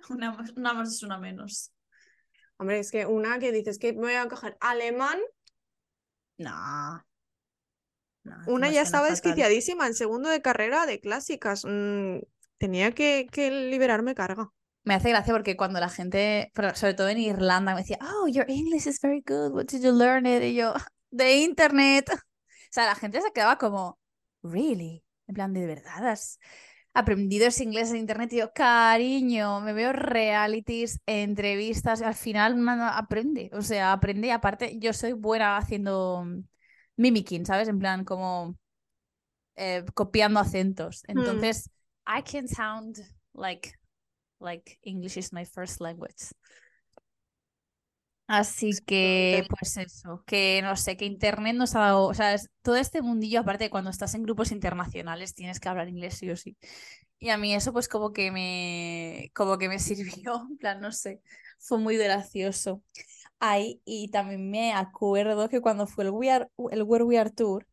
una, 0.09 0.37
una, 0.55 0.73
más 0.73 0.93
es 0.93 1.03
una 1.03 1.17
menos. 1.17 1.71
Hombre, 2.57 2.79
es 2.79 2.91
que 2.91 3.05
una 3.05 3.39
que 3.39 3.51
dices 3.51 3.79
que 3.79 3.93
me 3.93 4.01
voy 4.01 4.13
a 4.13 4.27
coger 4.27 4.55
alemán. 4.59 5.19
No. 6.37 7.03
una 8.47 8.69
ya 8.69 8.81
estaba 8.81 9.09
desquiciadísima 9.09 9.87
en 9.87 9.93
segundo 9.93 10.29
de 10.29 10.41
carrera 10.41 10.85
de 10.85 10.99
clásicas. 10.99 11.63
Mm, 11.65 12.19
tenía 12.57 12.91
que, 12.91 13.27
que 13.31 13.51
liberarme 13.51 14.15
carga 14.15 14.51
me 14.85 14.93
hace 14.93 15.09
gracia 15.09 15.33
porque 15.33 15.57
cuando 15.57 15.79
la 15.79 15.89
gente, 15.89 16.51
sobre 16.75 16.93
todo 16.93 17.09
en 17.09 17.17
Irlanda, 17.17 17.73
me 17.73 17.81
decía, 17.81 17.97
oh, 18.01 18.27
your 18.27 18.49
English 18.49 18.87
is 18.87 19.01
very 19.01 19.21
good, 19.25 19.51
what 19.51 19.65
did 19.65 19.81
you 19.83 19.91
learn 19.91 20.25
it? 20.25 20.43
Y 20.43 20.53
yo, 20.55 20.73
de 21.11 21.37
internet. 21.37 22.09
O 22.65 22.75
sea, 22.75 22.87
la 22.87 22.95
gente 22.95 23.21
se 23.21 23.31
quedaba 23.31 23.57
como, 23.57 23.97
really? 24.43 25.01
En 25.27 25.35
plan, 25.35 25.53
¿de 25.53 25.65
verdad 25.65 26.09
has 26.09 26.39
aprendido 26.93 27.47
ese 27.47 27.63
inglés 27.63 27.89
en 27.89 27.95
internet? 27.95 28.33
Y 28.33 28.39
yo, 28.39 28.51
cariño, 28.53 29.61
me 29.61 29.71
veo 29.71 29.93
realities, 29.93 30.99
entrevistas, 31.05 32.01
al 32.01 32.15
final 32.15 32.67
aprende, 32.91 33.49
o 33.53 33.61
sea, 33.61 33.93
aprende. 33.93 34.27
Y 34.27 34.31
aparte, 34.31 34.77
yo 34.77 34.91
soy 34.91 35.13
buena 35.13 35.55
haciendo 35.55 36.25
mimicking, 36.97 37.45
¿sabes? 37.45 37.69
En 37.69 37.79
plan, 37.79 38.03
como 38.03 38.57
eh, 39.55 39.85
copiando 39.93 40.41
acentos. 40.41 41.03
Hmm. 41.07 41.17
Entonces, 41.17 41.69
I 42.05 42.23
can 42.29 42.49
sound 42.49 42.97
like 43.33 43.71
like 44.39 44.79
English 44.83 45.17
is 45.17 45.33
my 45.33 45.45
first 45.45 45.81
language. 45.81 46.33
Así 48.27 48.71
que, 48.87 49.45
pues 49.49 49.77
eso, 49.77 50.23
que 50.25 50.59
no 50.63 50.75
sé, 50.75 50.97
que 50.97 51.05
Internet 51.05 51.55
nos 51.55 51.75
ha 51.75 51.81
dado, 51.81 52.07
o 52.07 52.13
sea, 52.15 52.35
todo 52.63 52.75
este 52.75 53.03
mundillo, 53.03 53.41
aparte 53.41 53.65
de 53.65 53.69
cuando 53.69 53.91
estás 53.91 54.15
en 54.15 54.23
grupos 54.23 54.51
internacionales, 54.51 55.35
tienes 55.35 55.59
que 55.59 55.69
hablar 55.69 55.89
inglés 55.89 56.15
sí 56.15 56.31
o 56.31 56.35
sí. 56.35 56.57
Y 57.19 57.29
a 57.29 57.37
mí 57.37 57.53
eso 57.53 57.71
pues 57.71 57.87
como 57.87 58.13
que 58.13 58.31
me, 58.31 59.31
como 59.35 59.57
que 59.59 59.69
me 59.69 59.79
sirvió, 59.79 60.47
en 60.49 60.57
plan, 60.57 60.81
no 60.81 60.91
sé, 60.91 61.21
fue 61.59 61.77
muy 61.77 61.97
gracioso. 61.97 62.81
Ay, 63.39 63.81
y 63.85 64.09
también 64.09 64.49
me 64.49 64.73
acuerdo 64.73 65.49
que 65.49 65.61
cuando 65.61 65.85
fue 65.87 66.05
el, 66.05 66.09
We 66.11 66.31
Are, 66.31 66.47
el 66.71 66.83
Where 66.83 67.03
We 67.03 67.19
Are 67.19 67.29
Tour, 67.29 67.67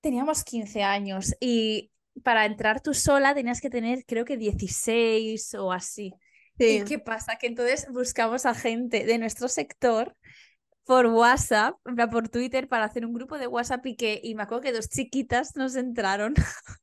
teníamos 0.00 0.44
15 0.44 0.82
años 0.84 1.34
y 1.40 1.90
para 2.22 2.46
entrar 2.46 2.80
tú 2.80 2.94
sola 2.94 3.34
tenías 3.34 3.60
que 3.60 3.70
tener 3.70 4.04
creo 4.06 4.24
que 4.24 4.36
16 4.36 5.54
o 5.54 5.72
así. 5.72 6.14
¿Y 6.58 6.84
qué 6.84 6.98
pasa? 6.98 7.36
Que 7.36 7.46
entonces 7.46 7.86
buscamos 7.90 8.46
a 8.46 8.54
gente 8.54 9.04
de 9.04 9.18
nuestro 9.18 9.48
sector 9.48 10.16
por 10.84 11.06
WhatsApp, 11.06 11.74
por 12.10 12.28
Twitter, 12.28 12.68
para 12.68 12.84
hacer 12.84 13.04
un 13.04 13.12
grupo 13.12 13.38
de 13.38 13.46
WhatsApp 13.46 13.84
y 13.86 13.96
que, 13.96 14.20
y 14.22 14.34
me 14.34 14.44
acuerdo 14.44 14.62
que 14.62 14.72
dos 14.72 14.88
chiquitas 14.88 15.56
nos 15.56 15.74
entraron. 15.74 16.34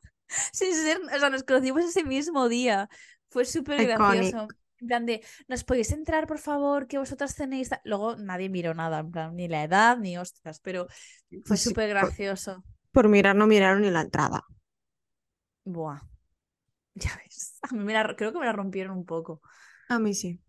Sin 0.51 0.73
ser, 0.73 0.99
o 0.99 1.19
sea, 1.19 1.29
nos 1.29 1.43
conocimos 1.43 1.85
ese 1.85 2.03
mismo 2.03 2.49
día. 2.49 2.89
Fue 3.29 3.45
súper 3.45 3.87
gracioso. 3.87 4.47
En 4.79 4.87
plan 4.87 5.05
de, 5.05 5.23
¿nos 5.47 5.63
podéis 5.63 5.91
entrar, 5.93 6.27
por 6.27 6.39
favor? 6.39 6.87
Que 6.87 6.97
vosotras 6.97 7.35
tenéis. 7.35 7.69
Luego 7.85 8.17
nadie 8.17 8.49
miró 8.49 8.73
nada, 8.73 8.99
en 8.99 9.11
plan, 9.11 9.35
ni 9.35 9.47
la 9.47 9.63
edad, 9.63 9.97
ni 9.97 10.17
hostias, 10.17 10.59
pero 10.59 10.87
fue 11.45 11.55
súper 11.55 11.89
gracioso. 11.89 12.63
por, 12.91 13.07
mirar, 13.07 13.35
no 13.35 13.47
miraron 13.47 13.81
ni 13.81 13.89
la 13.89 14.01
entrada. 14.01 14.43
Buah. 15.65 15.99
Ya 16.95 17.09
ves. 17.17 17.57
A 17.63 17.73
mí 17.75 17.83
me 17.83 17.93
la, 17.93 18.15
creo 18.15 18.33
que 18.33 18.39
me 18.39 18.45
la 18.45 18.53
rompieron 18.53 18.97
un 18.97 19.05
poco. 19.05 19.41
A 19.89 19.99
mí 19.99 20.13
sí. 20.13 20.39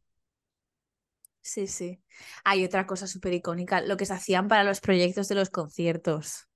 Sí, 1.43 1.67
sí. 1.69 2.03
Hay 2.45 2.65
otra 2.65 2.87
cosa 2.89 3.07
súper 3.07 3.35
icónica, 3.35 3.81
lo 3.83 3.97
que 3.97 4.07
se 4.07 4.15
hacían 4.15 4.49
para 4.49 4.65
los 4.65 4.81
proyectos 4.81 5.29
de 5.29 5.35
los 5.37 5.51
conciertos. 5.51 6.49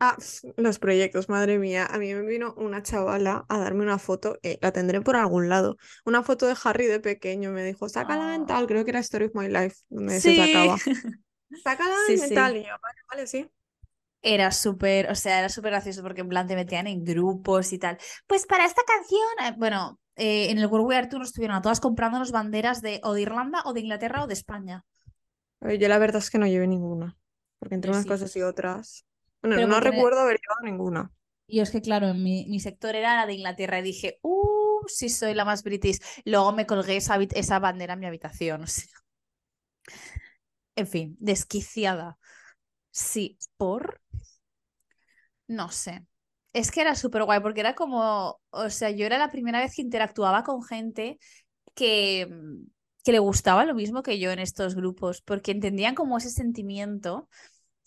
Ah, 0.00 0.16
los 0.56 0.78
proyectos, 0.78 1.28
madre 1.28 1.58
mía. 1.58 1.86
A 1.86 1.98
mí 1.98 2.14
me 2.14 2.22
vino 2.22 2.54
una 2.56 2.82
chavala 2.82 3.44
a 3.48 3.58
darme 3.58 3.82
una 3.82 3.98
foto, 3.98 4.38
eh, 4.42 4.58
la 4.62 4.72
tendré 4.72 5.00
por 5.00 5.16
algún 5.16 5.48
lado. 5.48 5.76
Una 6.04 6.22
foto 6.22 6.46
de 6.46 6.54
Harry 6.64 6.86
de 6.86 7.00
pequeño, 7.00 7.50
me 7.52 7.64
dijo, 7.64 7.88
sácala 7.88 8.34
en 8.36 8.46
tal, 8.46 8.66
creo 8.66 8.84
que 8.84 8.90
era 8.92 9.00
Story 9.00 9.26
of 9.26 9.34
My 9.34 9.48
Life, 9.48 9.76
donde 9.88 10.20
se 10.20 10.34
sacaba. 10.34 10.76
Sácala 11.64 11.96
en 12.24 12.32
tal, 12.32 12.56
y 12.58 12.64
yo, 12.64 12.70
vale, 12.82 13.00
vale, 13.10 13.26
sí. 13.26 13.50
Era 14.20 14.50
súper, 14.50 15.10
o 15.10 15.14
sea, 15.14 15.38
era 15.38 15.48
súper 15.48 15.70
gracioso 15.70 16.02
porque 16.02 16.22
en 16.22 16.28
plan 16.28 16.46
te 16.46 16.56
metían 16.56 16.86
en 16.86 17.04
grupos 17.04 17.72
y 17.72 17.78
tal. 17.78 17.98
Pues 18.26 18.46
para 18.46 18.64
esta 18.64 18.82
canción, 18.84 19.20
eh, 19.44 19.54
bueno, 19.58 20.00
eh, 20.16 20.50
en 20.50 20.58
el 20.58 20.66
World 20.66 20.86
War 20.86 21.08
Tour 21.08 21.22
estuvieron 21.22 21.56
a 21.56 21.62
todas 21.62 21.80
comprándonos 21.80 22.32
banderas 22.32 22.82
de 22.82 23.00
o 23.04 23.14
de 23.14 23.22
Irlanda 23.22 23.62
o 23.64 23.72
de 23.72 23.80
Inglaterra 23.80 24.24
o 24.24 24.26
de 24.26 24.34
España. 24.34 24.84
Yo 25.60 25.88
la 25.88 25.98
verdad 25.98 26.18
es 26.22 26.30
que 26.30 26.38
no 26.38 26.46
llevé 26.46 26.66
ninguna, 26.66 27.16
porque 27.58 27.74
entre 27.74 27.90
unas 27.90 28.06
cosas 28.06 28.34
y 28.36 28.42
otras... 28.42 29.04
Bueno, 29.42 29.66
no 29.66 29.80
recuerdo 29.80 30.20
haber 30.20 30.38
llevado 30.40 30.64
ninguna. 30.64 31.12
Y 31.46 31.60
es 31.60 31.70
que, 31.70 31.80
claro, 31.80 32.12
mi, 32.14 32.46
mi 32.48 32.60
sector 32.60 32.94
era 32.94 33.16
la 33.16 33.26
de 33.26 33.34
Inglaterra 33.34 33.78
y 33.78 33.82
dije, 33.82 34.18
uh, 34.22 34.80
sí 34.86 35.08
soy 35.08 35.34
la 35.34 35.44
más 35.44 35.62
british. 35.62 35.98
Luego 36.24 36.52
me 36.52 36.66
colgué 36.66 36.96
esa, 36.96 37.16
esa 37.34 37.58
bandera 37.58 37.94
en 37.94 38.00
mi 38.00 38.06
habitación. 38.06 38.62
O 38.64 38.66
sea. 38.66 38.84
En 40.76 40.86
fin, 40.86 41.16
desquiciada. 41.18 42.18
Sí, 42.90 43.38
por... 43.56 44.00
No 45.46 45.70
sé. 45.70 46.06
Es 46.52 46.70
que 46.70 46.80
era 46.80 46.94
súper 46.94 47.24
guay 47.24 47.40
porque 47.40 47.60
era 47.60 47.74
como, 47.74 48.40
o 48.50 48.70
sea, 48.70 48.90
yo 48.90 49.06
era 49.06 49.18
la 49.18 49.30
primera 49.30 49.60
vez 49.60 49.74
que 49.74 49.82
interactuaba 49.82 50.42
con 50.44 50.62
gente 50.62 51.18
que, 51.74 52.28
que 53.04 53.12
le 53.12 53.18
gustaba 53.20 53.64
lo 53.64 53.74
mismo 53.74 54.02
que 54.02 54.18
yo 54.18 54.30
en 54.32 54.38
estos 54.40 54.74
grupos, 54.74 55.22
porque 55.22 55.52
entendían 55.52 55.94
como 55.94 56.18
ese 56.18 56.30
sentimiento. 56.30 57.28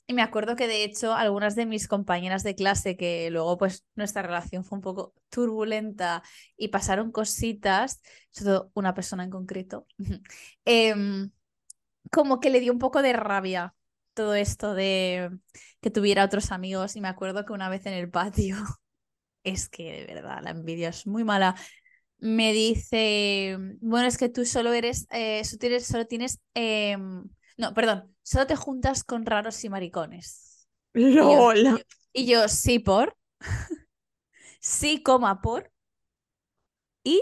Y 0.07 0.13
me 0.13 0.23
acuerdo 0.23 0.55
que 0.57 0.67
de 0.67 0.83
hecho 0.83 1.13
algunas 1.13 1.55
de 1.55 1.65
mis 1.67 1.87
compañeras 1.87 2.43
de 2.43 2.55
clase, 2.55 2.97
que 2.97 3.29
luego 3.31 3.57
pues 3.57 3.85
nuestra 3.95 4.21
relación 4.23 4.65
fue 4.65 4.77
un 4.77 4.83
poco 4.83 5.15
turbulenta 5.29 6.23
y 6.57 6.69
pasaron 6.69 7.11
cositas, 7.11 8.01
sobre 8.31 8.51
todo 8.53 8.71
una 8.75 8.93
persona 8.95 9.23
en 9.25 9.31
concreto, 9.31 9.87
em, 10.65 11.31
como 12.11 12.39
que 12.39 12.49
le 12.49 12.59
dio 12.59 12.73
un 12.73 12.79
poco 12.79 13.01
de 13.01 13.13
rabia 13.13 13.75
todo 14.13 14.36
esto 14.36 14.74
de 14.74 15.32
que 15.82 15.91
tuviera 15.91 16.26
otros 16.26 16.52
amigos. 16.52 16.95
Y 16.95 17.02
me 17.02 17.08
acuerdo 17.08 17.45
que 17.45 17.54
una 17.54 17.69
vez 17.69 17.86
en 17.86 17.93
el 17.93 18.10
patio, 18.10 18.58
es 19.43 19.69
que 19.69 20.06
de 20.06 20.13
verdad 20.13 20.41
la 20.43 20.52
envidia 20.52 20.89
es 20.89 21.08
muy 21.08 21.24
mala. 21.24 21.56
Me 22.19 22.54
dice, 22.54 23.58
bueno, 23.82 24.08
es 24.08 24.17
que 24.17 24.30
tú 24.30 24.45
solo 24.45 24.74
eres, 24.74 25.08
eh, 25.12 25.43
solo 25.43 26.06
tienes, 26.06 26.39
em, 26.54 27.24
no, 27.58 27.74
perdón, 27.74 28.15
solo 28.21 28.45
te 28.47 28.56
juntas 28.56 29.04
con 29.04 29.26
raros 29.26 29.63
y 29.63 29.69
maricones. 29.69 30.67
Y 32.13 32.26
yo, 32.26 32.47
sí, 32.47 32.80
por. 32.80 33.17
sí, 34.60 35.02
coma, 35.04 35.41
por. 35.41 35.71
Y. 37.04 37.21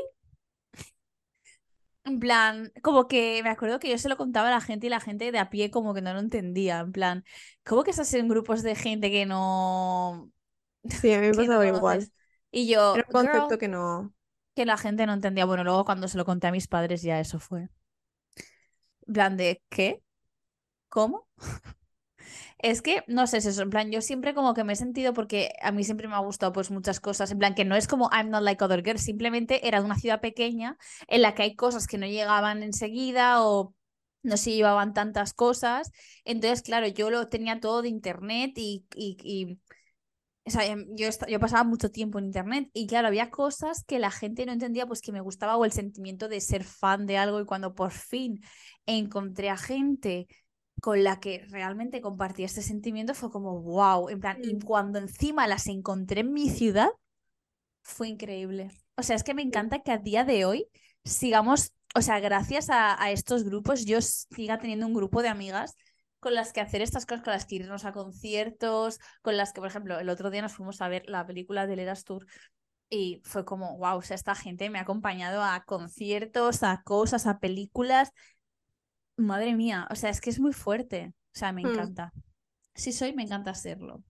En 2.09 2.19
plan, 2.19 2.71
como 2.81 3.07
que 3.07 3.41
me 3.43 3.49
acuerdo 3.49 3.79
que 3.79 3.87
yo 3.89 3.97
se 3.99 4.09
lo 4.09 4.17
contaba 4.17 4.47
a 4.47 4.51
la 4.51 4.61
gente 4.61 4.87
y 4.87 4.89
la 4.89 4.99
gente 4.99 5.31
de 5.31 5.37
a 5.37 5.51
pie 5.51 5.69
como 5.69 5.93
que 5.93 6.01
no 6.01 6.11
lo 6.11 6.19
entendía. 6.19 6.79
En 6.79 6.91
plan, 6.91 7.23
¿cómo 7.63 7.83
que 7.83 7.91
estás 7.91 8.11
en 8.15 8.27
grupos 8.27 8.63
de 8.63 8.75
gente 8.75 9.11
que 9.11 9.27
no. 9.27 10.31
Sí, 10.89 11.13
a 11.13 11.19
mí 11.19 11.27
me 11.27 11.33
pasaba 11.33 11.67
igual. 11.67 12.11
Y 12.51 12.67
yo. 12.67 12.95
Era 12.95 13.05
un 13.07 13.11
concepto 13.11 13.57
que 13.59 13.67
no. 13.67 14.11
Que 14.55 14.65
la 14.65 14.77
gente 14.77 15.05
no 15.05 15.13
entendía. 15.13 15.45
Bueno, 15.45 15.63
luego 15.63 15.85
cuando 15.85 16.07
se 16.07 16.17
lo 16.17 16.25
conté 16.25 16.47
a 16.47 16.51
mis 16.51 16.67
padres 16.67 17.03
ya 17.03 17.19
eso 17.19 17.39
fue. 17.39 17.69
En 19.07 19.13
plan 19.13 19.37
de, 19.37 19.61
¿qué? 19.69 20.01
¿Cómo? 20.89 21.27
Es 22.61 22.81
que, 22.81 23.03
no 23.07 23.25
sé, 23.25 23.37
es 23.37 23.45
eso, 23.45 23.61
en 23.61 23.69
plan, 23.69 23.89
yo 23.89 24.01
siempre 24.01 24.33
como 24.33 24.53
que 24.53 24.65
me 24.65 24.73
he 24.73 24.75
sentido, 24.75 25.13
porque 25.13 25.53
a 25.61 25.71
mí 25.71 25.85
siempre 25.85 26.09
me 26.09 26.15
ha 26.15 26.19
gustado 26.19 26.51
pues 26.51 26.71
muchas 26.71 26.99
cosas, 26.99 27.31
en 27.31 27.39
plan, 27.39 27.55
que 27.55 27.63
no 27.63 27.75
es 27.75 27.87
como 27.87 28.09
I'm 28.11 28.29
not 28.29 28.43
like 28.43 28.61
other 28.63 28.83
girls, 28.83 29.01
simplemente 29.01 29.65
era 29.67 29.79
de 29.79 29.85
una 29.85 29.95
ciudad 29.97 30.19
pequeña 30.19 30.77
en 31.07 31.21
la 31.21 31.33
que 31.35 31.43
hay 31.43 31.55
cosas 31.55 31.87
que 31.87 31.97
no 31.97 32.05
llegaban 32.05 32.61
enseguida 32.61 33.41
o 33.45 33.73
no 34.23 34.35
se 34.35 34.51
llevaban 34.51 34.93
tantas 34.93 35.33
cosas, 35.33 35.89
entonces, 36.25 36.61
claro, 36.61 36.87
yo 36.87 37.09
lo 37.09 37.29
tenía 37.29 37.61
todo 37.61 37.81
de 37.81 37.87
internet 37.89 38.51
y, 38.57 38.85
y, 38.93 39.57
o 40.45 40.49
sea, 40.51 40.65
em, 40.65 40.85
yo, 40.95 41.09
yo 41.27 41.39
pasaba 41.39 41.63
mucho 41.63 41.91
tiempo 41.91 42.17
en 42.19 42.25
internet 42.25 42.69
y 42.73 42.87
claro, 42.87 43.07
había 43.07 43.29
cosas 43.29 43.83
que 43.83 43.99
la 43.99 44.09
gente 44.11 44.45
no 44.45 44.51
entendía, 44.53 44.87
pues 44.87 45.01
que 45.01 45.11
me 45.11 45.21
gustaba 45.21 45.57
o 45.57 45.65
el 45.65 45.71
sentimiento 45.71 46.27
de 46.27 46.41
ser 46.41 46.63
fan 46.63 47.05
de 47.05 47.17
algo 47.17 47.39
y 47.39 47.45
cuando 47.45 47.75
por 47.75 47.91
fin 47.91 48.41
encontré 48.85 49.49
a 49.49 49.57
gente 49.57 50.27
con 50.81 51.03
la 51.03 51.19
que 51.19 51.45
realmente 51.49 52.01
compartí 52.01 52.43
este 52.43 52.61
sentimiento 52.61 53.13
fue 53.13 53.31
como 53.31 53.61
wow, 53.61 54.09
en 54.09 54.19
plan, 54.19 54.37
y 54.43 54.55
mm. 54.55 54.61
cuando 54.61 54.99
encima 54.99 55.47
las 55.47 55.67
encontré 55.67 56.21
en 56.21 56.33
mi 56.33 56.49
ciudad, 56.49 56.89
fue 57.81 58.07
increíble. 58.07 58.71
O 58.95 59.03
sea, 59.03 59.15
es 59.15 59.23
que 59.23 59.33
me 59.33 59.41
encanta 59.41 59.79
que 59.79 59.91
a 59.91 59.97
día 59.97 60.23
de 60.23 60.45
hoy 60.45 60.67
sigamos, 61.03 61.73
o 61.95 62.01
sea, 62.01 62.19
gracias 62.19 62.67
a, 62.69 63.11
estos 63.11 63.43
grupos, 63.43 63.85
yo 63.85 64.01
siga 64.01 64.59
teniendo 64.59 64.85
un 64.85 64.93
grupo 64.93 65.21
de 65.21 65.29
amigas 65.29 65.75
con 66.19 66.35
las 66.35 66.51
que 66.51 66.61
hacer 66.61 66.81
estas 66.81 67.05
cosas, 67.05 67.23
con 67.23 67.33
las 67.33 67.45
que 67.45 67.55
irnos 67.55 67.85
a 67.85 67.93
conciertos, 67.93 68.99
con 69.21 69.37
las 69.37 69.53
que, 69.53 69.61
por 69.61 69.69
ejemplo, 69.69 69.99
el 69.99 70.09
otro 70.09 70.29
día 70.29 70.41
nos 70.41 70.53
fuimos 70.53 70.81
a 70.81 70.89
ver 70.89 71.03
la 71.07 71.25
película 71.25 71.65
de 71.65 71.81
Eras 71.81 72.03
Tour 72.03 72.25
y 72.89 73.21
fue 73.23 73.45
como, 73.45 73.77
wow, 73.77 73.97
o 73.97 74.01
sea, 74.01 74.15
esta 74.15 74.35
gente 74.35 74.69
me 74.69 74.79
ha 74.79 74.81
acompañado 74.81 75.43
a 75.43 75.63
conciertos, 75.63 76.63
a 76.63 76.81
cosas, 76.83 77.27
a 77.27 77.39
películas 77.39 78.11
Madre 79.19 79.55
mía, 79.55 79.88
o 79.91 79.95
sea, 79.95 80.10
es 80.10 80.21
que 80.21 80.29
es 80.29 80.39
muy 80.39 80.53
fuerte. 80.53 81.13
O 81.36 81.38
sea, 81.38 81.51
me 81.51 81.63
hmm. 81.63 81.67
encanta. 81.67 82.13
Si 82.73 82.91
soy, 82.91 83.13
me 83.13 83.23
encanta 83.23 83.53
serlo. 83.53 84.03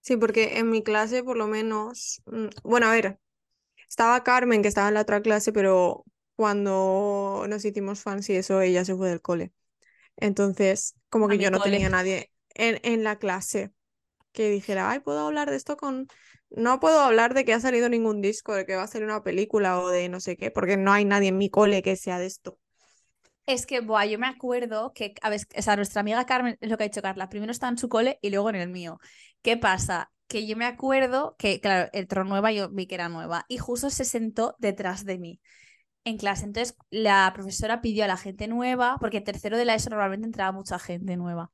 Sí, 0.00 0.16
porque 0.16 0.58
en 0.58 0.70
mi 0.70 0.82
clase, 0.82 1.22
por 1.22 1.36
lo 1.36 1.46
menos, 1.46 2.22
mm, 2.26 2.46
bueno, 2.64 2.86
a 2.86 2.92
ver, 2.92 3.18
estaba 3.88 4.22
Carmen, 4.24 4.62
que 4.62 4.68
estaba 4.68 4.88
en 4.88 4.94
la 4.94 5.02
otra 5.02 5.20
clase, 5.22 5.52
pero 5.52 6.04
cuando 6.34 7.44
nos 7.48 7.64
hicimos 7.64 8.00
fans 8.00 8.28
y 8.30 8.36
eso, 8.36 8.60
ella 8.60 8.84
se 8.84 8.94
fue 8.94 9.08
del 9.08 9.20
cole. 9.20 9.52
Entonces, 10.16 10.94
como 11.10 11.28
que 11.28 11.38
yo 11.38 11.50
no 11.50 11.60
tenía 11.60 11.88
nadie 11.88 12.30
en, 12.54 12.80
en 12.82 13.04
la 13.04 13.18
clase 13.18 13.72
que 14.32 14.50
dijera, 14.50 14.90
ay, 14.90 15.00
puedo 15.00 15.26
hablar 15.26 15.50
de 15.50 15.56
esto 15.56 15.76
con... 15.76 16.08
No 16.50 16.80
puedo 16.80 17.00
hablar 17.00 17.34
de 17.34 17.44
que 17.44 17.52
ha 17.52 17.60
salido 17.60 17.88
ningún 17.88 18.22
disco, 18.22 18.54
de 18.54 18.64
que 18.64 18.76
va 18.76 18.84
a 18.84 18.86
salir 18.86 19.06
una 19.06 19.22
película 19.22 19.80
o 19.80 19.88
de 19.88 20.08
no 20.08 20.20
sé 20.20 20.36
qué, 20.36 20.50
porque 20.50 20.76
no 20.76 20.92
hay 20.92 21.04
nadie 21.04 21.28
en 21.28 21.38
mi 21.38 21.50
cole 21.50 21.82
que 21.82 21.96
sea 21.96 22.18
de 22.18 22.26
esto. 22.26 22.58
Es 23.48 23.64
que, 23.64 23.80
buah, 23.80 24.04
yo 24.04 24.18
me 24.18 24.26
acuerdo 24.26 24.92
que, 24.92 25.14
a 25.22 25.30
ver, 25.30 25.40
o 25.56 25.62
sea, 25.62 25.74
nuestra 25.74 26.00
amiga 26.02 26.26
Carmen, 26.26 26.58
es 26.60 26.68
lo 26.68 26.76
que 26.76 26.84
ha 26.84 26.88
dicho 26.88 27.00
Carla, 27.00 27.30
primero 27.30 27.50
está 27.50 27.66
en 27.68 27.78
su 27.78 27.88
cole 27.88 28.18
y 28.20 28.28
luego 28.28 28.50
en 28.50 28.56
el 28.56 28.68
mío. 28.68 29.00
¿Qué 29.40 29.56
pasa? 29.56 30.12
Que 30.26 30.46
yo 30.46 30.54
me 30.54 30.66
acuerdo 30.66 31.34
que, 31.38 31.58
claro, 31.58 31.88
entró 31.94 32.24
nueva, 32.24 32.52
yo 32.52 32.68
vi 32.68 32.86
que 32.86 32.96
era 32.96 33.08
nueva, 33.08 33.46
y 33.48 33.56
justo 33.56 33.88
se 33.88 34.04
sentó 34.04 34.54
detrás 34.58 35.06
de 35.06 35.16
mí 35.18 35.40
en 36.04 36.18
clase. 36.18 36.44
Entonces, 36.44 36.76
la 36.90 37.32
profesora 37.34 37.80
pidió 37.80 38.04
a 38.04 38.08
la 38.08 38.18
gente 38.18 38.48
nueva, 38.48 38.98
porque 39.00 39.22
tercero 39.22 39.56
de 39.56 39.64
la 39.64 39.74
ESO 39.74 39.90
normalmente 39.90 40.26
entraba 40.26 40.52
mucha 40.52 40.78
gente 40.78 41.16
nueva. 41.16 41.50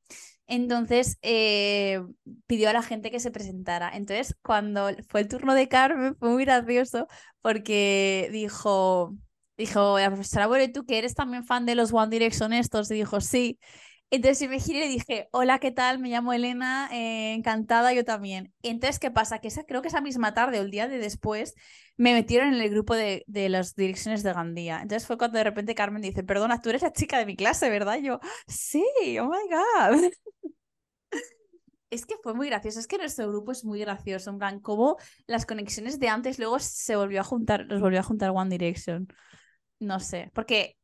Entonces, 0.49 1.19
eh, 1.23 2.03
pidió 2.47 2.71
a 2.71 2.73
la 2.73 2.83
gente 2.83 3.13
que 3.13 3.21
se 3.21 3.31
presentara. 3.31 3.91
Entonces, 3.95 4.37
cuando 4.43 4.91
fue 5.09 5.21
el 5.21 5.29
turno 5.29 5.55
de 5.55 5.69
Carmen, 5.69 6.17
fue 6.17 6.31
muy 6.31 6.45
gracioso 6.45 7.07
porque 7.43 8.29
dijo, 8.33 9.15
dijo 9.57 9.99
la 9.99 10.09
profesora, 10.09 10.47
bueno, 10.47 10.65
¿y 10.65 10.73
tú 10.73 10.85
que 10.87 10.99
eres 10.99 11.15
también 11.15 11.45
fan 11.45 11.67
de 11.67 11.75
los 11.75 11.93
One 11.93 12.11
Direction 12.11 12.53
estos? 12.53 12.91
Y 12.91 12.95
dijo, 12.95 13.21
sí. 13.21 13.59
Entonces 14.11 14.41
yo 14.41 14.49
me 14.49 14.61
giré 14.61 14.79
y 14.79 14.83
le 14.83 14.89
dije, 14.89 15.29
hola, 15.33 15.59
¿qué 15.59 15.73
tal? 15.73 15.99
Me 15.99 16.09
llamo 16.09 16.33
Elena, 16.33 16.89
eh, 16.93 17.35
encantada, 17.35 17.93
yo 17.93 18.05
también. 18.05 18.53
Entonces, 18.63 19.01
¿qué 19.01 19.11
pasa? 19.11 19.41
Que 19.41 19.49
esa, 19.49 19.65
creo 19.65 19.83
que 19.83 19.89
esa 19.89 20.01
misma 20.01 20.35
tarde 20.35 20.61
o 20.61 20.63
el 20.63 20.71
día 20.71 20.87
de 20.87 20.99
después 20.99 21.55
me 21.97 22.13
metieron 22.13 22.55
en 22.55 22.61
el 22.61 22.71
grupo 22.71 22.95
de, 22.95 23.25
de 23.27 23.49
las 23.49 23.75
direcciones 23.75 24.23
de 24.23 24.33
Gandía. 24.33 24.81
Entonces 24.83 25.07
fue 25.07 25.19
cuando 25.19 25.39
de 25.39 25.45
repente 25.45 25.75
Carmen 25.75 26.03
dice, 26.03 26.23
perdona, 26.23 26.61
tú 26.61 26.71
eres 26.71 26.83
la 26.83 26.93
chica 26.93 27.19
de 27.19 27.27
mi 27.27 27.35
clase, 27.35 27.71
¿verdad? 27.71 27.99
yo, 27.99 28.21
sí, 28.47 28.85
oh 29.19 29.29
my 29.29 29.49
God. 29.51 30.11
Es 31.91 32.07
que 32.07 32.17
fue 32.23 32.35
muy 32.35 32.49
gracioso, 32.49 32.81
es 32.81 32.89
que 32.89 32.99
nuestro 32.99 33.29
grupo 33.29 33.53
es 33.53 33.65
muy 33.65 33.79
gracioso, 33.79 34.31
en 34.31 34.39
plan, 34.39 34.59
como 34.61 34.97
las 35.29 35.47
conexiones 35.47 36.01
de 36.01 36.09
antes 36.09 36.41
luego 36.41 36.59
se 36.59 36.97
volvió 36.97 37.21
a 37.21 37.25
juntar, 37.25 37.67
los 37.69 37.81
volvió 37.81 38.01
a 38.01 38.03
juntar 38.03 38.31
One 38.31 38.51
Direction. 38.51 39.07
No 39.81 40.01
sé, 40.01 40.31
porque 40.35 40.77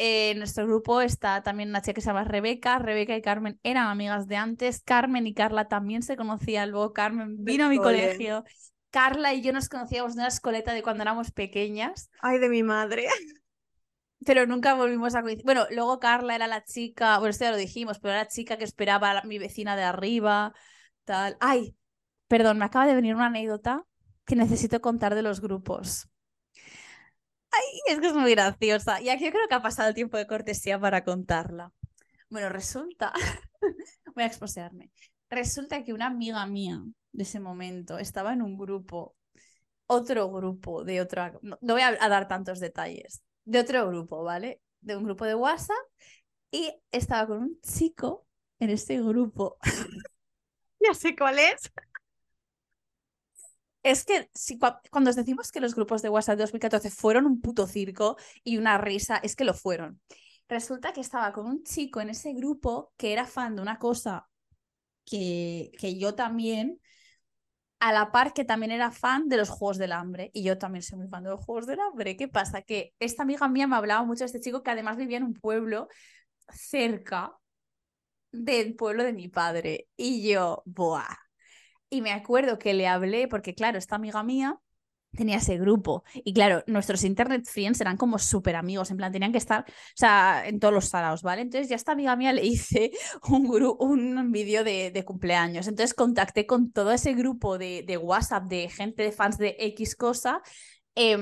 en 0.00 0.38
nuestro 0.38 0.66
grupo 0.66 1.00
está 1.00 1.42
también 1.42 1.70
una 1.70 1.82
chica 1.82 1.94
que 1.94 2.00
se 2.00 2.06
llama 2.06 2.24
Rebeca. 2.24 2.78
Rebeca 2.78 3.16
y 3.16 3.22
Carmen 3.22 3.58
eran 3.62 3.88
amigas 3.88 4.28
de 4.28 4.36
antes. 4.36 4.82
Carmen 4.84 5.26
y 5.26 5.34
Carla 5.34 5.66
también 5.66 6.02
se 6.02 6.16
conocían. 6.16 6.70
Luego 6.70 6.92
Carmen 6.92 7.36
vino 7.44 7.64
a 7.64 7.68
mi 7.68 7.78
colegio. 7.78 8.44
Carla 8.90 9.34
y 9.34 9.42
yo 9.42 9.52
nos 9.52 9.68
conocíamos 9.68 10.14
de 10.14 10.20
una 10.20 10.28
escoleta 10.28 10.72
de 10.72 10.82
cuando 10.82 11.02
éramos 11.02 11.32
pequeñas. 11.32 12.10
Ay, 12.20 12.38
de 12.38 12.48
mi 12.48 12.62
madre. 12.62 13.06
Pero 14.24 14.46
nunca 14.46 14.74
volvimos 14.74 15.14
a 15.14 15.22
coincidir. 15.22 15.44
Bueno, 15.44 15.66
luego 15.70 15.98
Carla 15.98 16.34
era 16.34 16.46
la 16.46 16.64
chica, 16.64 17.18
bueno, 17.18 17.30
esto 17.30 17.44
ya 17.44 17.52
lo 17.52 17.56
dijimos, 17.56 18.00
pero 18.00 18.14
era 18.14 18.22
la 18.24 18.28
chica 18.28 18.56
que 18.58 18.64
esperaba 18.64 19.12
a 19.12 19.22
mi 19.22 19.38
vecina 19.38 19.76
de 19.76 19.84
arriba, 19.84 20.52
tal. 21.04 21.36
Ay, 21.38 21.76
perdón, 22.26 22.58
me 22.58 22.64
acaba 22.64 22.86
de 22.86 22.96
venir 22.96 23.14
una 23.14 23.26
anécdota 23.26 23.84
que 24.26 24.34
necesito 24.34 24.80
contar 24.80 25.14
de 25.14 25.22
los 25.22 25.40
grupos. 25.40 26.08
Ay, 27.50 27.80
es 27.88 28.00
que 28.00 28.08
es 28.08 28.14
muy 28.14 28.32
graciosa. 28.32 29.00
Y 29.00 29.08
aquí 29.08 29.24
yo 29.24 29.30
creo 29.32 29.48
que 29.48 29.54
ha 29.54 29.62
pasado 29.62 29.88
el 29.88 29.94
tiempo 29.94 30.16
de 30.16 30.26
cortesía 30.26 30.78
para 30.78 31.04
contarla. 31.04 31.72
Bueno, 32.30 32.48
resulta, 32.50 33.12
voy 34.14 34.24
a 34.24 34.26
exposearme. 34.26 34.90
Resulta 35.30 35.82
que 35.84 35.92
una 35.92 36.06
amiga 36.06 36.44
mía 36.46 36.82
de 37.12 37.22
ese 37.22 37.40
momento 37.40 37.98
estaba 37.98 38.32
en 38.32 38.42
un 38.42 38.58
grupo, 38.58 39.16
otro 39.86 40.30
grupo 40.30 40.84
de 40.84 41.00
otra, 41.00 41.32
no, 41.42 41.56
voy 41.60 41.82
a, 41.82 41.92
dar 41.92 42.28
tantos 42.28 42.60
detalles, 42.60 43.22
de 43.44 43.60
otro 43.60 43.88
grupo, 43.88 44.22
¿vale? 44.24 44.60
De 44.80 44.96
un 44.96 45.04
grupo 45.04 45.24
de 45.24 45.34
WhatsApp 45.34 45.76
y 46.50 46.72
estaba 46.92 47.26
con 47.26 47.38
un 47.38 47.60
chico 47.60 48.26
en 48.58 48.70
este 48.70 49.00
grupo. 49.00 49.58
Ya 50.80 50.94
sé 50.94 51.16
cuál 51.16 51.40
es. 51.40 51.72
Es 53.82 54.04
que 54.04 54.28
si, 54.34 54.58
cuando 54.90 55.10
os 55.10 55.16
decimos 55.16 55.52
que 55.52 55.60
los 55.60 55.74
grupos 55.74 56.02
de 56.02 56.08
WhatsApp 56.08 56.36
de 56.36 56.42
2014 56.42 56.90
fueron 56.90 57.26
un 57.26 57.40
puto 57.40 57.66
circo 57.66 58.16
y 58.44 58.58
una 58.58 58.76
risa, 58.78 59.18
es 59.18 59.36
que 59.36 59.44
lo 59.44 59.54
fueron. 59.54 60.00
Resulta 60.48 60.92
que 60.92 61.00
estaba 61.00 61.32
con 61.32 61.46
un 61.46 61.62
chico 61.64 62.00
en 62.00 62.10
ese 62.10 62.32
grupo 62.32 62.92
que 62.96 63.12
era 63.12 63.26
fan 63.26 63.56
de 63.56 63.62
una 63.62 63.78
cosa 63.78 64.28
que, 65.04 65.72
que 65.78 65.98
yo 65.98 66.14
también, 66.14 66.80
a 67.80 67.92
la 67.92 68.10
par 68.12 68.32
que 68.34 68.44
también 68.44 68.72
era 68.72 68.90
fan 68.90 69.28
de 69.28 69.36
los 69.36 69.48
Juegos 69.50 69.78
del 69.78 69.92
Hambre. 69.92 70.30
Y 70.34 70.42
yo 70.42 70.58
también 70.58 70.82
soy 70.82 70.98
muy 70.98 71.08
fan 71.08 71.24
de 71.24 71.30
los 71.30 71.44
Juegos 71.44 71.66
del 71.66 71.80
Hambre. 71.80 72.16
¿Qué 72.16 72.28
pasa? 72.28 72.62
Que 72.62 72.94
esta 72.98 73.22
amiga 73.22 73.48
mía 73.48 73.66
me 73.66 73.76
hablaba 73.76 74.04
mucho 74.04 74.20
de 74.20 74.26
este 74.26 74.40
chico 74.40 74.62
que 74.62 74.70
además 74.70 74.96
vivía 74.96 75.18
en 75.18 75.24
un 75.24 75.34
pueblo 75.34 75.88
cerca 76.52 77.32
del 78.32 78.74
pueblo 78.76 79.04
de 79.04 79.12
mi 79.12 79.28
padre. 79.28 79.88
Y 79.96 80.28
yo, 80.30 80.62
¡buah! 80.66 81.27
Y 81.90 82.02
me 82.02 82.12
acuerdo 82.12 82.58
que 82.58 82.74
le 82.74 82.86
hablé, 82.86 83.28
porque 83.28 83.54
claro, 83.54 83.78
esta 83.78 83.96
amiga 83.96 84.22
mía 84.22 84.58
tenía 85.12 85.38
ese 85.38 85.58
grupo. 85.58 86.04
Y 86.14 86.34
claro, 86.34 86.62
nuestros 86.66 87.02
internet 87.04 87.46
friends 87.46 87.80
eran 87.80 87.96
como 87.96 88.18
súper 88.18 88.56
amigos, 88.56 88.90
en 88.90 88.98
plan, 88.98 89.10
tenían 89.10 89.32
que 89.32 89.38
estar, 89.38 89.64
o 89.68 89.72
sea, 89.94 90.46
en 90.46 90.60
todos 90.60 90.74
los 90.74 90.88
salados, 90.88 91.22
¿vale? 91.22 91.42
Entonces 91.42 91.68
ya 91.68 91.76
esta 91.76 91.92
amiga 91.92 92.14
mía 92.16 92.32
le 92.32 92.44
hice 92.44 92.92
un, 93.30 93.46
un 93.80 94.32
vídeo 94.32 94.64
de, 94.64 94.90
de, 94.90 95.04
cumpleaños. 95.04 95.66
Entonces 95.66 95.94
contacté 95.94 96.46
con 96.46 96.72
todo 96.72 96.92
ese 96.92 97.14
grupo 97.14 97.58
de, 97.58 97.84
de 97.86 97.96
WhatsApp 97.96 98.44
de 98.44 98.68
gente 98.68 99.02
de 99.02 99.12
fans 99.12 99.38
de 99.38 99.56
X 99.58 99.96
cosa. 99.96 100.42
Eh, 100.94 101.16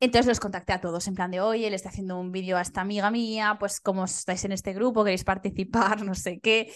entonces 0.00 0.26
los 0.26 0.40
contacté 0.40 0.72
a 0.72 0.80
todos 0.80 1.08
en 1.08 1.14
plan 1.14 1.30
de, 1.30 1.40
oye, 1.40 1.68
le 1.70 1.76
estoy 1.76 1.90
haciendo 1.90 2.20
un 2.20 2.30
vídeo 2.30 2.56
a 2.56 2.62
esta 2.62 2.80
amiga 2.80 3.10
mía, 3.10 3.56
pues 3.58 3.80
como 3.80 4.04
estáis 4.04 4.44
en 4.44 4.52
este 4.52 4.72
grupo, 4.72 5.02
queréis 5.02 5.24
participar, 5.24 6.02
no 6.04 6.14
sé 6.14 6.40
qué. 6.40 6.72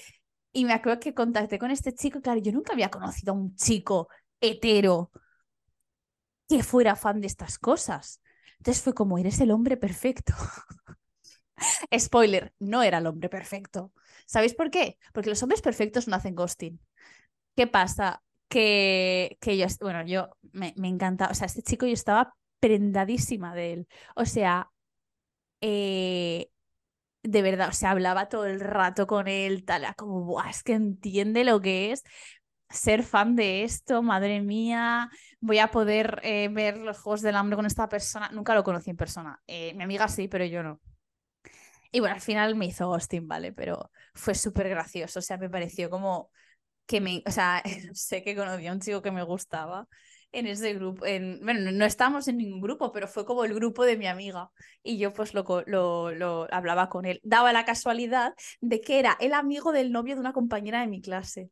Y 0.52 0.64
me 0.64 0.72
acuerdo 0.74 1.00
que 1.00 1.14
contacté 1.14 1.58
con 1.58 1.70
este 1.70 1.94
chico, 1.94 2.20
claro, 2.20 2.40
yo 2.40 2.52
nunca 2.52 2.72
había 2.74 2.90
conocido 2.90 3.32
a 3.32 3.36
un 3.36 3.56
chico 3.56 4.08
hetero 4.40 5.10
que 6.48 6.62
fuera 6.70 6.96
fan 6.96 7.20
de 7.20 7.26
estas 7.32 7.58
cosas. 7.58 8.20
Entonces 8.58 8.82
fue 8.82 8.94
como, 8.94 9.18
eres 9.18 9.40
el 9.40 9.50
hombre 9.50 9.76
perfecto. 9.76 10.34
Spoiler, 11.98 12.52
no 12.58 12.82
era 12.82 12.98
el 12.98 13.06
hombre 13.06 13.28
perfecto. 13.28 13.92
¿Sabéis 14.26 14.54
por 14.54 14.70
qué? 14.70 14.98
Porque 15.12 15.30
los 15.30 15.42
hombres 15.42 15.62
perfectos 15.62 16.08
no 16.08 16.16
hacen 16.16 16.34
ghosting. 16.34 16.80
¿Qué 17.56 17.68
pasa? 17.68 18.22
Que, 18.48 19.38
que 19.40 19.58
yo, 19.58 19.66
bueno, 19.82 20.04
yo 20.06 20.30
me, 20.52 20.74
me 20.78 20.88
encanta, 20.88 21.28
o 21.30 21.34
sea, 21.34 21.46
este 21.46 21.62
chico 21.62 21.86
yo 21.86 21.94
estaba 21.94 22.34
prendadísima 22.60 23.54
de 23.54 23.74
él. 23.74 23.88
O 24.16 24.26
sea, 24.26 24.70
eh, 25.62 26.50
de 27.22 27.42
verdad, 27.42 27.68
o 27.68 27.72
sea, 27.72 27.90
hablaba 27.92 28.28
todo 28.28 28.46
el 28.46 28.60
rato 28.60 29.06
con 29.06 29.28
él, 29.28 29.64
tal, 29.64 29.86
como, 29.96 30.24
Buah, 30.24 30.50
es 30.50 30.62
que 30.62 30.74
entiende 30.74 31.44
lo 31.44 31.60
que 31.60 31.92
es 31.92 32.02
ser 32.68 33.02
fan 33.02 33.36
de 33.36 33.64
esto, 33.64 34.02
madre 34.02 34.40
mía, 34.40 35.10
voy 35.40 35.58
a 35.58 35.70
poder 35.70 36.20
eh, 36.22 36.48
ver 36.50 36.78
los 36.78 36.98
Juegos 36.98 37.22
del 37.22 37.36
Hambre 37.36 37.56
con 37.56 37.66
esta 37.66 37.88
persona. 37.88 38.30
Nunca 38.32 38.54
lo 38.54 38.64
conocí 38.64 38.90
en 38.90 38.96
persona. 38.96 39.40
Eh, 39.46 39.74
mi 39.74 39.84
amiga 39.84 40.08
sí, 40.08 40.26
pero 40.28 40.44
yo 40.46 40.62
no. 40.62 40.80
Y 41.90 42.00
bueno, 42.00 42.14
al 42.14 42.20
final 42.22 42.56
me 42.56 42.66
hizo 42.66 42.88
ghosting, 42.88 43.28
¿vale? 43.28 43.52
Pero 43.52 43.90
fue 44.14 44.34
súper 44.34 44.68
gracioso, 44.68 45.18
o 45.18 45.22
sea, 45.22 45.36
me 45.36 45.50
pareció 45.50 45.90
como 45.90 46.30
que 46.86 47.00
me, 47.00 47.22
o 47.26 47.30
sea, 47.30 47.62
sé 47.94 48.22
que 48.22 48.34
conocí 48.36 48.66
a 48.66 48.72
un 48.72 48.80
chico 48.80 49.02
que 49.02 49.12
me 49.12 49.22
gustaba 49.22 49.86
en 50.32 50.46
ese 50.46 50.74
grupo. 50.74 51.06
En, 51.06 51.40
bueno, 51.42 51.70
no 51.70 51.84
estábamos 51.84 52.26
en 52.28 52.38
ningún 52.38 52.60
grupo, 52.60 52.90
pero 52.90 53.06
fue 53.06 53.24
como 53.24 53.44
el 53.44 53.54
grupo 53.54 53.84
de 53.84 53.96
mi 53.96 54.06
amiga. 54.06 54.50
Y 54.82 54.98
yo 54.98 55.12
pues 55.12 55.34
lo, 55.34 55.44
lo, 55.66 56.10
lo, 56.10 56.48
hablaba 56.52 56.88
con 56.88 57.04
él. 57.04 57.20
Daba 57.22 57.52
la 57.52 57.64
casualidad 57.64 58.34
de 58.60 58.80
que 58.80 58.98
era 58.98 59.16
el 59.20 59.34
amigo 59.34 59.72
del 59.72 59.92
novio 59.92 60.14
de 60.14 60.20
una 60.20 60.32
compañera 60.32 60.80
de 60.80 60.88
mi 60.88 61.00
clase. 61.00 61.50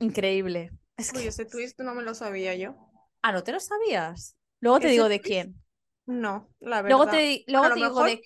Increíble. 0.00 0.70
Es 0.96 1.12
que... 1.12 1.26
ese 1.26 1.46
twist 1.46 1.80
no 1.80 1.94
me 1.94 2.02
lo 2.02 2.14
sabía 2.14 2.54
yo. 2.54 2.76
Ah, 3.22 3.32
¿no 3.32 3.42
te 3.42 3.52
lo 3.52 3.60
sabías? 3.60 4.36
Luego 4.60 4.80
te 4.80 4.88
digo 4.88 5.08
de 5.08 5.20
quién. 5.20 5.62
No, 6.06 6.50
la 6.58 6.82
verdad. 6.82 6.96
Luego 6.96 7.10
te, 7.10 7.44
luego 7.46 7.68
te 7.68 7.74
digo 7.74 8.04
de... 8.04 8.20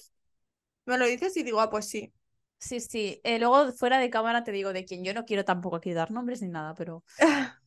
Me 0.87 0.99
lo 0.99 1.07
dices 1.07 1.37
y 1.37 1.43
digo, 1.43 1.61
ah, 1.61 1.71
pues 1.71 1.89
sí. 1.89 2.13
Sí, 2.59 2.81
sí. 2.81 3.21
Eh, 3.25 3.39
luego 3.39 3.73
fuera 3.73 3.99
de 3.99 4.11
cámara 4.11 4.43
te 4.43 4.53
digo 4.53 4.73
de 4.73 4.85
quién. 4.85 5.05
Yo 5.05 5.15
no 5.15 5.25
quiero 5.25 5.45
tampoco 5.45 5.77
aquí 5.77 5.93
dar 5.93 6.11
nombres 6.11 6.43
ni 6.43 6.49
nada, 6.49 6.75
pero... 6.75 7.05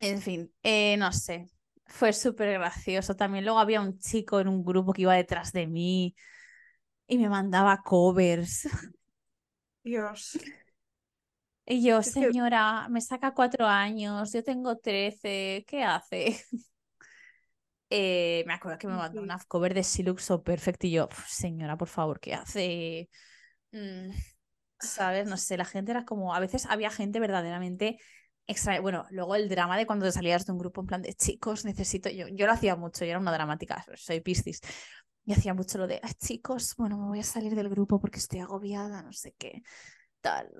En 0.00 0.20
fin, 0.22 0.52
eh, 0.62 0.96
no 0.96 1.12
sé. 1.12 1.46
Fue 1.86 2.12
súper 2.12 2.52
gracioso. 2.58 3.16
También 3.16 3.44
luego 3.44 3.58
había 3.58 3.80
un 3.80 3.98
chico 3.98 4.40
en 4.40 4.48
un 4.48 4.64
grupo 4.64 4.92
que 4.92 5.02
iba 5.02 5.14
detrás 5.14 5.52
de 5.52 5.66
mí 5.66 6.14
y 7.08 7.18
me 7.18 7.28
mandaba 7.28 7.82
covers. 7.84 8.68
Dios. 9.84 10.36
Y 11.66 11.84
yo, 11.86 12.02
señora, 12.02 12.88
me 12.88 13.00
saca 13.00 13.32
cuatro 13.32 13.66
años, 13.66 14.32
yo 14.32 14.42
tengo 14.42 14.76
trece, 14.78 15.64
¿qué 15.68 15.84
hace? 15.84 16.44
Eh, 17.92 18.44
me 18.46 18.52
acuerdo 18.54 18.78
que 18.78 18.86
me 18.86 18.94
mandó 18.94 19.20
una 19.20 19.38
cover 19.48 19.74
de 19.74 19.82
Silux 19.82 20.22
So 20.24 20.42
Perfect 20.44 20.84
y 20.84 20.92
yo, 20.92 21.08
señora, 21.26 21.76
por 21.76 21.88
favor, 21.88 22.20
¿qué 22.20 22.34
hace? 22.34 23.10
Mm, 23.72 24.10
¿Sabes? 24.80 25.26
No 25.28 25.36
sé, 25.36 25.56
la 25.56 25.64
gente 25.64 25.92
era 25.92 26.04
como, 26.04 26.34
a 26.34 26.40
veces 26.40 26.66
había 26.66 26.90
gente 26.90 27.20
verdaderamente 27.20 27.98
bueno, 28.80 29.06
luego 29.10 29.34
el 29.34 29.48
drama 29.48 29.76
de 29.76 29.86
cuando 29.86 30.06
te 30.06 30.12
salías 30.12 30.46
de 30.46 30.52
un 30.52 30.58
grupo 30.58 30.80
en 30.80 30.86
plan 30.86 31.02
de 31.02 31.14
chicos, 31.14 31.64
necesito. 31.64 32.08
Yo, 32.10 32.28
yo 32.28 32.46
lo 32.46 32.52
hacía 32.52 32.76
mucho, 32.76 33.04
yo 33.04 33.10
era 33.10 33.18
una 33.18 33.32
dramática, 33.32 33.84
soy 33.96 34.20
Piscis. 34.20 34.60
Y 35.24 35.32
hacía 35.32 35.54
mucho 35.54 35.78
lo 35.78 35.86
de 35.86 36.00
chicos, 36.18 36.74
bueno, 36.76 36.98
me 36.98 37.08
voy 37.08 37.20
a 37.20 37.24
salir 37.24 37.54
del 37.54 37.68
grupo 37.68 38.00
porque 38.00 38.18
estoy 38.18 38.40
agobiada, 38.40 39.02
no 39.02 39.12
sé 39.12 39.34
qué. 39.38 39.62
Tal. 40.20 40.50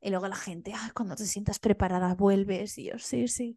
Y 0.00 0.10
luego 0.10 0.28
la 0.28 0.36
gente, 0.36 0.72
cuando 0.94 1.16
te 1.16 1.24
sientas 1.24 1.58
preparada, 1.58 2.14
vuelves. 2.14 2.78
Y 2.78 2.84
yo, 2.90 2.98
sí, 2.98 3.28
sí. 3.28 3.56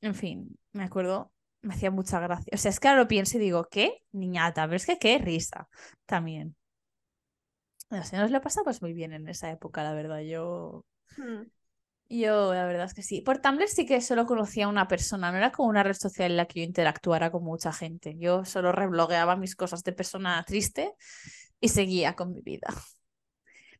En 0.00 0.14
fin, 0.14 0.58
me 0.72 0.84
acuerdo, 0.84 1.32
me 1.62 1.74
hacía 1.74 1.90
mucha 1.90 2.20
gracia. 2.20 2.50
O 2.52 2.56
sea, 2.56 2.70
es 2.70 2.80
que 2.80 2.88
ahora 2.88 3.02
lo 3.02 3.08
pienso 3.08 3.36
y 3.36 3.40
digo, 3.40 3.68
¿qué? 3.70 4.02
Niñata, 4.12 4.64
pero 4.64 4.76
es 4.76 4.86
que 4.86 4.98
qué 4.98 5.18
risa 5.18 5.68
también. 6.06 6.56
No 7.90 8.04
sé, 8.04 8.16
nos 8.16 8.30
lo 8.30 8.40
pasamos 8.40 8.80
muy 8.82 8.92
bien 8.92 9.12
en 9.12 9.28
esa 9.28 9.50
época, 9.50 9.82
la 9.82 9.92
verdad. 9.92 10.20
Yo. 10.20 10.84
Hmm. 11.16 11.42
Yo, 12.12 12.52
la 12.52 12.66
verdad 12.66 12.86
es 12.86 12.94
que 12.94 13.04
sí. 13.04 13.20
Por 13.20 13.38
Tumblr 13.38 13.68
sí 13.68 13.86
que 13.86 14.00
solo 14.00 14.26
conocía 14.26 14.64
a 14.64 14.68
una 14.68 14.88
persona, 14.88 15.30
no 15.30 15.38
era 15.38 15.52
como 15.52 15.68
una 15.68 15.84
red 15.84 15.94
social 15.94 16.32
en 16.32 16.38
la 16.38 16.46
que 16.46 16.58
yo 16.58 16.66
interactuara 16.66 17.30
con 17.30 17.44
mucha 17.44 17.72
gente. 17.72 18.16
Yo 18.18 18.44
solo 18.44 18.72
reblogueaba 18.72 19.36
mis 19.36 19.54
cosas 19.54 19.84
de 19.84 19.92
persona 19.92 20.44
triste 20.44 20.92
y 21.60 21.68
seguía 21.68 22.16
con 22.16 22.32
mi 22.32 22.40
vida. 22.40 22.66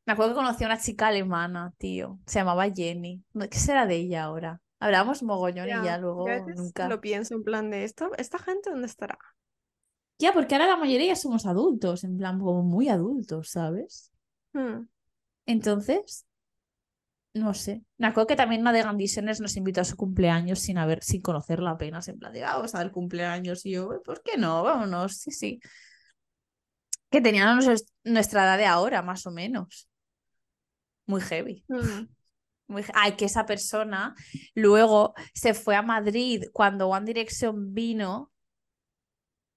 Me 0.07 0.13
acuerdo 0.13 0.33
que 0.33 0.39
conocí 0.39 0.63
a 0.63 0.69
una 0.69 0.79
chica 0.79 1.09
alemana, 1.09 1.75
tío. 1.77 2.21
Se 2.25 2.39
llamaba 2.39 2.71
Jenny. 2.71 3.21
¿Qué 3.51 3.59
será 3.59 3.85
de 3.87 3.97
ella 3.97 4.23
ahora? 4.23 4.61
Hablábamos 4.79 5.25
mogollón 5.25 5.69
y 5.69 5.85
ya 5.85 5.99
luego 5.99 6.25
nunca. 6.55 6.89
Lo 6.89 7.01
pienso 7.01 7.35
en 7.35 7.43
plan 7.43 7.69
de 7.69 7.83
esto. 7.83 8.13
¿Esta 8.17 8.39
gente 8.39 8.71
dónde 8.71 8.87
estará? 8.87 9.19
Ya, 10.21 10.33
porque 10.33 10.55
ahora 10.55 10.69
la 10.69 10.77
mayoría 10.77 11.17
somos 11.17 11.47
adultos, 11.47 12.05
en 12.05 12.17
plan 12.17 12.39
como 12.39 12.63
muy 12.63 12.89
adultos, 12.89 13.51
¿sabes? 13.51 14.13
Hmm. 14.53 14.87
Entonces, 15.47 16.27
no 17.35 17.55
sé. 17.55 17.85
Me 17.99 18.09
acuerdo 18.09 18.27
que 18.27 18.37
también 18.37 18.63
una 18.63 18.73
de 18.73 18.83
Gandisenes 18.83 19.41
nos 19.41 19.57
invitó 19.57 19.81
a 19.81 19.85
su 19.85 19.97
cumpleaños 19.97 20.59
sin 20.61 20.79
haber, 20.79 21.03
sin 21.03 21.21
conocerla 21.23 21.71
apenas, 21.73 22.09
en 22.09 22.19
plan 22.19 22.33
de 22.33 22.43
vamos 22.43 22.75
a 22.75 22.79
dar 22.79 22.91
cumpleaños. 22.91 23.65
Y 23.67 23.73
yo, 23.73 24.03
¿por 24.05 24.23
qué 24.23 24.37
no? 24.37 24.63
Vámonos, 24.63 25.19
sí, 25.19 25.31
sí. 25.31 25.61
Que 27.11 27.21
tenían 27.21 27.59
nuestra 28.05 28.45
edad 28.45 28.59
de 28.59 28.67
ahora, 28.67 29.03
más 29.03 29.27
o 29.27 29.31
menos. 29.31 29.89
Muy 31.07 31.21
heavy. 31.21 31.65
Mm. 31.69 32.07
Muy 32.69 32.85
Ay, 32.95 33.17
que 33.17 33.25
esa 33.25 33.47
persona 33.47 34.15
luego 34.55 35.15
se 35.35 35.55
fue 35.55 35.75
a 35.75 35.83
Madrid 35.83 36.45
cuando 36.53 36.89
One 36.89 37.05
Direction 37.05 37.75
vino 37.75 38.31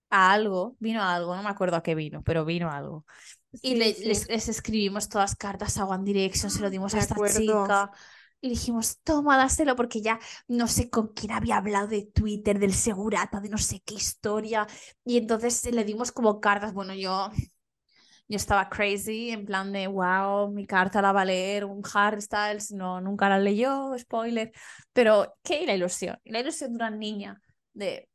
a 0.10 0.32
algo, 0.34 0.76
vino 0.80 1.02
a 1.02 1.16
algo, 1.16 1.36
no 1.36 1.44
me 1.44 1.50
acuerdo 1.50 1.76
a 1.76 1.84
qué 1.84 1.96
vino, 1.96 2.24
pero 2.24 2.46
vino 2.46 2.70
a 2.70 2.78
algo. 2.78 3.06
Y 3.62 3.76
Les, 3.76 4.28
escribimos 4.30 5.10
todas 5.10 5.36
cartas 5.36 5.78
a 5.78 5.86
One 5.86 6.04
Direction, 6.04 6.50
se 6.50 6.62
lo 6.62 6.70
dimos 6.70 6.94
a 6.96 7.00
esta 7.00 7.16
chica. 7.16 7.92
Y 8.42 8.50
dijimos, 8.50 9.00
toma, 9.04 9.38
dáselo, 9.38 9.76
porque 9.78 10.02
ya 10.02 10.20
no 10.50 10.68
sé 10.68 10.90
con 10.90 11.14
quién 11.14 11.32
había 11.32 11.58
hablado 11.58 11.88
de 11.88 12.04
Twitter, 12.14 12.60
del 12.60 12.74
segurata, 12.74 13.40
de 13.40 13.48
no 13.48 13.58
sé 13.58 13.82
qué 13.86 13.94
historia. 13.94 14.68
Y 15.06 15.18
entonces 15.18 15.64
le 15.74 15.86
dimos 15.86 16.12
como 16.12 16.42
cartas. 16.42 16.74
Bueno, 16.74 16.94
yo, 16.94 17.30
yo 18.28 18.36
estaba 18.36 18.68
crazy, 18.70 19.30
en 19.30 19.46
plan 19.46 19.72
de, 19.72 19.88
wow, 19.88 20.52
mi 20.52 20.66
carta 20.66 21.02
la 21.02 21.14
va 21.14 21.22
a 21.22 21.26
leer 21.26 21.64
un 21.64 21.82
Harry 21.94 22.22
Styles. 22.22 22.72
No, 22.72 23.00
nunca 23.00 23.30
la 23.30 23.40
leyó, 23.40 23.98
spoiler. 23.98 24.52
Pero, 24.92 25.38
¿qué? 25.42 25.66
la 25.66 25.76
ilusión. 25.76 26.18
la 26.26 26.42
ilusión 26.42 26.72
de 26.72 26.76
una 26.76 26.90
niña 26.90 27.42
de, 27.72 28.10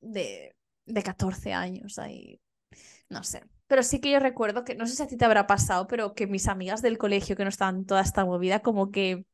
de, 0.00 0.54
de 0.84 1.02
14 1.02 1.54
años 1.54 1.98
ahí. 1.98 2.38
No 3.08 3.22
sé. 3.22 3.42
Pero 3.66 3.82
sí 3.82 4.00
que 4.00 4.10
yo 4.10 4.20
recuerdo 4.20 4.64
que, 4.64 4.74
no 4.74 4.86
sé 4.86 4.94
si 4.94 5.02
a 5.02 5.06
ti 5.06 5.16
te 5.16 5.24
habrá 5.24 5.46
pasado, 5.46 5.86
pero 5.86 6.14
que 6.14 6.26
mis 6.26 6.48
amigas 6.48 6.82
del 6.82 6.98
colegio 6.98 7.36
que 7.36 7.42
no 7.42 7.48
estaban 7.48 7.84
toda 7.84 8.00
esta 8.00 8.24
movida, 8.24 8.60
como 8.60 8.90
que 8.90 9.26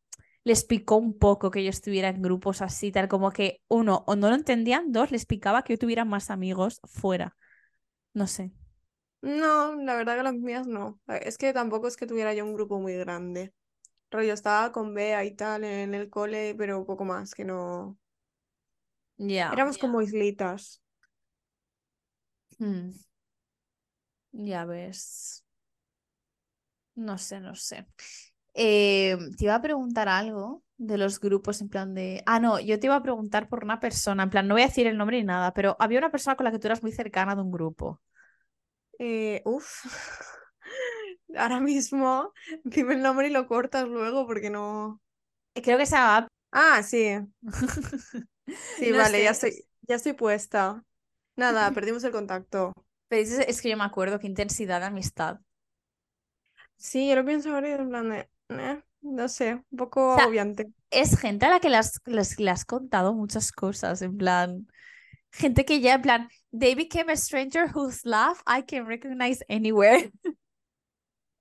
les 0.44 0.64
picó 0.64 0.96
un 0.96 1.18
poco 1.18 1.50
que 1.50 1.62
yo 1.62 1.70
estuviera 1.70 2.08
en 2.08 2.22
grupos 2.22 2.62
así, 2.62 2.90
tal 2.90 3.08
como 3.08 3.30
que 3.30 3.60
uno, 3.68 4.04
o 4.06 4.16
no 4.16 4.28
lo 4.28 4.34
entendían, 4.34 4.90
dos, 4.90 5.12
les 5.12 5.26
picaba 5.26 5.62
que 5.62 5.74
yo 5.74 5.78
tuviera 5.78 6.04
más 6.04 6.30
amigos 6.30 6.80
fuera. 6.84 7.36
No 8.14 8.26
sé. 8.26 8.52
No, 9.20 9.76
la 9.76 9.94
verdad 9.94 10.16
que 10.16 10.22
las 10.24 10.34
mías 10.34 10.66
no. 10.66 11.00
Es 11.06 11.38
que 11.38 11.52
tampoco 11.52 11.86
es 11.86 11.96
que 11.96 12.06
tuviera 12.06 12.34
yo 12.34 12.44
un 12.44 12.54
grupo 12.54 12.80
muy 12.80 12.94
grande. 12.96 13.52
Rollo 14.10 14.34
estaba 14.34 14.72
con 14.72 14.94
Bea 14.94 15.24
y 15.24 15.34
tal 15.34 15.64
en 15.64 15.94
el 15.94 16.10
cole, 16.10 16.54
pero 16.56 16.84
poco 16.84 17.04
más, 17.04 17.34
que 17.34 17.44
no. 17.44 17.96
Ya. 19.16 19.50
Éramos 19.52 19.78
como 19.78 20.02
islitas. 20.02 20.82
Hmm. 22.58 22.90
Ya 24.32 24.64
ves. 24.66 25.42
No 26.94 27.18
sé, 27.18 27.40
no 27.40 27.54
sé. 27.54 27.86
Eh, 28.54 29.16
te 29.38 29.44
iba 29.44 29.54
a 29.54 29.62
preguntar 29.62 30.08
algo 30.08 30.62
de 30.76 30.98
los 30.98 31.20
grupos 31.20 31.60
en 31.62 31.68
plan 31.70 31.94
de... 31.94 32.22
Ah, 32.26 32.38
no, 32.40 32.60
yo 32.60 32.78
te 32.78 32.86
iba 32.86 32.96
a 32.96 33.02
preguntar 33.02 33.48
por 33.48 33.64
una 33.64 33.80
persona, 33.80 34.24
en 34.24 34.30
plan, 34.30 34.48
no 34.48 34.54
voy 34.54 34.62
a 34.62 34.66
decir 34.66 34.86
el 34.86 34.98
nombre 34.98 35.18
ni 35.18 35.24
nada, 35.24 35.52
pero 35.54 35.76
había 35.80 35.98
una 35.98 36.10
persona 36.10 36.36
con 36.36 36.44
la 36.44 36.52
que 36.52 36.58
tú 36.58 36.66
eras 36.68 36.82
muy 36.82 36.92
cercana 36.92 37.34
de 37.34 37.42
un 37.42 37.52
grupo. 37.52 38.00
Eh, 38.98 39.42
uf. 39.44 39.84
Ahora 41.36 41.60
mismo, 41.60 42.32
dime 42.64 42.94
el 42.94 43.02
nombre 43.02 43.28
y 43.28 43.30
lo 43.30 43.46
cortas 43.46 43.88
luego 43.88 44.26
porque 44.26 44.50
no. 44.50 45.00
Eh, 45.54 45.62
Creo 45.62 45.78
que 45.78 45.86
se 45.86 45.96
llamaba... 45.96 46.28
Ah, 46.50 46.82
sí. 46.82 47.18
Sí, 48.74 48.90
No 48.90 48.98
vale, 48.98 49.22
ya 49.22 49.30
estoy, 49.30 49.66
ya 49.82 49.96
estoy 49.96 50.12
puesta. 50.14 50.84
Nada, 51.36 51.72
perdimos 51.74 52.04
el 52.04 52.12
contacto. 52.12 52.72
Pero 53.12 53.42
es 53.46 53.60
que 53.60 53.68
yo 53.68 53.76
me 53.76 53.84
acuerdo 53.84 54.18
qué 54.18 54.26
intensidad 54.26 54.80
de 54.80 54.86
amistad. 54.86 55.38
Sí, 56.78 57.10
yo 57.10 57.16
lo 57.16 57.26
pienso 57.26 57.54
ahora 57.54 57.68
y 57.68 57.72
en 57.72 57.88
plan 57.90 58.08
de, 58.08 58.30
eh, 58.48 58.82
no 59.02 59.28
sé, 59.28 59.62
un 59.70 59.76
poco 59.76 60.12
O 60.12 60.14
sea, 60.14 60.24
agobiante. 60.24 60.72
Es 60.90 61.18
gente 61.20 61.44
a 61.44 61.50
la 61.50 61.60
que 61.60 61.68
le 61.68 61.76
has 61.76 62.64
contado 62.64 63.12
muchas 63.12 63.52
cosas, 63.52 64.00
en 64.00 64.16
plan... 64.16 64.66
Gente 65.30 65.66
que 65.66 65.80
ya, 65.80 65.96
en 65.96 66.02
plan, 66.02 66.28
they 66.58 66.74
became 66.74 67.12
a 67.12 67.16
stranger 67.16 67.70
whose 67.74 68.00
laugh 68.08 68.40
I 68.46 68.62
can 68.62 68.86
recognize 68.86 69.44
anywhere. 69.50 70.10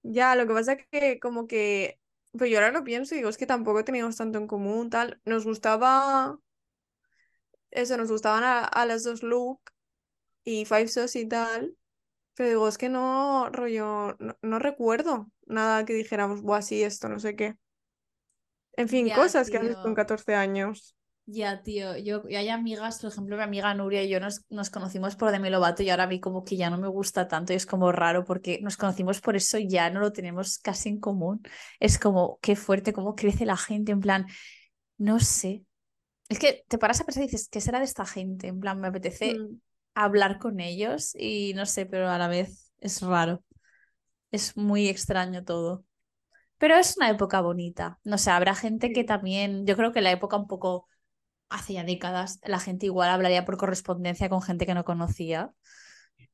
Ya, 0.04 0.36
lo 0.36 0.46
que 0.48 0.54
pasa 0.54 0.74
es 0.74 0.86
que 0.92 1.20
como 1.20 1.48
que, 1.48 2.00
pues 2.38 2.50
yo 2.50 2.58
ahora 2.58 2.72
lo 2.72 2.84
pienso 2.84 3.14
y 3.14 3.20
digo, 3.20 3.30
es 3.30 3.38
que 3.38 3.46
tampoco 3.46 3.86
teníamos 3.86 4.18
tanto 4.18 4.40
en 4.40 4.48
común, 4.48 4.90
tal. 4.90 5.22
Nos 5.24 5.46
gustaba, 5.46 6.38
eso, 7.70 7.96
nos 7.96 8.12
gustaban 8.12 8.44
a, 8.44 8.66
a 8.66 8.86
las 8.86 9.04
dos 9.04 9.24
Look 9.24 9.62
y 10.44 10.66
Five 10.66 10.88
Sos 10.88 11.16
y 11.16 11.28
tal, 11.28 11.76
pero 12.36 12.50
digo, 12.50 12.68
es 12.70 12.78
que 12.78 12.90
no, 12.90 13.50
rollo, 13.52 14.16
no, 14.20 14.38
no 14.42 14.60
recuerdo 14.60 15.32
nada 15.48 15.86
que 15.86 15.94
dijéramos, 15.94 16.42
buah, 16.44 16.62
sí, 16.64 16.84
esto, 16.84 17.10
no 17.10 17.20
sé 17.20 17.36
qué. 17.36 17.58
En 18.74 18.90
fin, 18.90 19.06
Ya, 19.06 19.16
cosas 19.18 19.50
que 19.50 19.58
haces 19.58 19.78
con 19.78 19.94
tío. 19.94 19.96
14 19.96 20.36
años. 20.36 20.96
Ya, 21.28 21.62
tío, 21.64 21.96
yo, 21.98 22.28
yo 22.28 22.40
hay 22.40 22.50
amigas, 22.50 23.00
por 23.00 23.10
ejemplo, 23.12 23.38
mi 23.38 23.44
amiga 23.44 23.74
Nuria 23.74 24.04
y 24.04 24.10
yo 24.10 24.20
nos, 24.20 24.44
nos 24.50 24.70
conocimos 24.70 25.16
por 25.16 25.32
Demi 25.32 25.50
Lovato 25.50 25.82
y 25.82 25.90
ahora 25.90 26.08
mí 26.08 26.20
como 26.20 26.44
que 26.44 26.58
ya 26.58 26.70
no 26.70 26.78
me 26.78 26.88
gusta 26.90 27.28
tanto 27.30 27.54
y 27.54 27.56
es 27.56 27.66
como 27.66 27.92
raro 27.94 28.26
porque 28.26 28.60
nos 28.62 28.76
conocimos 28.76 29.22
por 29.22 29.36
eso 29.38 29.58
y 29.58 29.70
ya 29.70 29.90
no 29.92 30.02
lo 30.02 30.12
tenemos 30.12 30.58
casi 30.58 30.90
en 30.90 31.00
común. 31.00 31.42
Es 31.80 32.00
como, 32.00 32.38
qué 32.42 32.56
fuerte, 32.58 32.92
cómo 32.92 33.16
crece 33.16 33.46
la 33.46 33.56
gente, 33.56 33.94
en 33.94 34.02
plan, 34.02 34.26
no 34.98 35.20
sé. 35.20 35.66
Es 36.30 36.40
que 36.40 36.66
te 36.68 36.78
paras 36.80 37.02
a 37.02 37.06
pensar 37.06 37.24
y 37.24 37.28
dices, 37.28 37.50
¿qué 37.50 37.62
será 37.62 37.80
de 37.80 37.86
esta 37.86 38.06
gente? 38.06 38.48
En 38.48 38.60
plan, 38.60 38.80
me 38.82 38.88
apetece 38.90 39.38
Mm, 39.38 39.60
hablar 39.96 40.40
con 40.40 40.60
ellos 40.60 41.16
y 41.16 41.54
no 41.56 41.66
sé, 41.66 41.86
pero 41.86 42.10
a 42.10 42.18
la 42.18 42.28
vez 42.28 42.72
es 42.80 43.02
raro. 43.02 43.44
Es 44.32 44.58
muy 44.58 44.90
extraño 44.90 45.44
todo. 45.46 45.86
Pero 46.60 46.76
es 46.78 46.98
una 46.98 47.10
época 47.10 47.42
bonita. 47.42 48.00
No 48.04 48.18
sé, 48.18 48.32
habrá 48.32 48.56
gente 48.56 48.94
que 48.94 49.04
también, 49.04 49.66
yo 49.68 49.78
creo 49.78 49.92
que 49.94 50.02
la 50.02 50.12
época 50.12 50.38
un 50.38 50.48
poco 50.48 50.88
hace 51.50 51.74
ya 51.74 51.84
décadas, 51.86 52.40
la 52.46 52.60
gente 52.60 52.88
igual 52.88 53.10
hablaría 53.12 53.46
por 53.46 53.58
correspondencia 53.58 54.30
con 54.30 54.42
gente 54.44 54.66
que 54.68 54.76
no 54.76 54.86
conocía. 54.86 55.54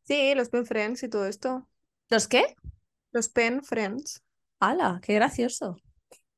Sí, 0.03 0.33
los 0.35 0.49
pen 0.49 0.65
friends 0.65 1.03
y 1.03 1.09
todo 1.09 1.25
esto. 1.27 1.67
¿Los 2.09 2.27
qué? 2.27 2.55
Los 3.11 3.27
pen 3.27 3.63
friends. 3.65 4.23
¡Hala! 4.59 4.99
¡Qué 5.01 5.15
gracioso! 5.15 5.77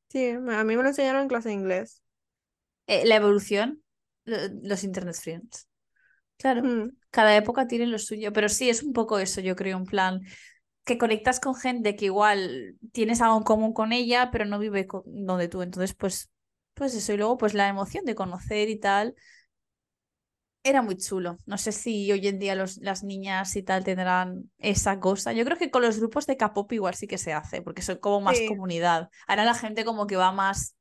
Sí, 0.10 0.30
a 0.30 0.40
mí 0.64 0.76
me 0.76 0.84
lo 0.84 0.88
enseñaron 0.90 1.24
en 1.24 1.28
clase 1.28 1.50
de 1.50 1.56
inglés. 1.56 2.02
Eh, 2.88 3.06
la 3.06 3.16
evolución, 3.18 3.84
lo- 4.26 4.38
los 4.64 4.84
Internet 4.84 5.16
Friends. 5.22 5.68
Claro, 6.38 6.64
Mm, 6.64 6.92
cada 7.12 7.36
época 7.36 7.68
tiene 7.68 7.88
lo 7.88 8.00
suyo, 8.00 8.34
pero 8.34 8.50
sí, 8.50 8.70
es 8.70 8.84
un 8.84 8.94
poco 8.94 9.20
eso, 9.20 9.42
yo 9.42 9.56
creo, 9.56 9.78
en 9.78 9.86
plan, 9.86 10.22
que 10.86 10.98
conectas 10.98 11.40
con 11.40 11.56
gente 11.56 11.96
que 11.96 12.06
igual 12.06 12.78
tienes 12.94 13.22
algo 13.22 13.38
en 13.38 13.44
común 13.44 13.74
con 13.74 13.94
ella, 13.94 14.32
pero 14.32 14.46
no 14.46 14.60
vive 14.60 14.88
co- 14.88 15.04
donde 15.08 15.48
tú. 15.50 15.62
Entonces, 15.64 15.96
pues, 15.96 16.32
pues 16.76 16.96
eso, 16.96 17.14
y 17.14 17.18
luego 17.18 17.38
pues 17.38 17.54
la 17.54 17.68
emoción 17.70 18.06
de 18.06 18.16
conocer 18.16 18.70
y 18.70 18.80
tal. 18.80 19.16
Era 20.64 20.82
muy 20.82 20.98
chulo. 20.98 21.38
No 21.46 21.58
sé 21.58 21.72
si 21.72 22.12
hoy 22.12 22.28
en 22.28 22.38
día 22.40 22.54
los, 22.56 22.78
las 22.78 23.04
niñas 23.04 23.56
y 23.56 23.64
tal 23.64 23.84
tendrán 23.84 24.52
esa 24.58 25.00
cosa. 25.00 25.32
Yo 25.34 25.46
creo 25.46 25.58
que 25.58 25.72
con 25.72 25.82
los 25.82 25.98
grupos 26.00 26.26
de 26.28 26.38
K-pop 26.38 26.72
igual 26.74 26.96
sí 26.96 27.08
que 27.08 27.18
se 27.18 27.34
hace, 27.34 27.62
porque 27.62 27.82
son 27.82 27.98
como 27.98 28.22
más 28.22 28.42
sí, 28.42 28.42
comunidad. 28.42 29.10
Ahora 29.28 29.46
la 29.46 29.54
gente 29.56 29.86
como 29.86 30.06
que 30.08 30.18
va 30.18 30.32
más, 30.34 30.76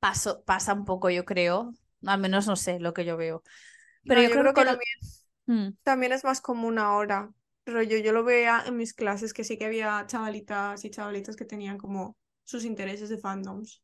paso, 0.00 0.42
pasa 0.44 0.74
un 0.74 0.84
poco, 0.84 1.10
yo 1.10 1.24
creo. 1.24 1.72
Al 2.06 2.20
menos 2.20 2.46
no 2.46 2.56
sé 2.56 2.80
lo 2.80 2.92
que 2.94 3.04
yo 3.04 3.16
veo. 3.16 3.42
Pero 4.06 4.20
no, 4.20 4.22
yo 4.22 4.30
yo 4.30 4.38
creo 4.38 4.44
que 4.44 4.52
creo 4.52 4.54
que 4.54 4.64
con... 4.64 4.66
también, 4.66 4.98
Mm. 5.46 5.70
también 5.84 6.12
es 6.12 6.24
más 6.24 6.40
común 6.40 6.78
ahora. 6.78 7.32
Rollo, 7.66 7.98
yo 7.98 8.12
lo 8.12 8.24
veía 8.24 8.64
en 8.66 8.76
mis 8.76 8.94
clases 8.94 9.32
que 9.34 9.44
sí 9.44 9.58
que 9.58 9.66
había 9.66 10.04
chavalitas 10.08 10.84
y 10.84 10.90
chavalitos 10.90 11.36
que 11.36 11.44
tenían 11.44 11.78
como 11.78 12.16
sus 12.44 12.64
intereses 12.64 13.08
de 13.10 13.18
fandoms. 13.18 13.82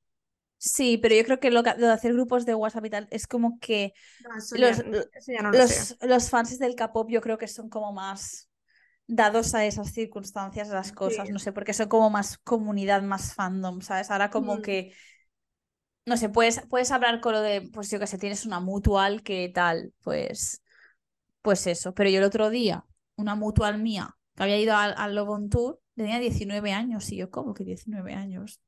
Sí, 0.58 0.98
pero 0.98 1.14
yo 1.14 1.24
creo 1.24 1.40
que 1.40 1.50
lo, 1.50 1.62
que- 1.62 1.74
lo 1.78 1.86
de 1.86 1.92
hacer 1.92 2.12
grupos 2.12 2.44
de 2.46 2.54
WhatsApp 2.54 2.84
y 2.86 2.90
tal 2.90 3.08
es 3.10 3.26
como 3.26 3.58
que 3.60 3.92
No, 4.20 4.38
los, 4.54 4.82
no 5.40 5.52
lo 5.52 5.58
los, 5.58 5.96
los 6.02 6.30
fans 6.30 6.58
del 6.58 6.74
K-pop 6.76 7.10
yo 7.10 7.20
creo 7.22 7.38
que 7.38 7.48
son 7.48 7.68
como 7.70 7.92
más 7.92 8.50
dados 9.08 9.54
a 9.54 9.66
esas 9.66 9.92
circunstancias, 9.92 10.70
a 10.70 10.74
las 10.74 10.92
cosas, 10.92 11.30
Sí. 11.30 11.32
no 11.32 11.38
sé, 11.40 11.52
porque 11.52 11.74
son 11.74 11.88
como 11.88 12.10
más 12.10 12.38
comunidad, 12.38 13.02
más 13.02 13.34
fandom, 13.34 13.82
¿sabes? 13.82 14.10
Ahora 14.10 14.30
como 14.30 14.60
Mm, 14.60 14.62
que, 14.62 14.94
no 16.08 16.16
sé, 16.16 16.28
puedes, 16.28 16.62
puedes 16.68 16.90
hablar 16.90 17.20
con 17.20 17.32
lo 17.32 17.40
de, 17.40 17.68
pues 17.72 17.90
yo 17.90 17.98
que 17.98 18.06
sé, 18.06 18.18
tienes 18.18 18.46
una 18.46 18.60
mutual 18.60 19.22
que 19.22 19.50
tal, 19.54 19.92
pues, 20.02 20.62
pues 21.42 21.66
eso. 21.66 21.94
Pero 21.94 22.10
yo 22.10 22.18
el 22.18 22.24
otro 22.24 22.50
día, 22.50 22.84
una 23.16 23.34
mutual 23.34 23.78
mía, 23.78 24.16
que 24.34 24.42
había 24.42 24.58
ido 24.58 24.74
al, 24.76 24.94
al 24.96 25.48
Tour, 25.50 25.80
tenía 25.94 26.18
19 26.18 26.72
años 26.72 27.10
y 27.12 27.16
yo, 27.16 27.30
¿cómo 27.30 27.54
que 27.54 27.64
19 27.64 28.14
años? 28.14 28.60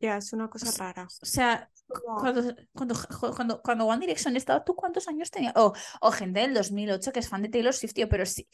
ya, 0.00 0.16
es 0.18 0.32
una 0.32 0.48
cosa 0.48 0.70
rara. 0.76 1.04
o 1.04 1.26
sea, 1.26 1.70
cuando, 1.86 2.54
cuando, 2.72 2.94
cuando, 3.34 3.62
cuando 3.62 3.86
One 3.86 4.00
Direction 4.00 4.36
estaba, 4.36 4.64
¿tú 4.64 4.74
cuántos 4.74 5.08
años 5.08 5.30
tenías? 5.30 5.54
O, 5.56 5.72
o 6.00 6.10
gente 6.10 6.40
del 6.40 6.54
2008 6.54 7.12
que 7.12 7.20
es 7.20 7.28
fan 7.28 7.42
de 7.42 7.48
Taylor 7.48 7.72
Swift, 7.74 7.94
tío, 7.94 8.08
pero 8.08 8.26
si, 8.26 8.48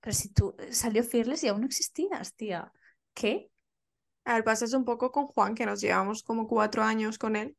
pero 0.00 0.14
si 0.14 0.32
tú 0.32 0.54
salió 0.70 1.02
Fearless 1.04 1.44
y 1.44 1.48
aún 1.48 1.60
no 1.60 1.66
existías, 1.66 2.34
tía. 2.34 2.72
¿Qué? 3.14 3.51
A 4.24 4.34
ver, 4.34 4.42
pasa 4.44 4.64
es 4.64 4.72
un 4.74 4.84
poco 4.84 5.12
con 5.12 5.26
Juan, 5.28 5.54
que 5.54 5.64
nos 5.66 5.80
llevamos 5.80 6.24
como 6.24 6.48
cuatro 6.48 6.82
años 6.82 7.18
con 7.18 7.36
él, 7.36 7.56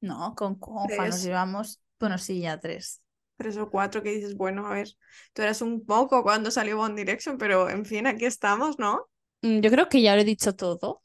No, 0.00 0.34
con, 0.36 0.56
con 0.56 0.88
Juan 0.90 1.10
nos 1.10 1.22
llevamos, 1.22 1.80
bueno, 1.98 2.18
sí, 2.18 2.40
ya 2.40 2.58
tres. 2.60 3.00
tres 3.36 3.56
o 3.58 3.68
cuatro, 3.70 4.02
que 4.02 4.10
dices, 4.12 4.36
bueno, 4.36 4.66
a 4.66 4.74
ver, 4.74 4.88
tú 5.34 5.42
eras 5.42 5.60
un 5.62 5.84
poco 5.84 6.22
cuando 6.22 6.50
salió 6.50 6.80
One 6.80 6.94
Direction, 6.94 7.36
pero 7.38 7.68
en 7.70 7.84
fin, 7.84 8.06
aquí 8.06 8.24
estamos, 8.24 8.78
¿no? 8.78 9.08
Mm, 9.42 9.60
Yo 9.60 9.70
creo 9.70 9.88
que 9.88 10.02
ya 10.02 10.14
lo 10.16 10.22
he 10.22 10.24
dicho 10.24 10.54
todo. 10.56 11.00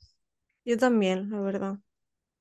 Yo 0.65 0.77
también, 0.77 1.29
la 1.31 1.39
verdad. 1.41 1.79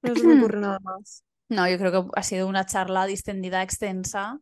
No 0.02 0.16
se 0.16 0.26
me 0.26 0.34
ocurre 0.34 0.60
nada 0.60 0.80
más. 0.80 1.24
No, 1.48 1.68
yo 1.68 1.78
creo 1.78 1.92
que 1.92 2.10
ha 2.20 2.22
sido 2.22 2.48
una 2.48 2.66
charla 2.66 3.06
distendida, 3.06 3.62
extensa. 3.62 4.40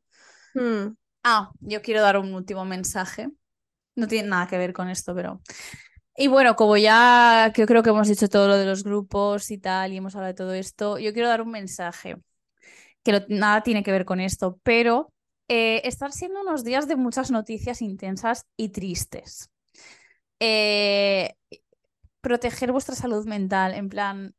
Mm, 0.57 0.95
Ah, 1.23 1.53
yo 1.61 1.81
quiero 1.83 2.03
dar 2.03 2.19
un 2.19 2.35
último 2.35 2.65
mensaje. 2.65 3.29
No 3.97 4.09
tiene 4.09 4.29
nada 4.29 4.49
que 4.49 4.59
ver 4.59 4.73
con 4.73 4.89
esto, 4.91 5.15
pero... 5.15 5.43
Y 6.17 6.29
bueno, 6.29 6.55
como 6.57 6.77
ya 6.77 7.53
yo 7.57 7.67
creo 7.67 7.83
que 7.83 7.91
hemos 7.91 8.09
dicho 8.09 8.29
todo 8.29 8.47
lo 8.49 8.57
de 8.57 8.67
los 8.67 8.85
grupos 8.85 9.51
y 9.51 9.59
tal, 9.59 9.93
y 9.93 9.97
hemos 9.97 10.15
hablado 10.15 10.33
de 10.33 10.37
todo 10.37 10.55
esto, 10.55 10.99
yo 10.99 11.13
quiero 11.13 11.29
dar 11.29 11.43
un 11.43 11.51
mensaje 11.51 12.17
que 13.03 13.25
nada 13.29 13.63
tiene 13.63 13.83
que 13.83 13.93
ver 13.93 14.05
con 14.05 14.21
esto, 14.21 14.59
pero 14.63 15.13
eh, 15.49 15.83
están 15.85 16.13
siendo 16.13 16.41
unos 16.41 16.65
días 16.65 16.89
de 16.89 16.97
muchas 16.97 17.31
noticias 17.31 17.83
intensas 17.83 18.47
y 18.57 18.71
tristes. 18.71 19.51
Eh, 20.41 21.35
proteger 22.21 22.73
vuestra 22.73 22.95
salud 22.95 23.27
mental, 23.27 23.75
en 23.75 23.89
plan, 23.89 24.35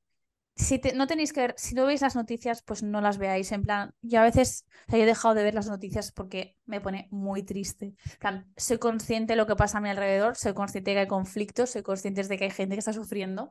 si 0.55 0.79
te- 0.79 0.93
no 0.93 1.07
tenéis 1.07 1.33
que 1.33 1.41
ver, 1.41 1.55
si 1.57 1.75
no 1.75 1.85
veis 1.85 2.01
las 2.01 2.15
noticias, 2.15 2.61
pues 2.63 2.81
no 2.83 3.01
las 3.01 3.17
veáis. 3.17 3.51
En 3.51 3.63
plan, 3.63 3.93
yo 4.01 4.19
a 4.21 4.23
veces, 4.23 4.65
o 4.87 4.91
sea, 4.91 4.99
yo 4.99 5.03
he 5.03 5.07
dejado 5.07 5.35
de 5.35 5.43
ver 5.43 5.53
las 5.53 5.67
noticias 5.67 6.11
porque 6.11 6.55
me 6.65 6.79
pone 6.81 7.07
muy 7.11 7.43
triste. 7.43 7.87
En 7.87 8.19
plan, 8.19 8.53
soy 8.57 8.77
consciente 8.79 9.33
de 9.33 9.37
lo 9.37 9.47
que 9.47 9.55
pasa 9.55 9.79
a 9.79 9.81
mi 9.81 9.89
alrededor, 9.89 10.35
soy 10.37 10.53
consciente 10.53 10.91
de 10.91 10.95
que 10.95 10.99
hay 11.01 11.07
conflictos, 11.07 11.71
soy 11.71 11.83
consciente 11.83 12.23
de 12.23 12.37
que 12.37 12.45
hay 12.45 12.51
gente 12.51 12.75
que 12.75 12.79
está 12.79 12.93
sufriendo, 12.93 13.49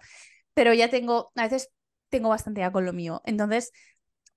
pero 0.54 0.74
ya 0.74 0.90
tengo, 0.90 1.32
a 1.36 1.44
veces 1.44 1.70
tengo 2.10 2.30
bastante 2.30 2.60
ya 2.62 2.72
con 2.72 2.86
lo 2.86 2.92
mío. 2.94 3.22
Entonces, 3.26 3.72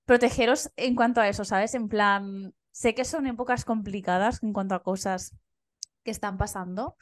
protegeros 0.04 0.70
en 0.76 0.94
cuanto 0.96 1.20
a 1.20 1.28
eso, 1.28 1.44
¿sabes? 1.44 1.74
En 1.74 1.88
plan, 1.88 2.54
sé 2.72 2.94
que 2.94 3.04
son 3.04 3.26
épocas 3.26 3.64
complicadas 3.64 4.42
en 4.42 4.52
cuanto 4.52 4.74
a 4.74 4.82
cosas 4.82 5.36
que 6.04 6.10
están 6.10 6.38
pasando. 6.38 6.96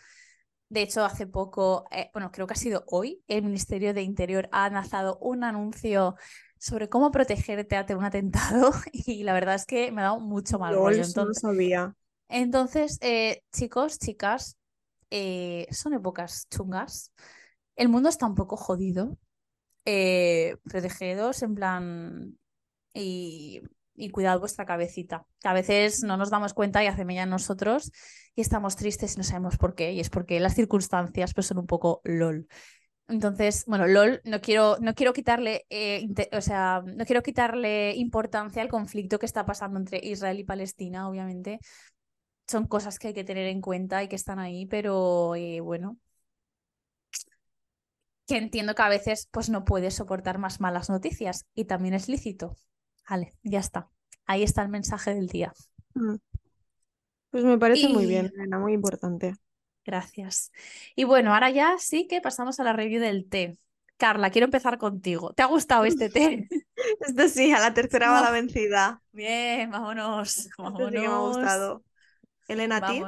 De 0.69 0.83
hecho, 0.83 1.05
hace 1.05 1.27
poco, 1.27 1.85
eh, 1.91 2.11
bueno, 2.13 2.31
creo 2.33 2.47
que 2.47 2.55
ha 2.55 2.57
sido 2.57 2.85
hoy, 2.89 3.23
el 3.29 3.43
Ministerio 3.45 3.95
de 3.95 4.03
Interior 4.03 4.49
ha 4.53 4.69
lanzado 4.69 5.19
un 5.21 5.45
anuncio 5.45 6.17
sobre 6.59 6.89
cómo 6.89 7.11
protegerte 7.13 7.77
ante 7.77 7.95
un 7.95 8.05
atentado 8.05 8.73
y 8.93 9.23
la 9.23 9.33
verdad 9.35 9.55
es 9.55 9.67
que 9.67 9.93
me 9.93 10.01
ha 10.01 10.05
dado 10.05 10.21
mucho 10.21 10.59
mal 10.59 10.75
rollo. 10.75 11.03
eso 11.03 11.21
no 11.23 11.33
Entonces, 11.33 11.41
sabía. 11.41 11.95
entonces 12.29 12.99
eh, 13.03 13.43
chicos, 13.53 13.99
chicas, 13.99 14.57
eh, 15.11 15.67
son 15.71 15.95
épocas 15.95 16.49
chungas. 16.51 17.13
El 17.77 17.89
mundo 17.89 18.09
está 18.09 18.27
un 18.27 18.35
poco 18.35 18.57
jodido. 18.57 19.19
protegedos 20.65 21.43
en 21.43 21.55
plan 21.55 22.39
y, 22.95 23.63
y 23.97 24.11
cuidad 24.11 24.39
vuestra 24.41 24.67
cabecita. 24.67 25.27
Que 25.41 25.49
a 25.49 25.53
veces 25.53 26.03
no 26.03 26.17
nos 26.17 26.31
damos 26.31 26.55
cuenta 26.55 26.83
y 26.83 26.87
hacemos 26.87 27.15
ya 27.15 27.27
nosotros 27.27 27.93
y 28.35 28.41
estamos 28.41 28.77
tristes 28.77 29.15
y 29.15 29.19
no 29.19 29.25
sabemos 29.25 29.57
por 29.57 29.75
qué. 29.75 29.93
Y 29.93 30.01
es 30.01 30.11
porque 30.11 30.41
las 30.41 30.55
circunstancias 30.55 31.35
pues, 31.35 31.47
son 31.47 31.59
un 31.59 31.67
poco 31.67 32.01
lol. 32.05 32.49
Entonces, 33.09 33.65
bueno, 33.67 33.87
LOL, 33.87 34.21
no 34.25 34.41
quiero, 34.41 34.79
no 34.81 34.95
quiero 34.95 35.13
quitarle, 35.13 35.65
eh, 35.71 36.09
o 36.33 36.41
sea, 36.41 36.83
no 36.85 37.05
quiero 37.05 37.23
quitarle 37.23 37.95
importancia 37.95 38.63
al 38.63 38.69
conflicto 38.69 39.19
que 39.21 39.27
está 39.27 39.47
pasando 39.47 39.79
entre 39.79 40.01
Israel 40.03 40.41
y 40.41 40.45
Palestina, 40.45 41.09
obviamente. 41.09 41.61
Son 42.49 42.67
cosas 42.67 42.99
que 42.99 43.09
hay 43.09 43.15
que 43.15 43.25
tener 43.25 43.47
en 43.49 43.61
cuenta 43.61 44.03
y 44.03 44.09
que 44.09 44.17
están 44.17 44.39
ahí, 44.41 44.67
pero 44.67 45.35
eh, 45.37 45.61
bueno, 45.61 45.99
que 48.27 48.37
entiendo 48.37 48.75
que 48.75 48.83
a 48.83 48.89
veces 48.89 49.29
pues 49.31 49.49
no 49.51 49.65
puedes 49.65 49.95
soportar 49.95 50.39
más 50.39 50.61
malas 50.61 50.91
noticias 50.91 51.47
y 51.55 51.65
también 51.67 51.95
es 51.95 52.09
lícito. 52.09 52.57
Vale, 53.09 53.35
ya 53.43 53.61
está. 53.61 53.89
Ahí 54.27 54.43
está 54.43 54.63
el 54.63 54.69
mensaje 54.69 55.15
del 55.15 55.29
día. 55.29 55.53
Mm. 55.95 56.17
Pues 57.31 57.45
me 57.45 57.59
parece 57.59 57.89
muy 57.89 58.07
bien, 58.07 58.33
Elena, 58.35 58.59
muy 58.59 58.73
importante. 58.73 59.35
Gracias. 59.85 60.51
Y 60.97 61.05
bueno, 61.05 61.33
ahora 61.33 61.51
ya 61.51 61.77
sí 61.79 62.09
que 62.09 62.21
pasamos 62.21 62.59
a 62.59 62.65
la 62.65 62.73
review 62.73 63.01
del 63.01 63.29
té. 63.29 63.59
Carla, 63.97 64.31
quiero 64.31 64.47
empezar 64.47 64.79
contigo. 64.79 65.33
¿Te 65.33 65.43
ha 65.43 65.47
gustado 65.47 65.85
este 65.85 66.11
té? 66.11 66.49
Este 67.01 67.29
sí, 67.29 67.53
a 67.53 67.59
la 67.59 67.73
tercera 67.73 68.11
va 68.11 68.21
la 68.21 68.31
vencida. 68.33 69.03
Bien, 69.13 69.71
vámonos. 69.71 70.49
vámonos. 70.59 70.81
Este 70.81 70.97
sí 70.97 71.03
que 71.03 71.09
me 71.09 71.15
ha 71.15 71.19
gustado. 71.19 71.85
Elena, 72.49 72.77
¿a 72.77 72.87
ti? 72.87 73.03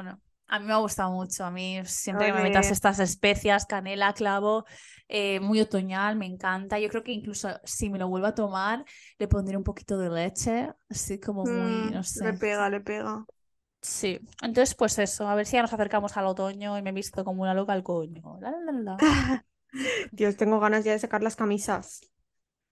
A 0.49 0.59
mí 0.59 0.65
me 0.65 0.73
ha 0.73 0.77
gustado 0.77 1.11
mucho. 1.11 1.45
A 1.45 1.51
mí 1.51 1.79
siempre 1.85 2.27
que 2.27 2.33
me 2.33 2.43
metas 2.43 2.71
estas 2.71 2.99
especias, 2.99 3.65
canela, 3.65 4.13
clavo, 4.13 4.65
eh, 5.07 5.39
muy 5.39 5.61
otoñal, 5.61 6.15
me 6.15 6.25
encanta. 6.25 6.79
Yo 6.79 6.89
creo 6.89 7.03
que 7.03 7.11
incluso 7.11 7.49
si 7.63 7.89
me 7.89 7.99
lo 7.99 8.07
vuelvo 8.09 8.27
a 8.27 8.35
tomar, 8.35 8.83
le 9.17 9.27
pondré 9.27 9.57
un 9.57 9.63
poquito 9.63 9.97
de 9.97 10.09
leche, 10.09 10.71
así 10.89 11.19
como 11.19 11.45
muy, 11.45 11.89
Mm, 11.89 11.91
no 11.91 12.03
sé. 12.03 12.25
le 12.25 12.33
pega, 12.33 12.69
le 12.69 12.79
pega. 12.81 13.25
Sí, 13.81 14.19
entonces 14.41 14.75
pues 14.75 14.99
eso, 14.99 15.27
a 15.27 15.35
ver 15.35 15.45
si 15.45 15.53
ya 15.53 15.61
nos 15.61 15.71
acercamos 15.73 16.17
al 16.17 16.25
otoño 16.25 16.77
y 16.77 16.81
me 16.81 16.89
he 16.89 16.93
visto 16.93 17.23
como 17.23 17.43
una 17.43 17.53
loca 17.53 17.71
al 17.73 17.83
coño. 17.83 18.37
La, 18.41 18.51
la, 18.51 18.71
la, 18.73 18.81
la. 18.81 18.97
Dios, 20.11 20.35
tengo 20.37 20.59
ganas 20.59 20.83
ya 20.83 20.91
de 20.93 20.99
sacar 20.99 21.23
las 21.23 21.35
camisas. 21.35 22.01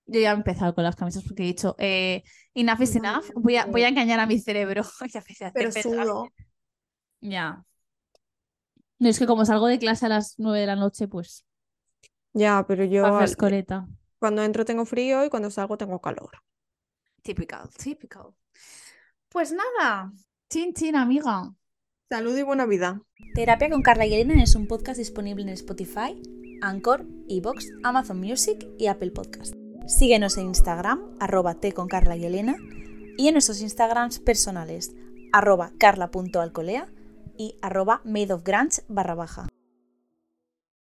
Yo 0.06 0.20
ya 0.22 0.32
he 0.32 0.34
empezado 0.36 0.74
con 0.74 0.84
las 0.84 0.96
camisas 0.96 1.24
porque 1.24 1.44
he 1.44 1.48
dicho, 1.48 1.76
eh, 1.80 2.24
enough 2.54 2.82
is 2.82 2.96
enough, 2.96 3.26
voy 3.36 3.58
a, 3.58 3.66
voy 3.66 3.84
a 3.84 3.90
engañar 3.90 4.20
a 4.20 4.26
mi 4.26 4.40
cerebro. 4.40 4.84
Pero 5.54 5.72
sudo. 5.72 6.30
Ya. 7.22 7.64
No, 9.00 9.10
es 9.10 9.20
que 9.20 9.28
como 9.28 9.46
salgo 9.46 9.68
de 9.68 9.80
clase 9.80 10.06
a 10.08 10.10
las 10.10 10.36
9 10.38 10.60
de 10.62 10.66
la 10.68 10.76
noche, 10.76 11.08
pues, 11.08 11.46
Ya, 12.34 12.66
pero 12.68 12.84
yo 12.84 13.18
frescoleta. 13.18 13.88
cuando 14.20 14.44
entro 14.44 14.66
tengo 14.66 14.86
frío 14.86 15.24
y 15.26 15.30
cuando 15.30 15.52
salgo 15.52 15.78
tengo 15.78 16.00
calor. 16.02 16.32
Typical, 17.22 17.70
typical. 17.78 18.28
Pues 19.30 19.54
nada, 19.54 20.12
chin 20.50 20.74
chin, 20.74 20.96
amiga. 20.96 21.54
Salud 22.10 22.38
y 22.38 22.44
buena 22.44 22.66
vida. 22.66 23.02
Terapia 23.36 23.70
con 23.70 23.82
Carla 23.82 24.06
y 24.06 24.14
Elena 24.14 24.42
es 24.42 24.56
un 24.56 24.68
podcast 24.68 24.98
disponible 24.98 25.44
en 25.44 25.50
Spotify, 25.50 26.20
Anchor, 26.62 27.06
Evox, 27.28 27.68
Amazon 27.84 28.20
Music 28.20 28.66
y 28.80 28.88
Apple 28.88 29.12
Podcast. 29.12 29.54
Síguenos 29.88 30.38
en 30.38 30.48
Instagram, 30.48 31.18
arroba 31.20 31.56
T 31.56 31.74
con 31.74 31.88
Carla 31.88 32.16
y 32.16 32.26
Elena, 32.26 32.56
y 33.18 33.28
en 33.28 33.34
nuestros 33.34 33.62
Instagrams 33.62 34.20
personales, 34.20 34.96
arroba 35.34 35.72
carla.alcolea 35.78 36.88
y 37.38 37.58
arroba 37.62 38.02
madeofgrunge 38.04 38.84
barra 38.88 39.16
baja. 39.16 39.48